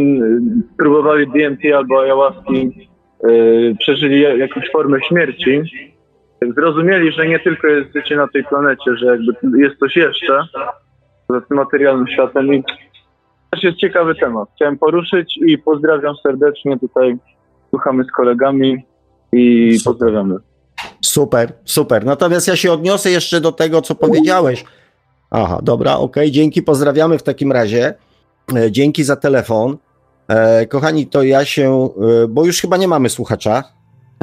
próbowali 0.77 1.27
DMT 1.27 1.73
albo 1.75 2.01
ayahuaski, 2.01 2.87
y, 3.29 3.75
przeżyli 3.79 4.21
ja- 4.21 4.35
jakąś 4.35 4.71
formę 4.71 4.97
śmierci. 5.09 5.61
Zrozumieli, 6.55 7.11
że 7.11 7.27
nie 7.27 7.39
tylko 7.39 7.67
jest 7.67 7.93
życie 7.95 8.15
na 8.15 8.27
tej 8.27 8.43
planecie, 8.43 8.95
że 8.97 9.05
jakby 9.05 9.59
jest 9.61 9.79
coś 9.79 9.95
jeszcze 9.95 10.39
poza 11.27 11.41
tym 11.41 11.57
materialnym 11.57 12.07
światem 12.07 12.53
i 12.53 12.63
też 13.51 13.63
jest 13.63 13.77
ciekawy 13.77 14.15
temat. 14.15 14.49
Chciałem 14.55 14.77
poruszyć 14.77 15.37
i 15.45 15.57
pozdrawiam 15.57 16.15
serdecznie 16.23 16.79
tutaj. 16.79 17.15
Słuchamy 17.69 18.03
z 18.03 18.11
kolegami 18.11 18.85
i 19.33 19.77
pozdrawiamy. 19.85 20.35
Super, 21.01 21.53
super. 21.65 22.05
Natomiast 22.05 22.47
ja 22.47 22.55
się 22.55 22.71
odniosę 22.71 23.11
jeszcze 23.11 23.41
do 23.41 23.51
tego, 23.51 23.81
co 23.81 23.95
powiedziałeś. 23.95 24.65
Aha, 25.31 25.59
dobra, 25.63 25.97
okej, 25.97 26.31
dzięki, 26.31 26.63
pozdrawiamy 26.63 27.17
w 27.17 27.23
takim 27.23 27.51
razie. 27.51 27.93
E, 28.55 28.71
Dzięki 28.71 29.03
za 29.03 29.15
telefon. 29.15 29.77
E, 30.27 30.65
kochani, 30.65 31.07
to 31.07 31.23
ja 31.23 31.45
się, 31.45 31.89
e, 32.23 32.27
bo 32.27 32.45
już 32.45 32.61
chyba 32.61 32.77
nie 32.77 32.87
mamy 32.87 33.09
słuchacza. 33.09 33.63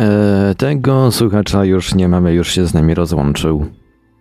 E, 0.01 0.55
tego 0.59 1.13
słuchacza 1.13 1.65
już 1.65 1.95
nie 1.95 2.09
mamy, 2.09 2.35
już 2.35 2.53
się 2.53 2.67
z 2.67 2.75
nami 2.75 2.95
rozłączył. 2.95 3.67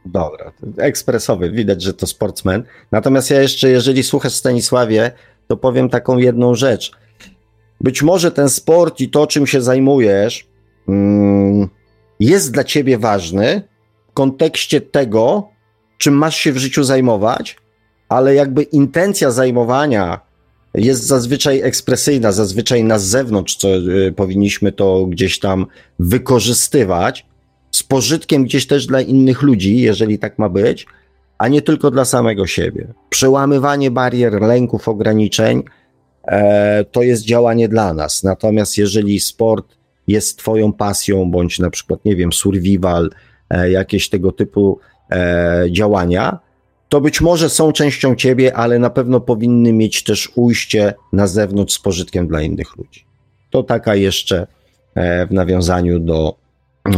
Dobra, 0.06 0.52
ekspresowy, 0.78 1.52
widać, 1.52 1.82
że 1.82 1.94
to 1.94 2.08
sportsmen. 2.08 2.64
Natomiast 2.92 3.32
ja 3.32 3.42
jeszcze, 3.42 3.70
jeżeli 3.70 4.04
słuchasz 4.04 4.34
Stanisławie, 4.34 5.12
to 5.48 5.58
powiem 5.58 5.90
taką 5.90 6.18
jedną 6.18 6.56
rzecz. 6.56 6.92
Być 7.82 8.04
może 8.04 8.32
ten 8.32 8.50
sport 8.50 9.00
i 9.00 9.10
to, 9.10 9.28
czym 9.28 9.48
się 9.48 9.62
zajmujesz, 9.62 10.48
mm, 10.88 11.70
jest 12.20 12.52
dla 12.52 12.64
ciebie 12.64 12.98
ważny 12.98 13.62
w 14.10 14.14
kontekście 14.14 14.82
tego, 14.82 15.50
czym 15.98 16.14
masz 16.14 16.36
się 16.36 16.52
w 16.52 16.58
życiu 16.58 16.84
zajmować, 16.84 17.58
ale 18.12 18.36
jakby 18.36 18.64
intencja 18.64 19.32
zajmowania 19.32 20.20
jest 20.74 21.08
zazwyczaj 21.08 21.62
ekspresyjna, 21.62 22.32
zazwyczaj 22.32 22.84
na 22.84 23.00
zewnątrz, 23.00 23.56
co 23.56 23.68
y, 23.78 24.14
powinniśmy 24.16 24.72
to 24.72 25.06
gdzieś 25.06 25.40
tam 25.40 25.66
wykorzystywać 26.00 27.26
z 27.72 27.84
pożytkiem 27.84 28.44
gdzieś 28.44 28.68
też 28.68 28.88
dla 28.88 29.02
innych 29.02 29.42
ludzi, 29.42 29.82
jeżeli 29.82 30.20
tak 30.20 30.40
ma 30.40 30.50
być, 30.50 30.86
a 31.38 31.48
nie 31.48 31.62
tylko 31.62 31.92
dla 31.92 32.06
samego 32.06 32.48
siebie. 32.48 32.88
Przełamywanie 33.10 33.92
barier, 33.92 34.42
lęków, 34.42 34.88
ograniczeń 34.88 35.64
e, 36.28 36.86
to 36.92 37.02
jest 37.02 37.24
działanie 37.24 37.68
dla 37.68 37.94
nas. 37.94 38.24
Natomiast 38.24 38.78
jeżeli 38.78 39.20
sport 39.20 39.78
jest 40.08 40.38
Twoją 40.38 40.74
pasją, 40.74 41.32
bądź 41.32 41.60
na 41.60 41.70
przykład, 41.70 42.06
nie 42.06 42.16
wiem, 42.16 42.34
survival, 42.34 43.10
e, 43.50 43.72
jakieś 43.72 44.10
tego 44.10 44.32
typu 44.32 44.80
e, 45.12 45.66
działania, 45.72 46.40
to 46.92 47.02
być 47.02 47.22
może 47.22 47.50
są 47.50 47.72
częścią 47.72 48.16
Ciebie, 48.16 48.56
ale 48.56 48.80
na 48.80 48.90
pewno 48.90 49.20
powinny 49.20 49.74
mieć 49.74 50.04
też 50.04 50.32
ujście 50.36 50.94
na 51.14 51.28
zewnątrz 51.28 51.74
z 51.74 51.80
pożytkiem 51.80 52.28
dla 52.28 52.42
innych 52.42 52.78
ludzi. 52.78 53.06
To 53.50 53.64
taka 53.64 53.96
jeszcze 53.96 54.48
e, 54.96 55.28
w 55.28 55.32
nawiązaniu 55.32 56.00
do, 56.00 56.36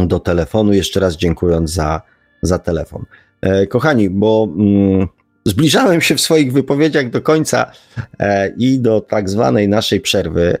do 0.06 0.20
telefonu. 0.20 0.72
Jeszcze 0.72 1.00
raz 1.00 1.16
dziękując 1.16 1.70
za, 1.70 2.02
za 2.42 2.58
telefon. 2.58 3.04
E, 3.40 3.66
kochani, 3.66 4.10
bo 4.10 4.48
mm, 4.56 5.08
zbliżałem 5.44 6.00
się 6.00 6.14
w 6.14 6.20
swoich 6.20 6.52
wypowiedziach 6.52 7.10
do 7.10 7.22
końca 7.22 7.70
e, 8.18 8.48
i 8.58 8.78
do 8.78 9.00
tak 9.00 9.30
zwanej 9.30 9.68
naszej 9.68 10.00
przerwy. 10.00 10.58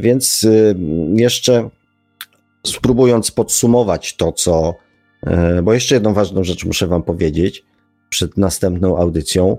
Więc 0.00 0.44
y, 0.44 0.76
jeszcze 1.16 1.68
spróbując 2.66 3.30
podsumować 3.30 4.16
to, 4.16 4.32
co. 4.32 4.74
Bo 5.62 5.74
jeszcze 5.74 5.94
jedną 5.94 6.14
ważną 6.14 6.44
rzecz 6.44 6.64
muszę 6.64 6.86
Wam 6.86 7.02
powiedzieć 7.02 7.64
przed 8.12 8.36
następną 8.36 8.98
audycją, 8.98 9.56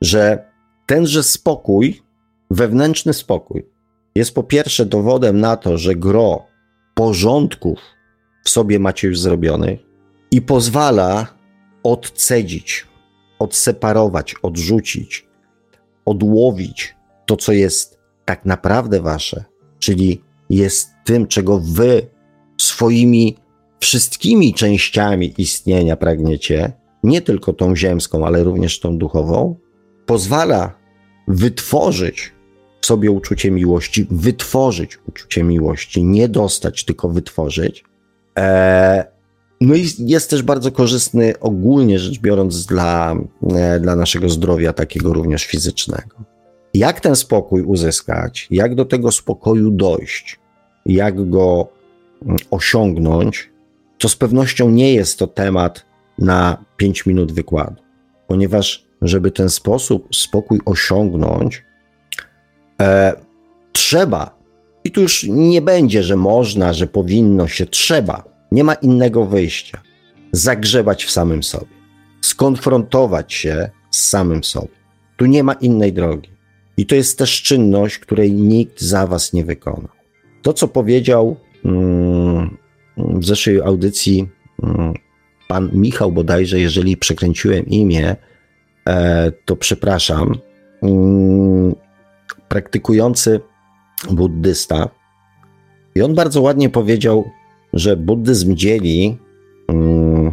że 0.00 0.44
tenże 0.86 1.22
spokój, 1.22 2.02
wewnętrzny 2.50 3.12
spokój, 3.12 3.66
jest 4.14 4.34
po 4.34 4.42
pierwsze 4.42 4.86
dowodem 4.86 5.40
na 5.40 5.56
to, 5.56 5.78
że 5.78 5.94
gro 5.94 6.46
porządków 6.94 7.78
w 8.44 8.50
sobie 8.50 8.78
macie 8.78 9.08
już 9.08 9.20
zrobionych 9.20 9.80
i 10.30 10.42
pozwala 10.42 11.26
odcedzić, 11.82 12.86
odseparować, 13.38 14.34
odrzucić, 14.42 15.26
odłowić 16.04 16.96
to, 17.26 17.36
co 17.36 17.52
jest 17.52 17.98
tak 18.24 18.44
naprawdę 18.44 19.00
wasze, 19.00 19.44
czyli 19.78 20.22
jest 20.50 20.90
tym, 21.04 21.26
czego 21.26 21.60
wy 21.60 22.06
swoimi 22.60 23.36
wszystkimi 23.80 24.54
częściami 24.54 25.34
istnienia 25.38 25.96
pragniecie, 25.96 26.72
nie 27.02 27.22
tylko 27.22 27.52
tą 27.52 27.76
ziemską, 27.76 28.26
ale 28.26 28.44
również 28.44 28.80
tą 28.80 28.98
duchową, 28.98 29.56
pozwala 30.06 30.74
wytworzyć 31.28 32.32
sobie 32.80 33.10
uczucie 33.10 33.50
miłości, 33.50 34.06
wytworzyć 34.10 34.98
uczucie 35.08 35.42
miłości, 35.42 36.04
nie 36.04 36.28
dostać, 36.28 36.84
tylko 36.84 37.08
wytworzyć. 37.08 37.84
Eee, 38.36 39.02
no 39.60 39.74
i 39.74 39.86
jest 39.98 40.30
też 40.30 40.42
bardzo 40.42 40.72
korzystny 40.72 41.34
ogólnie 41.40 41.98
rzecz 41.98 42.20
biorąc 42.20 42.66
dla, 42.66 43.16
e, 43.50 43.80
dla 43.80 43.96
naszego 43.96 44.28
zdrowia, 44.28 44.72
takiego 44.72 45.12
również 45.12 45.44
fizycznego. 45.44 46.16
Jak 46.74 47.00
ten 47.00 47.16
spokój 47.16 47.62
uzyskać, 47.62 48.46
jak 48.50 48.74
do 48.74 48.84
tego 48.84 49.12
spokoju 49.12 49.70
dojść, 49.70 50.38
jak 50.86 51.30
go 51.30 51.68
mm, 52.22 52.36
osiągnąć, 52.50 53.50
to 53.98 54.08
z 54.08 54.16
pewnością 54.16 54.70
nie 54.70 54.94
jest 54.94 55.18
to 55.18 55.26
temat 55.26 55.84
na 56.22 56.64
5 56.76 57.06
minut 57.06 57.32
wykładu, 57.32 57.82
ponieważ 58.26 58.86
żeby 59.02 59.30
ten 59.30 59.50
sposób, 59.50 60.08
spokój 60.16 60.60
osiągnąć, 60.64 61.64
e, 62.80 63.14
trzeba, 63.72 64.38
i 64.84 64.90
tu 64.90 65.00
już 65.00 65.26
nie 65.28 65.62
będzie, 65.62 66.02
że 66.02 66.16
można, 66.16 66.72
że 66.72 66.86
powinno 66.86 67.48
się, 67.48 67.66
trzeba, 67.66 68.24
nie 68.52 68.64
ma 68.64 68.74
innego 68.74 69.24
wyjścia, 69.24 69.82
zagrzebać 70.32 71.04
w 71.04 71.10
samym 71.10 71.42
sobie, 71.42 71.74
skonfrontować 72.20 73.34
się 73.34 73.70
z 73.90 74.08
samym 74.08 74.44
sobą. 74.44 74.68
Tu 75.16 75.26
nie 75.26 75.42
ma 75.42 75.52
innej 75.52 75.92
drogi. 75.92 76.30
I 76.76 76.86
to 76.86 76.94
jest 76.94 77.18
też 77.18 77.42
czynność, 77.42 77.98
której 77.98 78.32
nikt 78.32 78.80
za 78.80 79.06
was 79.06 79.32
nie 79.32 79.44
wykonał. 79.44 79.88
To, 80.42 80.52
co 80.52 80.68
powiedział 80.68 81.36
mm, 81.64 82.56
w 82.96 83.24
zeszłej 83.24 83.60
audycji 83.60 84.28
mm, 84.62 84.94
pan 85.52 85.70
Michał 85.72 86.12
bodajże, 86.12 86.60
jeżeli 86.60 86.96
przekręciłem 86.96 87.66
imię, 87.66 88.16
e, 88.88 89.32
to 89.44 89.56
przepraszam, 89.56 90.38
mm, 90.82 91.74
praktykujący 92.48 93.40
buddysta. 94.10 94.88
I 95.94 96.02
on 96.02 96.14
bardzo 96.14 96.42
ładnie 96.42 96.70
powiedział, 96.70 97.30
że 97.72 97.96
buddyzm 97.96 98.54
dzieli 98.56 99.18
mm, 99.68 100.32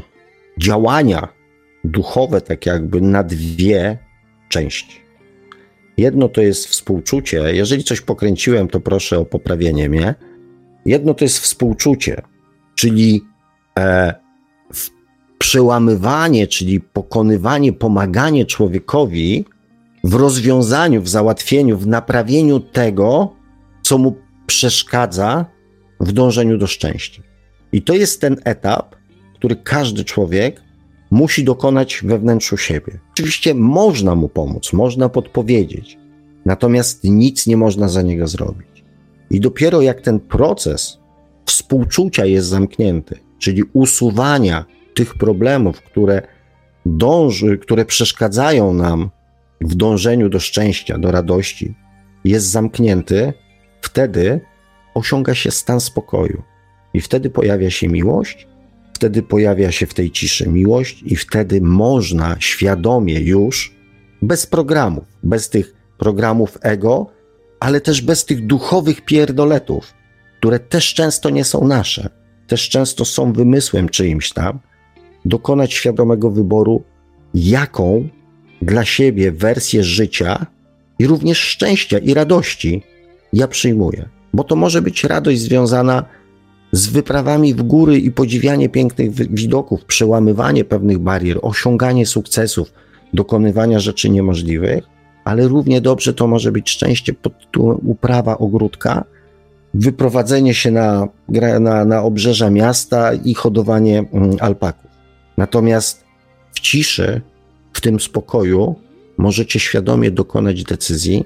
działania 0.57 1.27
duchowe 1.83 2.41
tak 2.41 2.65
jakby 2.65 3.01
na 3.01 3.23
dwie 3.23 3.97
części. 4.49 5.01
Jedno 5.97 6.29
to 6.29 6.41
jest 6.41 6.67
współczucie. 6.67 7.55
Jeżeli 7.55 7.83
coś 7.83 8.01
pokręciłem, 8.01 8.67
to 8.67 8.79
proszę 8.79 9.19
o 9.19 9.25
poprawienie 9.25 9.89
mnie. 9.89 10.15
Jedno 10.85 11.13
to 11.13 11.25
jest 11.25 11.39
współczucie, 11.39 12.21
czyli 12.75 13.21
e, 13.79 14.13
przełamywanie, 15.39 16.47
czyli 16.47 16.79
pokonywanie, 16.79 17.73
pomaganie 17.73 18.45
człowiekowi 18.45 19.45
w 20.03 20.13
rozwiązaniu, 20.13 21.01
w 21.01 21.09
załatwieniu, 21.09 21.77
w 21.77 21.87
naprawieniu 21.87 22.59
tego, 22.59 23.33
co 23.81 23.97
mu 23.97 24.15
przeszkadza 24.45 25.45
w 25.99 26.11
dążeniu 26.11 26.57
do 26.57 26.67
szczęścia. 26.67 27.21
I 27.71 27.81
to 27.81 27.93
jest 27.93 28.21
ten 28.21 28.37
etap, 28.43 28.95
który 29.35 29.55
każdy 29.55 30.03
człowiek 30.03 30.61
musi 31.11 31.43
dokonać 31.43 32.01
we 32.05 32.19
wnętrzu 32.19 32.57
siebie. 32.57 32.99
Oczywiście 33.11 33.53
można 33.53 34.15
mu 34.15 34.29
pomóc, 34.29 34.73
można 34.73 35.09
podpowiedzieć, 35.09 35.97
natomiast 36.45 37.03
nic 37.03 37.47
nie 37.47 37.57
można 37.57 37.87
za 37.87 38.01
niego 38.01 38.27
zrobić. 38.27 38.83
I 39.29 39.39
dopiero 39.39 39.81
jak 39.81 40.01
ten 40.01 40.19
proces 40.19 40.99
współczucia 41.45 42.25
jest 42.25 42.47
zamknięty, 42.47 43.19
czyli 43.39 43.63
usuwania 43.73 44.65
tych 44.93 45.15
problemów, 45.15 45.81
które 45.81 46.21
dąży, 46.85 47.57
które 47.57 47.85
przeszkadzają 47.85 48.73
nam 48.73 49.09
w 49.61 49.75
dążeniu 49.75 50.29
do 50.29 50.39
szczęścia, 50.39 50.97
do 50.97 51.11
radości, 51.11 51.75
jest 52.25 52.45
zamknięty, 52.45 53.33
wtedy 53.81 54.41
osiąga 54.93 55.35
się 55.35 55.51
stan 55.51 55.79
spokoju. 55.79 56.43
I 56.93 57.01
wtedy 57.01 57.29
pojawia 57.29 57.69
się 57.69 57.87
miłość, 57.87 58.47
wtedy 58.93 59.21
pojawia 59.21 59.71
się 59.71 59.85
w 59.85 59.93
tej 59.93 60.11
ciszy 60.11 60.49
miłość, 60.49 61.03
i 61.05 61.15
wtedy 61.15 61.61
można 61.61 62.35
świadomie 62.39 63.19
już, 63.19 63.75
bez 64.21 64.45
programów, 64.45 65.05
bez 65.23 65.49
tych 65.49 65.73
programów 65.97 66.57
ego, 66.61 67.11
ale 67.59 67.81
też 67.81 68.01
bez 68.01 68.25
tych 68.25 68.47
duchowych 68.47 69.01
pierdoletów, 69.01 69.93
które 70.39 70.59
też 70.59 70.93
często 70.93 71.29
nie 71.29 71.43
są 71.43 71.67
nasze, 71.67 72.09
też 72.47 72.69
często 72.69 73.05
są 73.05 73.33
wymysłem 73.33 73.89
czyimś 73.89 74.33
tam, 74.33 74.59
dokonać 75.25 75.73
świadomego 75.73 76.31
wyboru, 76.31 76.83
jaką 77.33 78.07
dla 78.61 78.85
siebie 78.85 79.31
wersję 79.31 79.83
życia 79.83 80.45
i 80.99 81.07
również 81.07 81.37
szczęścia 81.39 81.97
i 81.97 82.13
radości 82.13 82.83
ja 83.33 83.47
przyjmuję. 83.47 84.09
Bo 84.33 84.43
to 84.43 84.55
może 84.55 84.81
być 84.81 85.03
radość 85.03 85.39
związana 85.41 86.05
z 86.71 86.87
wyprawami 86.87 87.53
w 87.53 87.63
góry 87.63 87.97
i 87.97 88.11
podziwianie 88.11 88.69
pięknych 88.69 89.11
widoków, 89.33 89.85
przełamywanie 89.85 90.65
pewnych 90.65 90.99
barier, 90.99 91.39
osiąganie 91.41 92.05
sukcesów, 92.05 92.73
dokonywania 93.13 93.79
rzeczy 93.79 94.09
niemożliwych, 94.09 94.83
ale 95.25 95.47
równie 95.47 95.81
dobrze 95.81 96.13
to 96.13 96.27
może 96.27 96.51
być 96.51 96.69
szczęście 96.69 97.13
pod 97.13 97.39
tytułem 97.39 97.77
uprawa 97.83 98.37
ogródka, 98.37 99.03
wyprowadzenie 99.73 100.53
się 100.53 100.71
na, 100.71 101.07
na, 101.59 101.85
na 101.85 102.03
obrzeża 102.03 102.49
miasta 102.49 103.13
i 103.13 103.33
hodowanie 103.33 104.05
mm, 104.13 104.37
alpaków. 104.39 104.88
Natomiast 105.39 106.03
w 106.51 106.59
ciszy, 106.59 107.21
w 107.73 107.81
tym 107.81 107.99
spokoju, 107.99 108.75
możecie 109.17 109.59
świadomie 109.59 110.11
dokonać 110.11 110.63
decyzji, 110.63 111.25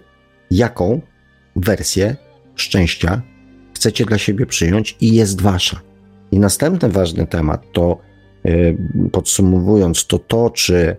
jaką 0.52 1.02
wersję 1.56 2.16
szczęścia 2.56 3.22
chcecie 3.74 4.06
dla 4.06 4.18
siebie 4.18 4.46
przyjąć 4.46 4.98
i 5.02 5.16
jest 5.16 5.42
wasza. 5.42 5.82
I 6.32 6.40
następny 6.40 6.90
ważny 6.90 7.28
temat 7.28 7.72
to, 7.72 7.98
yy, 8.44 8.78
podsumowując, 9.12 10.08
to 10.08 10.20
to, 10.20 10.50
czy 10.50 10.96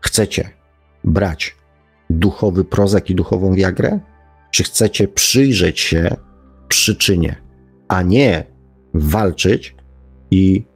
chcecie 0.00 0.50
brać 1.04 1.56
duchowy 2.10 2.64
prozak 2.64 3.10
i 3.10 3.14
duchową 3.14 3.54
wiagrę, 3.54 4.00
czy 4.50 4.62
chcecie 4.64 5.08
przyjrzeć 5.08 5.80
się 5.80 6.16
przyczynie, 6.68 7.36
a 7.88 8.02
nie 8.02 8.44
walczyć 8.94 9.76
i 10.30 10.66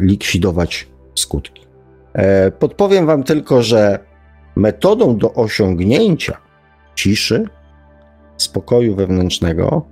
likwidować 0.00 0.88
skutki. 1.14 1.66
E, 2.12 2.50
podpowiem 2.50 3.06
Wam 3.06 3.22
tylko, 3.22 3.62
że 3.62 3.98
metodą 4.56 5.16
do 5.16 5.34
osiągnięcia 5.34 6.36
ciszy, 6.94 7.44
spokoju 8.36 8.96
wewnętrznego 8.96 9.86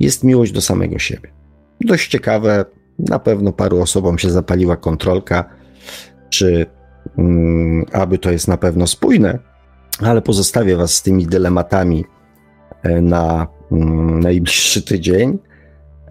jest 0.00 0.24
miłość 0.24 0.52
do 0.52 0.60
samego 0.60 0.98
siebie. 0.98 1.30
Dość 1.80 2.08
ciekawe, 2.10 2.64
na 2.98 3.18
pewno 3.18 3.52
paru 3.52 3.82
osobom 3.82 4.18
się 4.18 4.30
zapaliła 4.30 4.76
kontrolka, 4.76 5.44
czy 6.30 6.66
mm, 7.18 7.84
aby 7.92 8.18
to 8.18 8.30
jest 8.30 8.48
na 8.48 8.56
pewno 8.56 8.86
spójne, 8.86 9.38
ale 10.00 10.22
pozostawię 10.22 10.76
Was 10.76 10.94
z 10.94 11.02
tymi 11.02 11.26
dylematami 11.26 12.04
e, 12.82 13.00
na 13.00 13.46
mm, 13.72 14.20
najbliższy 14.20 14.82
tydzień, 14.82 15.38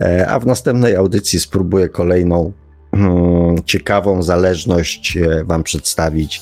e, 0.02 0.28
a 0.28 0.40
w 0.40 0.46
następnej 0.46 0.96
audycji 0.96 1.40
spróbuję 1.40 1.90
kolejną 1.90 2.54
ciekawą 3.66 4.24
zależność 4.24 5.18
e, 5.18 5.44
Wam 5.44 5.64
przedstawić. 5.64 6.42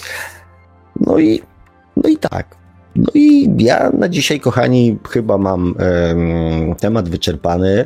No 0.99 1.19
i, 1.19 1.41
no 1.97 2.09
i 2.09 2.17
tak. 2.17 2.55
No 2.95 3.11
i 3.13 3.49
ja 3.57 3.91
na 3.97 4.09
dzisiaj, 4.09 4.39
kochani, 4.39 4.97
chyba 5.09 5.37
mam 5.37 5.75
temat 6.79 7.09
wyczerpany. 7.09 7.85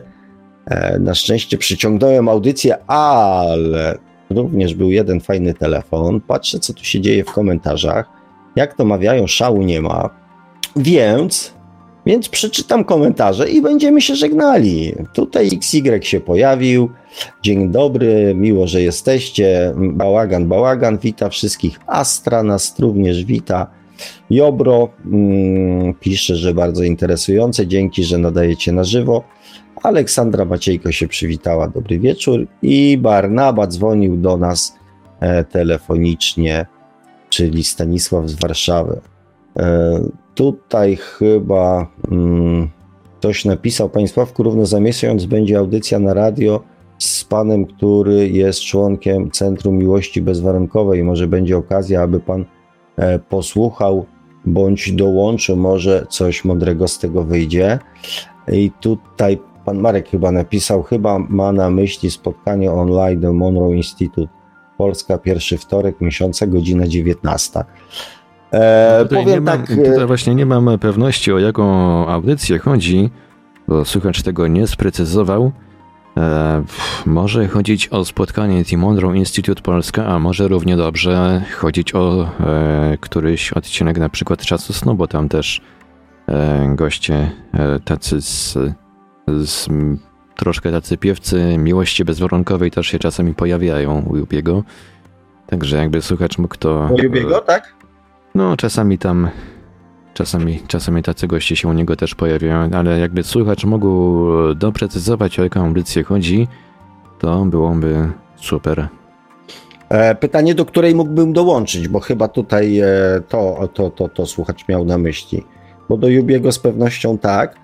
Na 0.99 1.15
szczęście 1.15 1.57
przyciągnąłem 1.57 2.29
audycję, 2.29 2.85
ale 2.87 3.97
również 4.29 4.73
był 4.75 4.91
jeden 4.91 5.19
fajny 5.19 5.53
telefon. 5.53 6.21
Patrzę, 6.21 6.59
co 6.59 6.73
tu 6.73 6.83
się 6.83 7.01
dzieje 7.01 7.23
w 7.23 7.31
komentarzach. 7.31 8.05
Jak 8.55 8.73
to 8.73 8.85
mawiają, 8.85 9.27
szału 9.27 9.61
nie 9.61 9.81
ma. 9.81 10.09
Więc 10.75 11.53
Więc 12.05 12.29
przeczytam 12.29 12.83
komentarze 12.83 13.49
i 13.49 13.61
będziemy 13.61 14.01
się 14.01 14.15
żegnali. 14.15 14.95
Tutaj 15.13 15.49
XY 15.53 15.99
się 16.01 16.19
pojawił. 16.19 16.89
Dzień 17.43 17.69
dobry, 17.69 18.33
miło, 18.35 18.67
że 18.67 18.81
jesteście. 18.81 19.73
Bałagan, 19.75 20.47
bałagan, 20.47 20.97
wita 20.97 21.29
wszystkich. 21.29 21.79
Astra 21.87 22.43
nas 22.43 22.79
również 22.79 23.25
wita. 23.25 23.67
Jobro 24.29 24.89
mm, 25.05 25.93
pisze, 25.93 26.35
że 26.35 26.53
bardzo 26.53 26.83
interesujące. 26.83 27.67
Dzięki, 27.67 28.03
że 28.03 28.17
nadajecie 28.17 28.71
na 28.71 28.83
żywo. 28.83 29.23
Aleksandra 29.83 30.45
Maciejko 30.45 30.91
się 30.91 31.07
przywitała. 31.07 31.67
Dobry 31.67 31.99
wieczór. 31.99 32.47
I 32.61 32.97
Barnaba 32.97 33.67
dzwonił 33.67 34.17
do 34.17 34.37
nas 34.37 34.75
e, 35.19 35.43
telefonicznie, 35.43 36.65
czyli 37.29 37.63
Stanisław 37.63 38.29
z 38.29 38.33
Warszawy. 38.33 39.01
Tutaj 40.35 40.95
chyba 40.95 41.87
mm, 42.11 42.69
ktoś 43.19 43.45
napisał, 43.45 43.89
Panie 43.89 44.07
Sławku, 44.07 44.43
równo 44.43 44.65
za 44.65 44.79
miesiąc 44.79 45.25
będzie 45.25 45.57
audycja 45.57 45.99
na 45.99 46.13
radio 46.13 46.63
z 46.97 47.23
panem, 47.23 47.65
który 47.65 48.29
jest 48.29 48.59
członkiem 48.59 49.31
Centrum 49.31 49.77
Miłości 49.77 50.21
Bezwarunkowej. 50.21 51.03
Może 51.03 51.27
będzie 51.27 51.57
okazja, 51.57 52.01
aby 52.01 52.19
pan 52.19 52.45
e, 52.97 53.19
posłuchał 53.19 54.05
bądź 54.45 54.91
dołączył, 54.91 55.55
może 55.57 56.05
coś 56.09 56.45
mądrego 56.45 56.87
z 56.87 56.99
tego 56.99 57.23
wyjdzie. 57.23 57.79
I 58.51 58.71
tutaj 58.81 59.39
pan 59.65 59.79
Marek 59.79 60.09
chyba 60.09 60.31
napisał, 60.31 60.83
chyba 60.83 61.19
ma 61.19 61.51
na 61.51 61.69
myśli 61.69 62.11
spotkanie 62.11 62.71
online 62.71 63.19
do 63.19 63.33
Monroe 63.33 63.73
Institute 63.73 64.33
Polska, 64.77 65.17
pierwszy 65.17 65.57
wtorek 65.57 66.01
miesiąca, 66.01 66.47
godzina 66.47 66.87
19. 66.87 67.63
E, 68.53 68.99
tutaj 69.03 69.23
powiem 69.23 69.45
tak. 69.45 69.69
Mam, 69.69 69.77
tutaj 69.85 70.05
właśnie 70.07 70.35
nie 70.35 70.45
mam 70.45 70.79
pewności, 70.79 71.33
o 71.33 71.39
jaką 71.39 71.65
audycję 72.07 72.59
chodzi, 72.59 73.09
bo 73.67 73.85
słuchacz 73.85 74.21
tego 74.21 74.47
nie 74.47 74.67
sprecyzował. 74.67 75.51
E, 76.17 76.63
może 77.05 77.47
chodzić 77.47 77.87
o 77.87 78.05
spotkanie 78.05 78.65
The 78.65 78.77
Monroe 78.77 79.15
Institute 79.15 79.61
Polska, 79.61 80.05
a 80.05 80.19
może 80.19 80.47
równie 80.47 80.77
dobrze 80.77 81.41
chodzić 81.57 81.95
o 81.95 82.29
e, 82.39 82.97
któryś 83.01 83.53
odcinek 83.53 83.97
na 83.97 84.09
przykład 84.09 84.41
Czasu 84.41 84.73
Snu, 84.73 84.95
bo 84.95 85.07
tam 85.07 85.29
też 85.29 85.61
e, 86.27 86.75
goście 86.75 87.31
e, 87.53 87.79
tacy 87.79 88.21
z, 88.21 88.57
z 89.27 89.67
troszkę 90.35 90.71
tacy 90.71 90.97
piewcy 90.97 91.57
miłości 91.57 92.05
bezwarunkowej 92.05 92.71
też 92.71 92.87
się 92.87 92.99
czasami 92.99 93.33
pojawiają 93.33 94.01
u 94.01 94.17
Jubiego. 94.17 94.63
Także 95.47 95.77
jakby 95.77 96.01
słuchacz 96.01 96.37
mógł 96.37 96.57
to... 96.57 96.89
U 96.91 97.01
Jubiego, 97.03 97.41
tak? 97.41 97.82
No, 98.35 98.57
czasami 98.57 98.97
tam, 98.97 99.29
czasami, 100.13 100.59
czasami 100.67 101.03
tacy 101.03 101.27
goście 101.27 101.55
się 101.55 101.67
u 101.67 101.73
niego 101.73 101.95
też 101.95 102.15
pojawiają, 102.15 102.69
ale 102.71 102.99
jakby 102.99 103.23
słuchacz 103.23 103.65
mógł 103.65 104.25
doprecyzować, 104.55 105.39
o 105.39 105.43
jaką 105.43 105.65
audycję 105.65 106.03
chodzi, 106.03 106.47
to 107.19 107.45
byłoby 107.45 108.11
super. 108.35 108.87
E, 109.89 110.15
pytanie, 110.15 110.55
do 110.55 110.65
której 110.65 110.95
mógłbym 110.95 111.33
dołączyć, 111.33 111.87
bo 111.87 111.99
chyba 111.99 112.27
tutaj 112.27 112.79
e, 112.79 112.87
to, 113.29 113.69
to, 113.73 113.89
to, 113.89 114.09
to 114.09 114.25
słuchacz 114.25 114.67
miał 114.67 114.85
na 114.85 114.97
myśli. 114.97 115.43
Bo 115.89 115.97
do 115.97 116.07
Jubiego 116.07 116.51
z 116.51 116.59
pewnością 116.59 117.17
tak, 117.17 117.55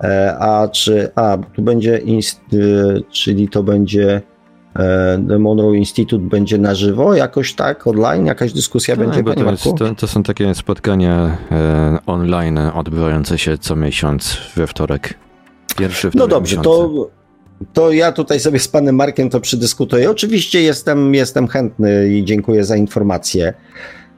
e, 0.00 0.36
a 0.38 0.68
czy, 0.68 1.10
a 1.14 1.38
tu 1.52 1.62
będzie, 1.62 2.00
czyli 3.10 3.48
to 3.48 3.62
będzie 3.62 4.22
The 5.28 5.38
Monroe 5.38 5.76
Institute 5.76 6.24
będzie 6.24 6.58
na 6.58 6.74
żywo, 6.74 7.14
jakoś 7.14 7.54
tak, 7.54 7.86
online, 7.86 8.26
jakaś 8.26 8.52
dyskusja 8.52 8.96
tak, 8.96 9.04
będzie, 9.06 9.34
to, 9.34 9.50
jest, 9.50 9.64
to, 9.78 9.94
to, 9.94 10.06
są 10.06 10.22
takie 10.22 10.54
spotkania 10.54 11.38
e, 11.52 11.98
online 12.06 12.58
odbywające 12.58 13.38
się 13.38 13.58
co 13.58 13.76
miesiąc 13.76 14.38
we 14.56 14.66
wtorek. 14.66 15.14
Pierwszy 15.76 16.10
wtorek 16.10 16.20
No 16.20 16.36
dobrze, 16.36 16.56
to, 16.56 16.90
to 17.72 17.92
ja 17.92 18.12
tutaj 18.12 18.40
sobie 18.40 18.58
z 18.58 18.68
panem 18.68 18.94
Markiem 18.94 19.30
to 19.30 19.40
przydyskutuję. 19.40 20.10
Oczywiście 20.10 20.62
jestem, 20.62 21.14
jestem 21.14 21.48
chętny 21.48 22.08
i 22.08 22.24
dziękuję 22.24 22.64
za 22.64 22.76
informację. 22.76 23.54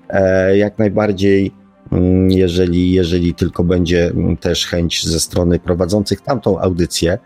E, 0.08 0.56
jak 0.56 0.78
najbardziej, 0.78 1.52
mm, 1.92 2.30
jeżeli, 2.30 2.92
jeżeli 2.92 3.34
tylko 3.34 3.64
będzie 3.64 4.12
też 4.40 4.66
chęć 4.66 5.06
ze 5.06 5.20
strony 5.20 5.58
prowadzących 5.58 6.20
tamtą 6.20 6.60
audycję, 6.60 7.18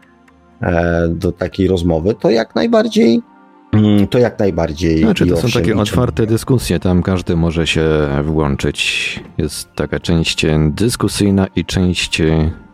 do 1.09 1.33
takiej 1.33 1.69
rozmowy, 1.69 2.15
to 2.15 2.31
jak 2.31 2.55
najbardziej 2.55 3.23
mm, 3.73 4.07
to 4.07 4.19
jak 4.19 4.39
najbardziej. 4.39 4.99
Znaczy, 4.99 5.27
to 5.27 5.37
są 5.37 5.49
takie 5.49 5.77
otwarte 5.77 6.27
dyskusje, 6.27 6.81
tam 6.81 7.03
każdy 7.03 7.37
może 7.37 7.67
się 7.67 7.87
włączyć. 8.25 9.21
Jest 9.39 9.75
taka 9.75 10.01
część 10.01 10.47
dyskusyjna 10.71 11.47
i 11.57 11.65
część 11.65 12.23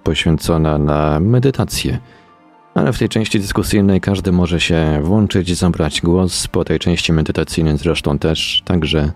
poświęcona 0.02 0.78
na 0.78 1.20
medytację. 1.20 1.98
Ale 2.74 2.92
w 2.92 2.98
tej 2.98 3.08
części 3.08 3.40
dyskusyjnej 3.40 4.00
każdy 4.00 4.32
może 4.32 4.60
się 4.60 5.00
włączyć, 5.02 5.56
zabrać 5.56 6.00
głos, 6.00 6.48
po 6.48 6.64
tej 6.64 6.78
części 6.78 7.12
medytacyjnej 7.12 7.78
zresztą 7.78 8.18
też, 8.18 8.62
także... 8.64 9.12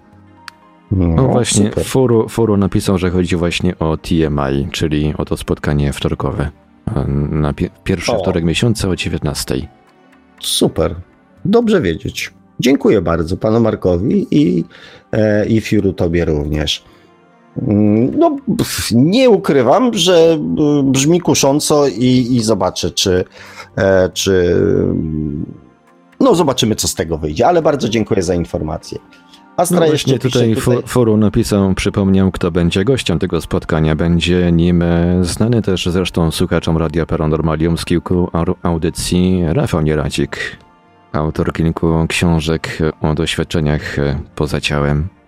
No, 0.91 1.07
no 1.07 1.29
właśnie, 1.29 1.71
Furu, 1.71 2.29
Furu 2.29 2.57
napisał, 2.57 2.99
że 2.99 3.11
chodzi 3.11 3.37
właśnie 3.37 3.79
o 3.79 3.97
TMI, 3.97 4.69
czyli 4.73 5.15
o 5.19 5.25
to 5.25 5.37
spotkanie 5.37 5.93
wtorkowe 5.93 6.51
na 7.31 7.55
pierwszy 7.85 8.13
o. 8.13 8.19
wtorek 8.19 8.45
miesiąca 8.45 8.89
o 8.89 8.97
19. 8.97 9.69
Super. 10.41 10.95
Dobrze 11.45 11.81
wiedzieć. 11.81 12.33
Dziękuję 12.61 13.01
bardzo 13.01 13.37
panu 13.37 13.61
Markowi 13.61 14.27
i, 14.31 14.65
e, 15.13 15.47
i 15.47 15.61
Fiuru 15.61 15.93
tobie 15.93 16.25
również. 16.25 16.85
Mm, 17.63 18.19
no, 18.19 18.37
nie 18.93 19.31
ukrywam, 19.31 19.95
że 19.95 20.15
e, 20.15 20.39
brzmi 20.85 21.21
kusząco 21.21 21.89
i, 21.89 22.37
i 22.37 22.41
zobaczę, 22.41 22.91
czy, 22.91 23.25
e, 23.77 24.11
czy. 24.15 24.57
No, 26.21 26.35
zobaczymy, 26.35 26.75
co 26.75 26.89
z 26.89 26.95
tego 26.95 27.19
wyjdzie, 27.19 27.47
ale 27.47 27.63
bardzo 27.63 27.89
dziękuję 27.89 28.23
za 28.23 28.35
informację. 28.35 28.99
Astra 29.61 29.81
no 29.81 29.87
właśnie 29.87 30.19
tutaj, 30.19 30.55
tutaj 30.55 30.83
forum 30.87 31.21
napisał, 31.21 31.75
przypomniał, 31.75 32.31
kto 32.31 32.51
będzie 32.51 32.85
gościem 32.85 33.19
tego 33.19 33.41
spotkania. 33.41 33.97
Będzie 33.97 34.53
nim 34.53 34.83
e, 34.83 35.19
znany 35.25 35.63
też 35.63 35.87
zresztą 35.87 36.31
słuchaczom 36.31 36.77
Radia 36.77 37.07
Paranormalium 37.07 37.79
z 37.79 37.85
kilku 37.85 38.31
audycji 38.63 39.43
Rafał 39.47 39.81
Nieradzik, 39.81 40.57
autor 41.13 41.53
kilku 41.53 42.07
książek 42.09 42.79
o 43.01 43.15
doświadczeniach 43.15 43.99
e, 43.99 44.21
poza 44.35 44.61
ciałem. 44.61 45.20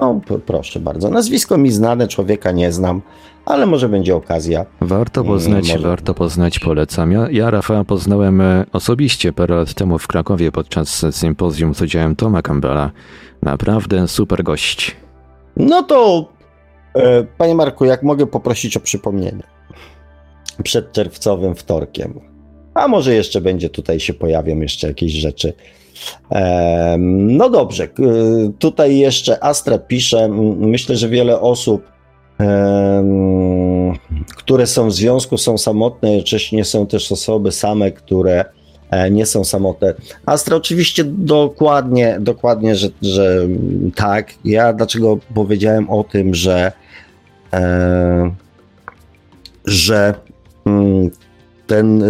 No, 0.00 0.20
proszę 0.46 0.80
bardzo. 0.80 1.10
Nazwisko 1.10 1.58
mi 1.58 1.70
znane, 1.70 2.08
człowieka 2.08 2.52
nie 2.52 2.72
znam, 2.72 3.02
ale 3.44 3.66
może 3.66 3.88
będzie 3.88 4.16
okazja. 4.16 4.66
Warto 4.80 5.24
poznać, 5.24 5.72
może... 5.72 5.88
warto 5.88 6.14
poznać, 6.14 6.58
polecam. 6.58 7.12
Ja, 7.12 7.30
ja 7.30 7.50
Rafała 7.50 7.84
poznałem 7.84 8.40
e, 8.40 8.64
osobiście 8.72 9.32
parę 9.32 9.54
lat 9.54 9.74
temu 9.74 9.98
w 9.98 10.06
Krakowie 10.06 10.52
podczas 10.52 11.06
sympozjum 11.10 11.74
z 11.74 11.82
udziałem 11.82 12.16
Toma 12.16 12.42
Campbella. 12.42 12.90
Naprawdę 13.42 14.08
super 14.08 14.42
gość. 14.42 14.96
No 15.56 15.82
to, 15.82 16.28
e, 16.94 17.24
panie 17.38 17.54
Marku, 17.54 17.84
jak 17.84 18.02
mogę 18.02 18.26
poprosić 18.26 18.76
o 18.76 18.80
przypomnienie 18.80 19.42
przed 20.62 20.92
czerwcowym 20.92 21.54
wtorkiem. 21.54 22.20
A 22.74 22.88
może 22.88 23.14
jeszcze 23.14 23.40
będzie 23.40 23.68
tutaj 23.68 24.00
się 24.00 24.14
pojawią 24.14 24.60
jeszcze 24.60 24.88
jakieś 24.88 25.12
rzeczy. 25.12 25.52
No 26.98 27.50
dobrze, 27.50 27.88
tutaj 28.58 28.98
jeszcze 28.98 29.44
Astra 29.44 29.78
pisze, 29.78 30.28
myślę, 30.58 30.96
że 30.96 31.08
wiele 31.08 31.40
osób, 31.40 31.82
które 34.36 34.66
są 34.66 34.88
w 34.88 34.92
związku, 34.92 35.38
są 35.38 35.58
samotne, 35.58 36.10
jednocześnie 36.10 36.64
są 36.64 36.86
też 36.86 37.12
osoby 37.12 37.52
same, 37.52 37.90
które 37.90 38.44
E, 38.90 39.10
nie 39.10 39.26
są 39.26 39.44
samotne. 39.44 39.94
Astra 40.26 40.56
oczywiście 40.56 41.04
dokładnie, 41.04 42.16
dokładnie, 42.20 42.76
że, 42.76 42.88
że 43.02 43.48
tak. 43.94 44.34
Ja 44.44 44.72
dlaczego 44.72 45.18
powiedziałem 45.34 45.90
o 45.90 46.04
tym, 46.04 46.34
że 46.34 46.72
e, 47.52 48.34
że 49.64 50.14
mm, 50.66 51.10
ten, 51.66 52.02
e, 52.02 52.06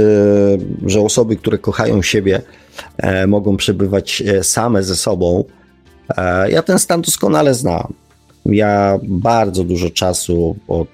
że 0.87 1.01
osoby, 1.01 1.37
które 1.37 1.59
kochają 1.59 2.03
siebie, 2.03 2.43
mogą 3.27 3.57
przebywać 3.57 4.23
e, 4.23 4.45
same 4.45 4.83
ze 4.83 4.97
sobą. 4.97 5.45
E, 6.17 6.51
ja 6.51 6.63
ten 6.63 6.79
stan 6.79 7.03
doskonale 7.03 7.55
znam. 7.55 7.93
Ja 8.47 8.99
bardzo 9.03 9.65
dużo 9.65 9.91
czasu 9.91 10.57
od, 10.69 10.89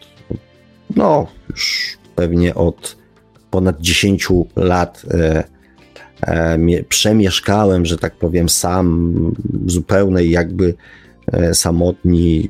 no 0.97 1.27
już 1.51 1.97
pewnie 2.15 2.55
od 2.55 2.97
ponad 3.51 3.81
10 3.81 4.29
lat 4.57 5.05
E, 6.23 6.59
przemieszkałem, 6.89 7.87
że 7.87 7.99
tak 7.99 8.17
powiem, 8.17 8.49
sam, 8.49 9.15
zupełnej 9.67 10.31
jakby 10.31 10.75
e, 11.33 11.55
samotni, 11.55 12.49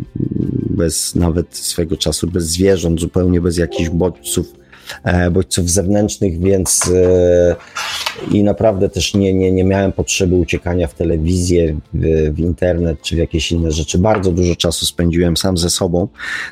bez 0.70 1.14
nawet 1.14 1.56
swego 1.56 1.96
czasu, 1.96 2.26
bez 2.26 2.44
zwierząt, 2.44 3.00
zupełnie 3.00 3.40
bez 3.40 3.58
jakichś 3.58 3.90
bodźców, 3.90 4.52
e, 4.52 4.65
bodźców 5.30 5.70
zewnętrznych, 5.70 6.40
więc 6.40 6.90
i 8.30 8.44
naprawdę 8.44 8.88
też 8.88 9.14
nie, 9.14 9.34
nie, 9.34 9.52
nie 9.52 9.64
miałem 9.64 9.92
potrzeby 9.92 10.34
uciekania 10.34 10.86
w 10.86 10.94
telewizję, 10.94 11.76
w, 11.94 12.34
w, 12.34 12.38
internet 12.38 13.02
czy 13.02 13.16
w 13.16 13.18
jakieś 13.18 13.52
inne 13.52 13.72
rzeczy. 13.72 13.98
Bardzo 13.98 14.32
dużo 14.32 14.56
czasu 14.56 14.86
spędziłem 14.86 15.36
sam 15.36 15.58
ze 15.58 15.70
sobą, 15.70 16.08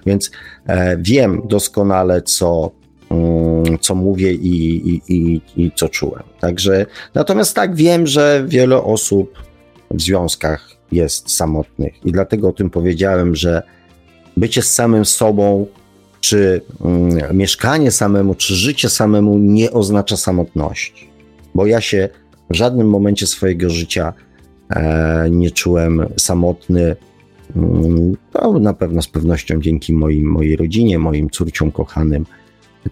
więc 0.06 0.30
e, 0.66 0.96
wiem 0.96 1.42
doskonale, 1.44 2.22
co, 2.22 2.70
mm, 3.10 3.78
co 3.80 3.94
mówię 3.94 4.32
i, 4.32 4.88
i, 4.88 5.02
i, 5.08 5.40
i 5.56 5.72
co 5.76 5.88
czułem. 5.88 6.22
Także 6.40 6.86
natomiast 7.14 7.56
tak 7.56 7.74
wiem, 7.74 8.06
że 8.06 8.44
wiele 8.48 8.82
osób 8.82 9.42
w 9.90 10.02
związkach 10.02 10.70
jest 10.92 11.30
samotnych 11.36 12.06
i 12.06 12.12
dlatego 12.12 12.48
o 12.48 12.52
tym 12.52 12.70
powiedziałem, 12.70 13.36
że 13.36 13.62
bycie 14.36 14.62
z 14.62 14.74
samym 14.74 15.04
sobą 15.04 15.66
czy 16.24 16.60
mm, 16.84 17.36
mieszkanie 17.36 17.90
samemu, 17.90 18.34
czy 18.34 18.54
życie 18.54 18.88
samemu 18.88 19.38
nie 19.38 19.70
oznacza 19.70 20.16
samotności. 20.16 21.08
Bo 21.54 21.66
ja 21.66 21.80
się 21.80 22.08
w 22.50 22.56
żadnym 22.56 22.88
momencie 22.88 23.26
swojego 23.26 23.70
życia 23.70 24.12
e, 24.70 25.28
nie 25.30 25.50
czułem 25.50 26.06
samotny. 26.16 26.96
Mm, 27.56 28.16
no, 28.34 28.58
na 28.58 28.74
pewno 28.74 29.02
z 29.02 29.08
pewnością 29.08 29.60
dzięki 29.60 29.92
moim, 29.92 30.26
mojej 30.26 30.56
rodzinie, 30.56 30.98
moim 30.98 31.30
córciom 31.30 31.72
kochanym, 31.72 32.26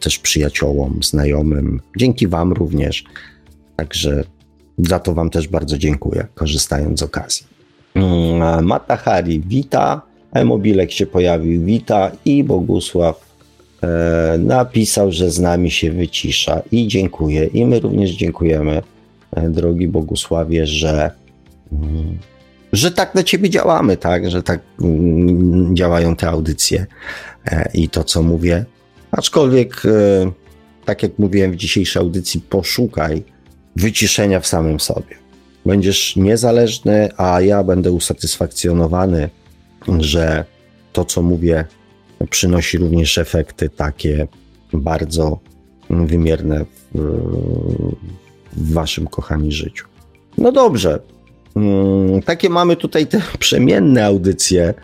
też 0.00 0.18
przyjaciołom, 0.18 0.98
znajomym, 1.02 1.80
dzięki 1.96 2.28
Wam 2.28 2.52
również. 2.52 3.04
Także 3.76 4.24
za 4.78 4.98
to 4.98 5.14
Wam 5.14 5.30
też 5.30 5.48
bardzo 5.48 5.78
dziękuję, 5.78 6.26
korzystając 6.34 7.00
z 7.00 7.02
okazji. 7.02 7.46
Mm, 7.94 8.66
Mata 8.66 8.96
Hari 8.96 9.40
wita. 9.40 10.11
E-mobilek 10.32 10.92
się 10.92 11.06
pojawił, 11.06 11.64
wita 11.64 12.10
i 12.24 12.44
Bogusław 12.44 13.32
e, 13.82 14.38
napisał, 14.38 15.12
że 15.12 15.30
z 15.30 15.40
nami 15.40 15.70
się 15.70 15.92
wycisza 15.92 16.62
i 16.72 16.88
dziękuję. 16.88 17.46
I 17.46 17.66
my 17.66 17.80
również 17.80 18.10
dziękujemy, 18.10 18.82
e, 19.36 19.48
drogi 19.48 19.88
Bogusławie, 19.88 20.66
że, 20.66 21.10
mm, 21.72 22.18
że 22.72 22.90
tak 22.90 23.14
na 23.14 23.22
ciebie 23.22 23.50
działamy, 23.50 23.96
tak, 23.96 24.30
że 24.30 24.42
tak 24.42 24.60
mm, 24.82 25.76
działają 25.76 26.16
te 26.16 26.28
audycje 26.28 26.86
e, 27.46 27.68
i 27.74 27.88
to, 27.88 28.04
co 28.04 28.22
mówię. 28.22 28.64
Aczkolwiek, 29.10 29.82
e, 29.86 30.30
tak 30.84 31.02
jak 31.02 31.18
mówiłem 31.18 31.52
w 31.52 31.56
dzisiejszej 31.56 32.00
audycji, 32.00 32.40
poszukaj 32.40 33.22
wyciszenia 33.76 34.40
w 34.40 34.46
samym 34.46 34.80
sobie. 34.80 35.22
Będziesz 35.66 36.16
niezależny, 36.16 37.08
a 37.16 37.40
ja 37.40 37.64
będę 37.64 37.92
usatysfakcjonowany 37.92 39.30
że 39.98 40.44
to, 40.92 41.04
co 41.04 41.22
mówię, 41.22 41.64
przynosi 42.30 42.78
również 42.78 43.18
efekty 43.18 43.68
takie 43.68 44.26
bardzo 44.72 45.38
wymierne 45.90 46.64
w, 46.94 46.98
w 48.52 48.72
waszym, 48.72 49.06
kochani, 49.06 49.52
życiu. 49.52 49.86
No 50.38 50.52
dobrze. 50.52 50.98
Mm, 51.56 52.22
takie 52.22 52.50
mamy 52.50 52.76
tutaj 52.76 53.06
te 53.06 53.22
przemienne 53.38 54.06
audycje, 54.06 54.74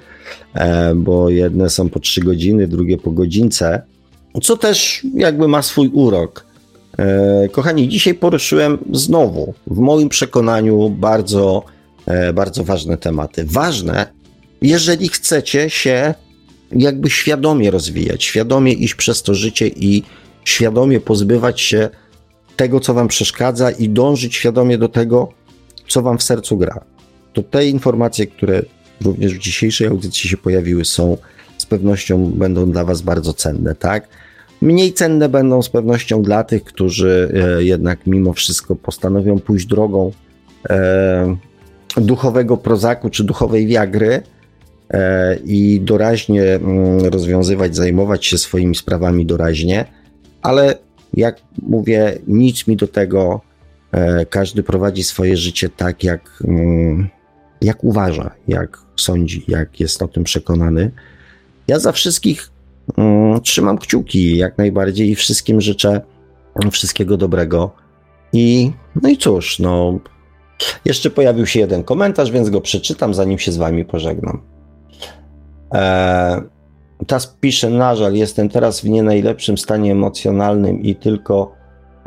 e, 0.55 0.94
bo 0.94 1.30
jedne 1.30 1.70
są 1.70 1.88
po 1.88 2.01
3 2.01 2.20
godziny, 2.20 2.68
drugie 2.68 2.99
po 2.99 3.11
godzince, 3.11 3.82
co 4.42 4.57
też 4.57 5.07
jakby 5.14 5.49
ma 5.49 5.62
swój 5.62 5.88
urok. 5.88 6.44
E, 6.99 7.49
kochani, 7.49 7.88
dzisiaj 7.88 8.14
poruszyłem 8.14 8.78
znowu, 8.92 9.55
w 9.66 9.78
moim 9.78 10.09
przekonaniu, 10.09 10.90
bardzo, 10.90 11.64
e, 12.07 12.32
bardzo 12.32 12.64
ważne 12.64 12.96
tematy. 12.96 13.44
Ważne, 13.44 14.07
jeżeli 14.63 15.09
chcecie 15.09 15.71
się 15.71 16.15
jakby 16.73 17.11
świadomie 17.11 17.71
rozwijać, 17.71 18.25
świadomie 18.25 18.73
iść 18.73 18.95
przez 18.95 19.23
to 19.23 19.35
życie 19.35 19.69
i 19.69 20.03
świadomie 20.45 21.01
pozbywać 21.01 21.61
się 21.61 21.89
tego, 22.57 22.81
co 22.81 22.95
wam 22.95 23.09
przeszkadza 23.09 23.71
i 23.71 23.89
dążyć 23.89 24.35
świadomie 24.35 24.79
do 24.79 24.89
tego, 24.89 25.33
co 25.89 26.03
wam 26.03 26.19
w 26.19 26.23
sercu 26.23 26.57
gra. 26.57 26.85
To 27.33 27.43
te 27.43 27.67
informacje, 27.67 28.27
które 28.27 28.63
również 29.01 29.35
w 29.35 29.39
dzisiejszej 29.39 29.87
audycji 29.87 30.31
się 30.31 30.37
pojawiły, 30.37 30.85
są 30.85 31.17
z 31.59 31.67
pewnością 31.67 32.31
będą 32.31 32.71
dla 32.71 32.85
was 32.85 33.03
bardzo 33.03 33.33
cenne, 33.33 33.75
tak? 33.75 34.09
Mniej 34.61 34.93
cenne 34.93 35.29
będą 35.29 35.63
z 35.63 35.69
pewnością 35.69 36.23
dla 36.23 36.45
tych, 36.45 36.65
którzy 36.65 37.33
e, 37.59 37.65
jednak 37.65 38.07
mimo 38.07 38.33
wszystko 38.33 38.77
postanowią 38.77 39.39
pójść 39.39 39.67
drogą 39.67 40.13
e, 40.71 41.37
duchowego 41.97 42.57
prozaku 42.57 43.11
czy 43.11 43.25
duchowej 43.25 43.67
wiagry, 43.67 44.23
i 45.45 45.80
doraźnie 45.80 46.43
mm, 46.43 46.99
rozwiązywać, 47.05 47.76
zajmować 47.76 48.26
się 48.26 48.39
swoimi 48.39 48.74
sprawami 48.74 49.26
doraźnie, 49.26 49.84
ale 50.43 50.74
jak 51.14 51.41
mówię, 51.62 52.18
nic 52.26 52.66
mi 52.66 52.76
do 52.76 52.89
tego. 52.89 53.41
E, 53.93 54.26
każdy 54.26 54.62
prowadzi 54.62 55.05
swoje 55.05 55.36
życie 55.36 55.68
tak, 55.68 56.05
jak, 56.05 56.43
mm, 56.45 57.09
jak 57.61 57.84
uważa, 57.84 58.30
jak 58.49 58.78
sądzi, 58.97 59.45
jak 59.49 59.80
jest 59.80 60.03
o 60.03 60.09
tym 60.09 60.24
przekonany. 60.24 60.91
Ja 61.68 61.78
za 61.78 61.93
wszystkich 61.93 62.51
mm, 62.97 63.41
trzymam 63.41 63.78
kciuki 63.78 64.36
jak 64.36 64.59
najbardziej 64.59 65.11
i 65.11 65.14
wszystkim 65.14 65.61
życzę 65.61 66.01
wszystkiego 66.70 67.16
dobrego. 67.16 67.70
I 68.32 68.72
no 69.03 69.09
i 69.09 69.16
cóż, 69.16 69.59
no. 69.59 69.99
Jeszcze 70.84 71.11
pojawił 71.11 71.47
się 71.47 71.61
jeden 71.61 71.84
komentarz, 71.84 72.30
więc 72.30 72.51
go 72.51 72.61
przeczytam, 72.61 73.14
zanim 73.14 73.39
się 73.39 73.53
z 73.53 73.57
wami 73.57 73.84
pożegnam. 73.84 74.41
E, 75.75 76.43
Tas 77.07 77.37
pisze, 77.41 77.71
na 77.71 77.95
żal, 77.97 78.14
jestem 78.14 78.49
teraz 78.49 78.81
w 78.81 78.89
nie 78.89 79.03
najlepszym 79.03 79.59
stanie 79.59 79.93
emocjonalnym 79.93 80.83
i 80.83 80.95
tylko 80.95 81.53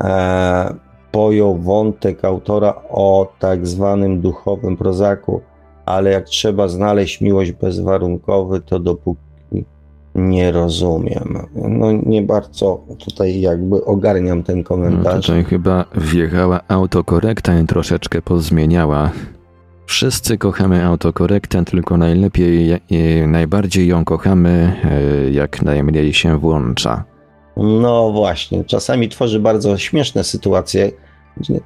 e, 0.00 0.74
pojął 1.12 1.56
wątek 1.56 2.24
autora 2.24 2.74
o 2.90 3.32
tak 3.38 3.66
zwanym 3.66 4.20
duchowym 4.20 4.76
prozaku, 4.76 5.40
ale 5.86 6.10
jak 6.10 6.24
trzeba 6.24 6.68
znaleźć 6.68 7.20
miłość 7.20 7.52
bezwarunkowy, 7.52 8.60
to 8.60 8.78
dopóki 8.78 9.20
nie 10.14 10.52
rozumiem. 10.52 11.38
No 11.54 11.92
nie 11.92 12.22
bardzo 12.22 12.80
tutaj 13.04 13.40
jakby 13.40 13.84
ogarniam 13.84 14.42
ten 14.42 14.64
komentarz. 14.64 15.14
No 15.14 15.20
tutaj 15.20 15.44
chyba 15.44 15.84
wjechała 15.94 16.60
autokorekta 16.68 17.60
i 17.60 17.66
troszeczkę 17.66 18.22
pozmieniała 18.22 19.10
Wszyscy 19.86 20.38
kochamy 20.38 20.84
autokorektę, 20.84 21.64
tylko 21.64 21.96
najlepiej 21.96 22.80
i 22.90 23.22
najbardziej 23.26 23.88
ją 23.88 24.04
kochamy, 24.04 24.80
e, 24.84 25.30
jak 25.30 25.62
najmniej 25.62 26.14
się 26.14 26.38
włącza. 26.38 27.04
No 27.56 28.12
właśnie, 28.12 28.64
czasami 28.64 29.08
tworzy 29.08 29.40
bardzo 29.40 29.78
śmieszne 29.78 30.24
sytuacje, 30.24 30.92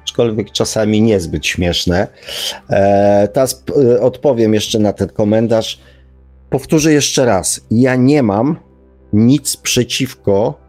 aczkolwiek 0.03 0.51
czasami 0.51 1.01
niezbyt 1.01 1.45
śmieszne. 1.45 2.07
E, 2.69 3.27
teraz 3.27 3.63
e, 3.93 4.01
odpowiem 4.01 4.53
jeszcze 4.53 4.79
na 4.79 4.93
ten 4.93 5.09
komentarz. 5.09 5.79
Powtórzę 6.49 6.93
jeszcze 6.93 7.25
raz. 7.25 7.61
Ja 7.71 7.95
nie 7.95 8.23
mam 8.23 8.55
nic 9.13 9.57
przeciwko 9.57 10.59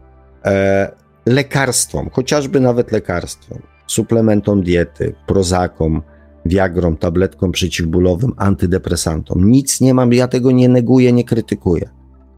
e, 0.45 0.91
lekarstwom, 1.25 2.09
chociażby 2.09 2.59
nawet 2.59 2.91
lekarstwom, 2.91 3.61
suplementom 3.87 4.63
diety, 4.63 5.15
prozakom, 5.27 6.01
Viagrom, 6.45 6.97
tabletkom 6.97 7.51
przeciwbólowym, 7.51 8.33
antydepresantom. 8.37 9.49
Nic 9.51 9.81
nie 9.81 9.93
mam, 9.93 10.13
ja 10.13 10.27
tego 10.27 10.51
nie 10.51 10.69
neguję, 10.69 11.13
nie 11.13 11.23
krytykuję. 11.23 11.89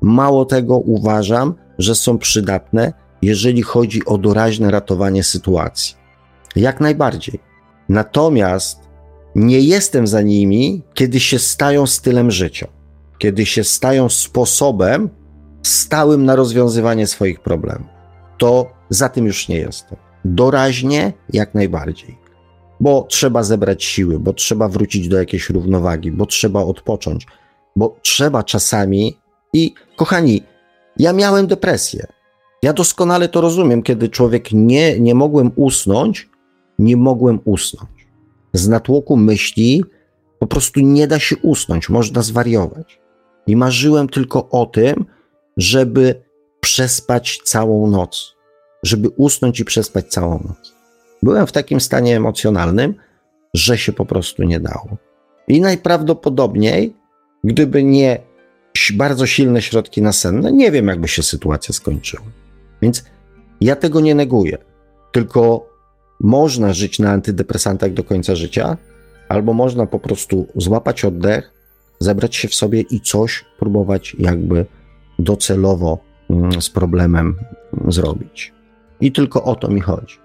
Mało 0.02 0.45
tego 0.45 0.78
uważam, 0.78 1.54
że 1.78 1.95
są 1.95 2.18
przydatne, 2.18 2.93
jeżeli 3.22 3.62
chodzi 3.62 4.06
o 4.06 4.18
doraźne 4.18 4.72
ratowanie 4.72 5.24
sytuacji. 5.24 5.95
Jak 6.56 6.80
najbardziej. 6.80 7.39
Natomiast 7.89 8.80
nie 9.36 9.60
jestem 9.60 10.08
za 10.08 10.22
nimi, 10.22 10.84
kiedy 10.93 11.20
się 11.20 11.39
stają 11.39 11.88
stylem 11.88 12.32
życia, 12.32 12.68
kiedy 13.18 13.45
się 13.45 13.64
stają 13.64 14.10
sposobem 14.10 15.10
stałym 15.64 16.26
na 16.26 16.36
rozwiązywanie 16.36 17.08
swoich 17.08 17.39
problemów. 17.39 17.88
To 18.38 18.72
za 18.89 19.10
tym 19.10 19.26
już 19.26 19.47
nie 19.47 19.58
jestem. 19.58 19.97
Doraźnie 20.26 21.14
jak 21.34 21.54
najbardziej 21.54 22.20
bo 22.82 23.06
trzeba 23.10 23.44
zebrać 23.44 23.84
siły, 23.84 24.20
bo 24.20 24.34
trzeba 24.34 24.68
wrócić 24.68 25.08
do 25.08 25.18
jakiejś 25.18 25.50
równowagi, 25.50 26.12
bo 26.12 26.26
trzeba 26.26 26.64
odpocząć, 26.64 27.28
bo 27.76 27.98
trzeba 28.02 28.44
czasami 28.44 29.18
i 29.54 29.74
kochani, 29.96 30.44
ja 30.98 31.14
miałem 31.14 31.48
depresję. 31.48 32.08
Ja 32.64 32.74
doskonale 32.74 33.30
to 33.30 33.42
rozumiem, 33.42 33.84
kiedy 33.84 34.10
człowiek 34.10 34.52
nie, 34.52 35.00
nie 35.00 35.16
mogłem 35.16 35.52
usnąć, 35.56 36.30
nie 36.80 36.98
mogłem 36.98 37.40
usnąć. 37.46 38.08
Z 38.54 38.68
natłoku 38.68 39.18
myśli 39.18 39.84
po 40.40 40.48
prostu 40.48 40.80
nie 40.80 41.08
da 41.08 41.20
się 41.20 41.36
usnąć, 41.38 41.90
można 41.90 42.22
zwariować. 42.22 43.02
I 43.48 43.56
marzyłem 43.56 44.10
tylko 44.10 44.50
o 44.50 44.66
tym, 44.66 45.06
żeby 45.58 46.24
przespać 46.60 47.40
całą 47.44 47.88
noc, 47.88 48.36
żeby 48.84 49.10
usnąć 49.10 49.60
i 49.60 49.66
przespać 49.66 50.08
całą 50.08 50.32
noc. 50.32 50.70
Byłem 51.24 51.47
w 51.47 51.51
takim 51.51 51.80
stanie 51.80 52.17
emocjonalnym, 52.17 52.95
że 53.53 53.78
się 53.78 53.93
po 53.93 54.05
prostu 54.05 54.43
nie 54.43 54.59
dało. 54.59 54.97
I 55.47 55.61
najprawdopodobniej, 55.61 56.95
gdyby 57.43 57.84
nie 57.84 58.19
bardzo 58.93 59.26
silne 59.26 59.61
środki 59.61 60.01
nasenne, 60.01 60.51
nie 60.51 60.72
wiem, 60.72 60.88
jakby 60.88 61.07
się 61.07 61.24
sytuacja 61.24 61.74
skończyła. 61.74 62.26
Więc 62.82 63.03
ja 63.61 63.76
tego 63.76 63.99
nie 63.99 64.15
neguję, 64.15 64.57
tylko 65.11 65.69
można 66.19 66.74
żyć 66.74 66.99
na 66.99 67.11
antydepresantach 67.11 67.93
do 67.93 68.03
końca 68.03 68.36
życia, 68.36 68.78
albo 69.30 69.53
można 69.53 69.86
po 69.86 69.99
prostu 69.99 70.47
złapać 70.55 71.05
oddech, 71.05 71.51
zebrać 71.99 72.36
się 72.36 72.47
w 72.47 72.55
sobie 72.55 72.82
i 72.82 73.01
coś 73.01 73.45
próbować 73.59 74.15
jakby 74.19 74.65
docelowo 75.19 75.97
mm, 76.30 76.61
z 76.61 76.69
problemem 76.69 77.36
zrobić. 77.88 78.53
I 79.01 79.11
tylko 79.11 79.43
o 79.43 79.55
to 79.55 79.67
mi 79.67 79.82
chodzi. 79.82 80.20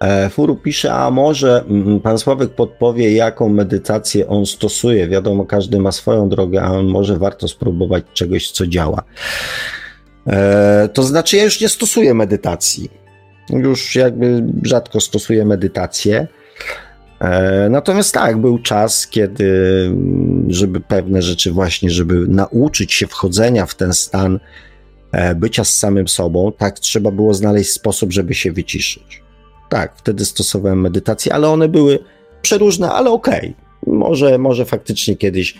E, 0.00 0.30
Furu 0.30 0.56
pisze, 0.56 0.92
a 0.92 1.10
może 1.10 1.64
mm, 1.68 2.00
pan 2.00 2.18
Sławek 2.18 2.50
podpowie, 2.50 3.12
jaką 3.12 3.48
medytację 3.48 4.28
on 4.28 4.46
stosuje. 4.46 5.08
Wiadomo, 5.08 5.44
każdy 5.44 5.80
ma 5.80 5.92
swoją 5.92 6.28
drogę, 6.28 6.62
a 6.62 6.82
może 6.82 7.18
warto 7.18 7.48
spróbować 7.48 8.04
czegoś, 8.12 8.50
co 8.50 8.66
działa. 8.66 9.02
E, 10.26 10.88
to 10.92 11.02
znaczy, 11.02 11.36
ja 11.36 11.44
już 11.44 11.60
nie 11.60 11.68
stosuję 11.68 12.14
medytacji. 12.14 12.90
Już 13.50 13.96
jakby 13.96 14.44
rzadko 14.62 15.00
stosuję 15.00 15.44
medytację. 15.44 16.28
E, 17.20 17.68
natomiast 17.70 18.14
tak, 18.14 18.38
był 18.38 18.58
czas, 18.58 19.06
kiedy, 19.06 19.44
mm, 19.86 20.46
żeby 20.48 20.80
pewne 20.80 21.22
rzeczy 21.22 21.52
właśnie, 21.52 21.90
żeby 21.90 22.14
nauczyć 22.28 22.92
się 22.92 23.06
wchodzenia 23.06 23.66
w 23.66 23.74
ten 23.74 23.92
stan 23.92 24.40
bycia 25.36 25.64
z 25.64 25.78
samym 25.78 26.08
sobą, 26.08 26.52
tak 26.58 26.78
trzeba 26.78 27.10
było 27.10 27.34
znaleźć 27.34 27.70
sposób, 27.70 28.12
żeby 28.12 28.34
się 28.34 28.52
wyciszyć. 28.52 29.22
Tak, 29.70 29.92
wtedy 29.96 30.24
stosowałem 30.24 30.80
medytację, 30.80 31.34
ale 31.34 31.48
one 31.48 31.68
były 31.68 31.98
przeróżne, 32.42 32.90
ale 32.90 33.10
okej. 33.10 33.54
Okay. 33.82 33.94
Może, 33.96 34.38
może 34.38 34.64
faktycznie 34.64 35.16
kiedyś 35.16 35.54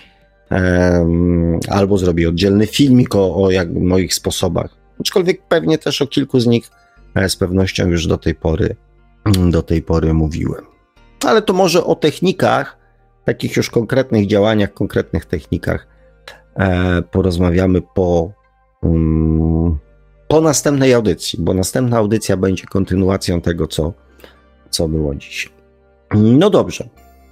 um, 0.51 1.61
albo 1.69 1.99
zrobię 1.99 2.29
oddzielny 2.29 2.67
filmik 2.67 3.15
o, 3.15 3.45
o 3.45 3.51
jak, 3.51 3.73
moich 3.73 4.15
sposobach. 4.15 4.77
Aczkolwiek 5.01 5.43
pewnie 5.43 5.79
też 5.79 6.03
o 6.03 6.07
kilku 6.07 6.41
z 6.41 6.47
nich 6.47 6.71
e, 7.15 7.29
z 7.29 7.37
pewnością 7.37 7.89
już 7.89 8.07
do 8.07 8.19
tej 8.19 8.35
pory 8.35 8.77
do 9.51 9.63
tej 9.63 9.83
pory 9.83 10.15
mówiłem. 10.15 10.65
Ale 11.27 11.43
to 11.43 11.53
może 11.53 11.85
o 11.85 11.95
technikach, 11.95 12.77
takich 13.25 13.57
już 13.57 13.71
konkretnych 13.71 14.27
działaniach, 14.27 14.75
konkretnych 14.75 15.25
technikach 15.25 15.87
e, 16.57 17.03
porozmawiamy 17.03 17.83
po, 17.95 18.33
um, 18.83 19.79
po 20.31 20.41
następnej 20.41 20.95
audycji, 20.95 21.39
bo 21.43 21.55
następna 21.55 21.97
audycja 21.97 22.37
będzie 22.37 22.65
kontynuacją 22.65 23.41
tego, 23.41 23.67
co, 23.67 23.93
co 24.71 24.89
było 24.89 25.15
dzisiaj. 25.15 25.53
No 26.15 26.51
dobrze. 26.51 26.89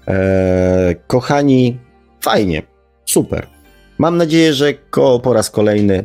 Eee, 0.07 0.97
kochani, 1.07 1.79
fajnie, 2.21 2.63
super. 3.05 3.47
Mam 3.99 4.17
nadzieję, 4.17 4.53
że 4.53 4.75
ko, 4.75 5.21
po 5.21 5.33
raz 5.33 5.51
kolejny 5.51 6.05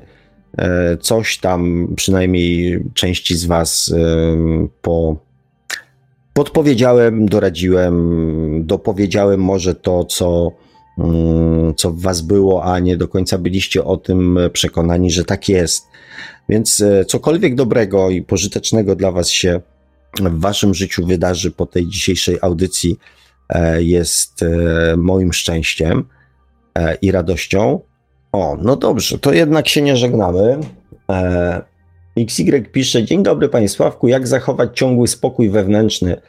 e, 0.58 0.98
coś 0.98 1.38
tam, 1.38 1.88
przynajmniej 1.96 2.84
części 2.94 3.36
z 3.36 3.46
Was, 3.46 3.94
e, 3.98 4.68
po, 4.82 5.16
podpowiedziałem, 6.34 7.26
doradziłem, 7.26 8.66
dopowiedziałem 8.66 9.40
może 9.40 9.76
to, 9.76 10.06
co, 10.06 10.52
co 11.76 11.92
w 11.92 12.02
Was 12.02 12.22
było, 12.22 12.64
a 12.64 12.80
nie 12.80 12.98
do 12.98 13.08
końca 13.08 13.38
byliście 13.38 13.84
o 13.84 13.98
tym 13.98 14.40
przekonani, 14.54 15.12
że 15.12 15.26
tak 15.26 15.50
jest. 15.50 15.88
Więc 16.50 16.82
e, 16.82 17.06
cokolwiek 17.06 17.56
dobrego 17.56 18.10
i 18.10 18.22
pożytecznego 18.22 18.96
dla 18.96 19.12
Was 19.12 19.30
się 19.30 19.62
w 20.22 20.40
Waszym 20.40 20.74
życiu 20.74 21.06
wydarzy 21.06 21.52
po 21.52 21.66
tej 21.66 21.88
dzisiejszej 21.88 22.38
audycji, 22.42 22.98
e, 23.50 23.84
jest 23.84 24.44
e, 24.44 24.48
moim 24.98 25.34
szczęściem 25.34 26.04
i 27.02 27.12
radością. 27.12 27.80
O, 28.32 28.58
no 28.62 28.76
dobrze, 28.76 29.20
to 29.20 29.34
jednak 29.34 29.68
się 29.68 29.82
nie 29.82 29.98
żegnamy. 29.98 30.60
XY 32.18 32.62
pisze, 32.72 33.04
dzień 33.04 33.24
dobry 33.24 33.50
Panie 33.50 33.70
Sławku, 33.70 34.08
jak 34.08 34.28
zachować 34.28 34.70
ciągły 34.74 35.08
spokój 35.08 35.50
wewnętrzny, 35.50 36.22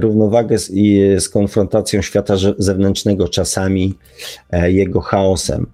równowagę 0.00 0.58
z, 0.58 0.70
i, 0.70 1.00
z 1.20 1.28
konfrontacją 1.28 2.02
świata 2.02 2.34
zewnętrznego 2.58 3.28
czasami, 3.28 3.94
jego 4.52 5.00
chaosem. 5.00 5.66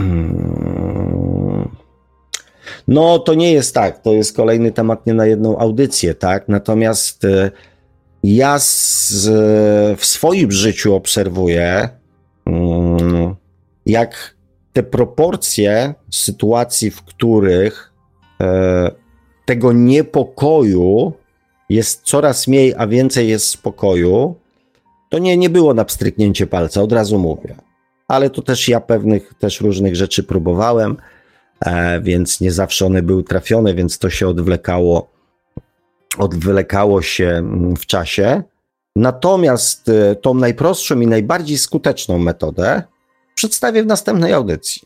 Hmm. 0.00 1.68
No, 2.88 3.18
to 3.18 3.34
nie 3.34 3.52
jest 3.52 3.74
tak. 3.74 4.02
To 4.02 4.12
jest 4.12 4.36
kolejny 4.36 4.72
temat 4.72 5.06
nie 5.06 5.14
na 5.14 5.26
jedną 5.26 5.58
audycję, 5.58 6.14
tak? 6.14 6.48
Natomiast 6.48 7.24
e, 7.24 7.50
ja 8.22 8.58
z, 8.58 9.28
w 9.98 10.04
swoim 10.04 10.52
życiu 10.52 10.94
obserwuję, 10.94 11.88
mm, 12.46 13.34
jak 13.86 14.34
te 14.72 14.82
proporcje 14.82 15.94
sytuacji, 16.10 16.90
w 16.90 17.02
których 17.02 17.86
e, 17.86 17.89
tego 19.44 19.72
niepokoju 19.72 21.12
jest 21.68 22.02
coraz 22.02 22.48
mniej, 22.48 22.74
a 22.78 22.86
więcej 22.86 23.28
jest 23.28 23.46
spokoju, 23.46 24.34
to 25.10 25.18
nie, 25.18 25.36
nie 25.36 25.50
było 25.50 25.74
na 25.74 25.84
pstryknięcie 25.84 26.46
palca, 26.46 26.82
od 26.82 26.92
razu 26.92 27.18
mówię. 27.18 27.56
Ale 28.08 28.30
to 28.30 28.42
też 28.42 28.68
ja 28.68 28.80
pewnych 28.80 29.34
też 29.34 29.60
różnych 29.60 29.96
rzeczy 29.96 30.22
próbowałem. 30.22 30.96
E, 31.60 32.00
więc 32.00 32.40
nie 32.40 32.52
zawsze 32.52 32.86
one 32.86 33.02
były 33.02 33.24
trafione, 33.24 33.74
więc 33.74 33.98
to 33.98 34.10
się 34.10 34.28
odwlekało, 34.28 35.10
odwlekało 36.18 37.02
się 37.02 37.26
mm, 37.26 37.76
w 37.76 37.86
czasie. 37.86 38.42
Natomiast 38.96 39.88
e, 39.88 40.16
tą 40.16 40.34
najprostszą 40.34 41.00
i 41.00 41.06
najbardziej 41.06 41.58
skuteczną 41.58 42.18
metodę 42.18 42.82
przedstawię 43.34 43.82
w 43.82 43.86
następnej 43.86 44.32
audycji. 44.32 44.82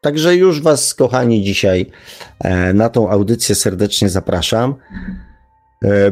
Także 0.00 0.36
już 0.36 0.62
Was, 0.62 0.94
kochani, 0.94 1.42
dzisiaj 1.42 1.86
e, 2.40 2.72
na 2.72 2.88
tą 2.88 3.10
audycję 3.10 3.54
serdecznie 3.54 4.08
zapraszam. 4.08 4.74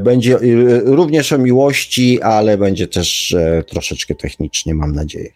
Będzie 0.01 0.39
również 0.85 1.33
o 1.33 1.39
miłości, 1.39 2.23
ale 2.23 2.59
będzie 2.59 2.89
też 2.89 3.37
troszeczkę 3.67 4.15
technicznie, 4.15 4.75
mam 4.75 4.93
nadzieję. 4.93 5.31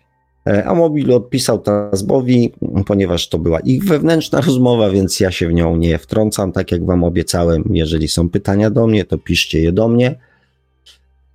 E, 0.47 0.65
a 0.65 0.75
mobil 0.75 1.13
odpisał 1.13 1.59
Tazbowi, 1.59 2.53
ponieważ 2.87 3.29
to 3.29 3.39
była 3.39 3.61
ich 3.61 3.85
wewnętrzna 3.85 4.41
rozmowa, 4.47 4.91
więc 4.91 5.21
ja 5.21 5.31
się 5.31 5.49
w 5.49 5.53
nią 5.53 5.77
nie 5.77 5.99
wtrącam, 5.99 6.53
tak 6.53 6.73
jak 6.73 6.87
wam 6.87 7.05
obiecałem. 7.05 7.65
Jeżeli 7.71 8.09
są 8.09 8.29
pytania 8.29 8.71
do 8.71 8.87
mnie, 8.87 9.05
to 9.05 9.19
piszcie 9.19 9.63
je 9.63 9.73
do 9.73 9.89
mnie. 9.89 10.15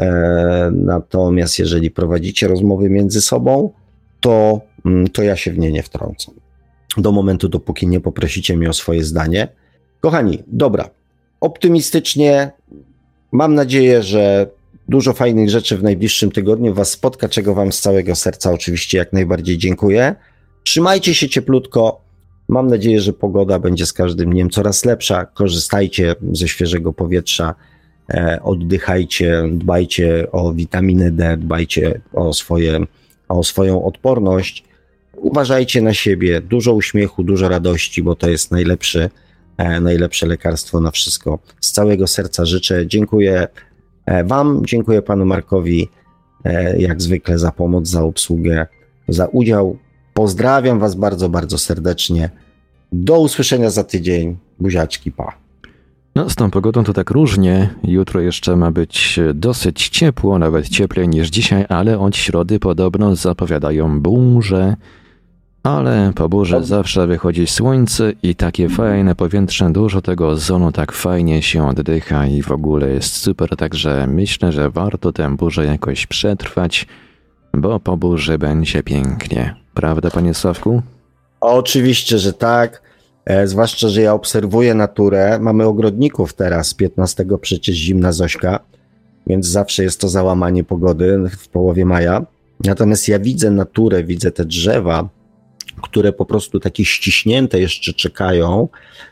E, 0.02 0.72
natomiast 0.74 1.60
jeżeli 1.60 1.92
prowadzicie 1.92 2.48
rozmowy 2.48 2.90
między 2.90 3.22
sobą, 3.22 3.72
to, 4.20 4.62
mm, 4.86 5.08
to 5.08 5.24
ja 5.24 5.36
się 5.36 5.52
w 5.52 5.58
nie 5.58 5.72
nie 5.72 5.84
wtrącam. 5.84 6.36
Do 6.98 7.12
momentu, 7.12 7.50
dopóki 7.50 7.88
nie 7.88 8.00
poprosicie 8.00 8.58
mnie 8.58 8.70
o 8.70 8.74
swoje 8.74 9.04
zdanie. 9.04 9.48
Kochani, 10.02 10.44
dobra. 10.48 10.90
Optymistycznie 11.42 12.52
mam 13.32 13.56
nadzieję, 13.56 14.04
że 14.04 14.48
Dużo 14.90 15.14
fajnych 15.14 15.50
rzeczy 15.50 15.78
w 15.78 15.84
najbliższym 15.84 16.32
tygodniu 16.32 16.74
Was 16.74 16.92
spotka, 16.92 17.30
czego 17.30 17.56
Wam 17.56 17.72
z 17.72 17.82
całego 17.82 18.16
serca 18.16 18.52
oczywiście 18.52 18.98
jak 18.98 19.14
najbardziej 19.14 19.58
dziękuję. 19.58 20.16
Trzymajcie 20.64 21.16
się 21.16 21.30
cieplutko. 21.30 22.02
Mam 22.48 22.68
nadzieję, 22.68 23.02
że 23.02 23.14
pogoda 23.14 23.60
będzie 23.60 23.86
z 23.86 23.94
każdym 23.94 24.32
dniem 24.32 24.50
coraz 24.50 24.86
lepsza. 24.86 25.26
Korzystajcie 25.26 26.16
ze 26.32 26.48
świeżego 26.48 26.94
powietrza, 26.94 27.56
e, 28.10 28.40
oddychajcie, 28.44 29.44
dbajcie 29.52 30.32
o 30.32 30.54
witaminę 30.54 31.12
D, 31.12 31.38
dbajcie 31.38 32.02
o, 32.14 32.34
swoje, 32.34 32.80
o 33.30 33.44
swoją 33.44 33.86
odporność. 33.86 34.64
Uważajcie 35.26 35.82
na 35.82 35.94
siebie, 35.94 36.42
dużo 36.42 36.74
uśmiechu, 36.74 37.24
dużo 37.24 37.50
radości, 37.50 38.04
bo 38.04 38.16
to 38.16 38.30
jest 38.30 38.52
najlepszy, 38.52 39.10
e, 39.58 39.80
najlepsze 39.80 40.28
lekarstwo 40.28 40.80
na 40.80 40.92
wszystko. 40.92 41.40
Z 41.62 41.72
całego 41.72 42.08
serca 42.08 42.46
życzę. 42.46 42.88
Dziękuję 42.88 43.48
E, 44.06 44.24
wam 44.24 44.62
dziękuję 44.66 45.02
panu 45.02 45.26
Markowi 45.26 45.90
e, 46.44 46.82
jak 46.82 47.02
zwykle 47.02 47.40
za 47.40 47.52
pomoc, 47.52 47.88
za 47.88 48.04
obsługę, 48.04 48.68
za 49.08 49.26
udział. 49.26 49.78
Pozdrawiam 50.14 50.80
was 50.80 50.96
bardzo, 50.96 51.30
bardzo 51.30 51.58
serdecznie. 51.58 52.30
Do 52.92 53.20
usłyszenia 53.20 53.70
za 53.70 53.84
tydzień. 53.84 54.38
Buziaczki, 54.60 55.12
pa. 55.12 55.34
No, 56.16 56.30
z 56.30 56.36
tą 56.36 56.52
pogodą 56.52 56.84
to 56.84 56.94
tak 56.94 57.12
różnie. 57.12 57.70
Jutro 57.84 58.22
jeszcze 58.22 58.56
ma 58.56 58.72
być 58.72 59.20
dosyć 59.34 59.90
ciepło, 59.90 60.40
nawet 60.40 60.70
cieplej 60.70 61.10
niż 61.10 61.30
dzisiaj, 61.30 61.66
ale 61.70 62.00
od 62.00 62.16
środy 62.16 62.60
podobno 62.60 63.16
zapowiadają 63.16 64.02
burze 64.02 64.76
ale 65.66 66.12
po 66.16 66.30
burzy 66.30 66.64
zawsze 66.64 67.08
wychodzi 67.08 67.48
słońce 67.48 68.14
i 68.24 68.36
takie 68.36 68.70
fajne 68.70 69.16
powietrze, 69.16 69.70
dużo 69.72 70.02
tego 70.02 70.28
ozonu, 70.28 70.72
tak 70.72 70.92
fajnie 70.92 71.42
się 71.42 71.68
oddycha 71.68 72.28
i 72.28 72.42
w 72.42 72.52
ogóle 72.52 72.90
jest 72.90 73.14
super, 73.14 73.56
także 73.58 74.08
myślę, 74.08 74.52
że 74.52 74.70
warto 74.70 75.12
tę 75.12 75.36
burzę 75.36 75.66
jakoś 75.66 76.08
przetrwać, 76.08 76.88
bo 77.54 77.80
po 77.80 77.98
burzy 77.98 78.38
będzie 78.38 78.84
pięknie. 78.84 79.56
Prawda, 79.74 80.10
panie 80.12 80.34
Sławku? 80.34 80.82
Oczywiście, 81.42 82.18
że 82.18 82.34
tak. 82.34 82.82
E, 83.26 83.48
zwłaszcza, 83.48 83.90
że 83.90 84.02
ja 84.02 84.14
obserwuję 84.14 84.74
naturę. 84.74 85.40
Mamy 85.42 85.66
ogrodników 85.66 86.34
teraz, 86.34 86.74
15 86.74 87.26
przecież 87.42 87.76
zimna 87.76 88.12
Zośka, 88.12 88.60
więc 89.28 89.48
zawsze 89.48 89.84
jest 89.84 90.02
to 90.02 90.10
załamanie 90.10 90.64
pogody 90.64 91.24
w 91.40 91.48
połowie 91.48 91.86
maja. 91.86 92.26
Natomiast 92.64 93.08
ja 93.08 93.20
widzę 93.20 93.52
naturę, 93.52 94.04
widzę 94.04 94.32
te 94.32 94.46
drzewa, 94.46 95.10
które 95.82 96.14
po 96.14 96.26
prostu 96.26 96.60
takie 96.60 96.86
ściśnięte 96.86 97.60
jeszcze 97.60 97.94
czekają, 97.94 98.68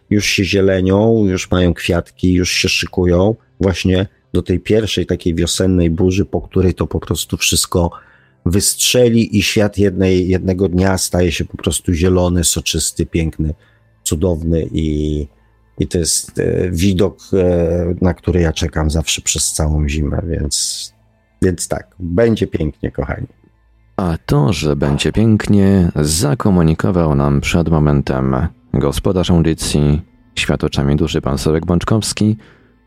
już 0.10 0.26
się 0.26 0.46
zielenią, 0.46 1.26
już 1.26 1.52
mają 1.52 1.74
kwiatki, 1.74 2.34
już 2.34 2.52
się 2.52 2.70
szykują 2.70 3.36
właśnie 3.60 4.08
do 4.34 4.42
tej 4.42 4.60
pierwszej 4.60 5.06
takiej 5.06 5.36
wiosennej 5.36 5.90
burzy, 5.90 6.26
po 6.26 6.42
której 6.42 6.74
to 6.74 6.88
po 6.88 7.00
prostu 7.00 7.38
wszystko 7.38 7.92
wystrzeli 8.46 9.38
i 9.38 9.44
świat 9.44 9.78
jednej, 9.78 10.30
jednego 10.30 10.70
dnia 10.70 10.98
staje 10.98 11.32
się 11.32 11.46
po 11.46 11.58
prostu 11.58 11.94
zielony, 11.94 12.44
soczysty, 12.44 13.06
piękny, 13.06 13.54
cudowny 14.04 14.70
i, 14.72 15.28
i 15.80 15.88
to 15.88 15.98
jest 15.98 16.40
e, 16.40 16.72
widok, 16.72 17.20
e, 17.34 17.96
na 18.02 18.14
który 18.14 18.42
ja 18.42 18.54
czekam 18.54 18.90
zawsze 18.90 19.22
przez 19.22 19.52
całą 19.52 19.90
zimę, 19.90 20.22
więc, 20.28 20.94
więc 21.42 21.68
tak, 21.68 21.96
będzie 22.00 22.48
pięknie, 22.48 22.92
kochani. 22.92 23.28
A 23.98 24.18
to, 24.26 24.54
że 24.54 24.76
będzie 24.76 25.12
pięknie, 25.12 25.92
zakomunikował 25.96 27.16
nam 27.16 27.42
przed 27.42 27.70
momentem 27.70 28.36
gospodarz 28.74 29.32
audycji 29.32 30.02
Świat 30.36 30.64
oczami 30.64 30.96
duszy 30.96 31.22
pan 31.22 31.38
Sławek 31.38 31.66
Bączkowski. 31.66 32.38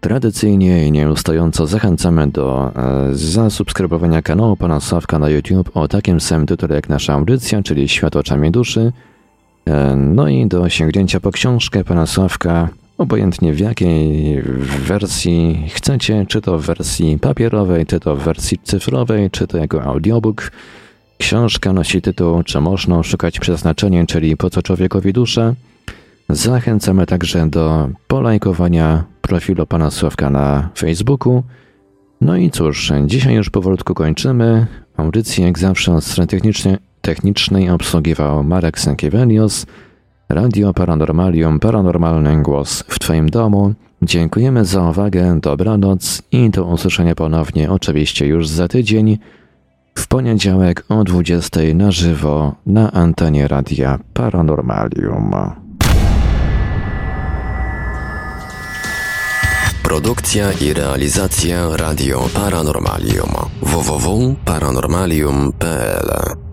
Tradycyjnie 0.00 0.86
i 0.86 0.92
nieustająco 0.92 1.66
zachęcamy 1.66 2.26
do 2.26 2.72
e, 2.76 3.14
zasubskrybowania 3.14 4.22
kanału 4.22 4.56
pana 4.56 4.80
Sławka 4.80 5.18
na 5.18 5.28
YouTube 5.28 5.70
o 5.74 5.88
takim 5.88 6.20
samym 6.20 6.46
tytule 6.46 6.74
jak 6.74 6.88
nasza 6.88 7.12
audycja, 7.12 7.62
czyli 7.62 7.88
Świat 7.88 8.16
oczami 8.16 8.50
duszy. 8.50 8.92
E, 9.66 9.96
no 9.96 10.28
i 10.28 10.46
do 10.46 10.68
sięgnięcia 10.68 11.20
po 11.20 11.32
książkę 11.32 11.84
pana 11.84 12.06
Sławka, 12.06 12.68
obojętnie 12.98 13.52
w 13.52 13.58
jakiej 13.58 14.42
wersji 14.86 15.66
chcecie, 15.68 16.26
czy 16.28 16.40
to 16.40 16.58
w 16.58 16.66
wersji 16.66 17.18
papierowej, 17.18 17.86
czy 17.86 18.00
to 18.00 18.16
w 18.16 18.22
wersji 18.22 18.58
cyfrowej, 18.62 19.30
czy 19.30 19.46
to 19.46 19.58
jako 19.58 19.82
audiobook. 19.82 20.50
Książka 21.18 21.72
nosi 21.72 22.02
tytuł 22.02 22.42
Czy 22.42 22.60
można 22.60 23.02
szukać 23.02 23.40
przeznaczenia, 23.40 24.06
czyli 24.06 24.36
po 24.36 24.50
co 24.50 24.62
człowiekowi 24.62 25.12
dusza? 25.12 25.54
Zachęcamy 26.28 27.06
także 27.06 27.50
do 27.50 27.88
polajkowania 28.08 29.04
profilu 29.22 29.66
pana 29.66 29.90
Sławka 29.90 30.30
na 30.30 30.68
Facebooku. 30.78 31.42
No 32.20 32.36
i 32.36 32.50
cóż, 32.50 32.92
dzisiaj 33.06 33.34
już 33.34 33.50
powolutku 33.50 33.94
kończymy. 33.94 34.66
Audycję 34.96 35.46
jak 35.46 35.58
zawsze 35.58 35.94
od 35.94 36.04
strony 36.04 36.26
technicznej, 36.26 36.76
technicznej 37.00 37.70
obsługiwał 37.70 38.44
Marek 38.44 38.78
Sękiewelios. 38.78 39.66
Radio 40.28 40.74
Paranormalium, 40.74 41.60
paranormalny 41.60 42.42
głos 42.42 42.84
w 42.88 42.98
Twoim 42.98 43.30
domu. 43.30 43.74
Dziękujemy 44.02 44.64
za 44.64 44.90
uwagę, 44.90 45.40
dobranoc 45.40 46.22
i 46.32 46.50
do 46.50 46.64
usłyszenia 46.64 47.14
ponownie 47.14 47.70
oczywiście 47.70 48.26
już 48.26 48.48
za 48.48 48.68
tydzień 48.68 49.18
w 49.98 50.06
poniedziałek 50.06 50.84
o 50.88 51.04
20 51.04 51.60
na 51.74 51.90
żywo 51.90 52.54
na 52.66 52.92
antenie 52.92 53.48
Radia 53.48 53.98
Paranormalium. 54.14 55.30
Produkcja 59.82 60.52
i 60.52 60.72
realizacja 60.72 61.76
Radio 61.76 62.28
Paranormalium 62.34 63.30
www.paranormalium.pl 63.62 66.45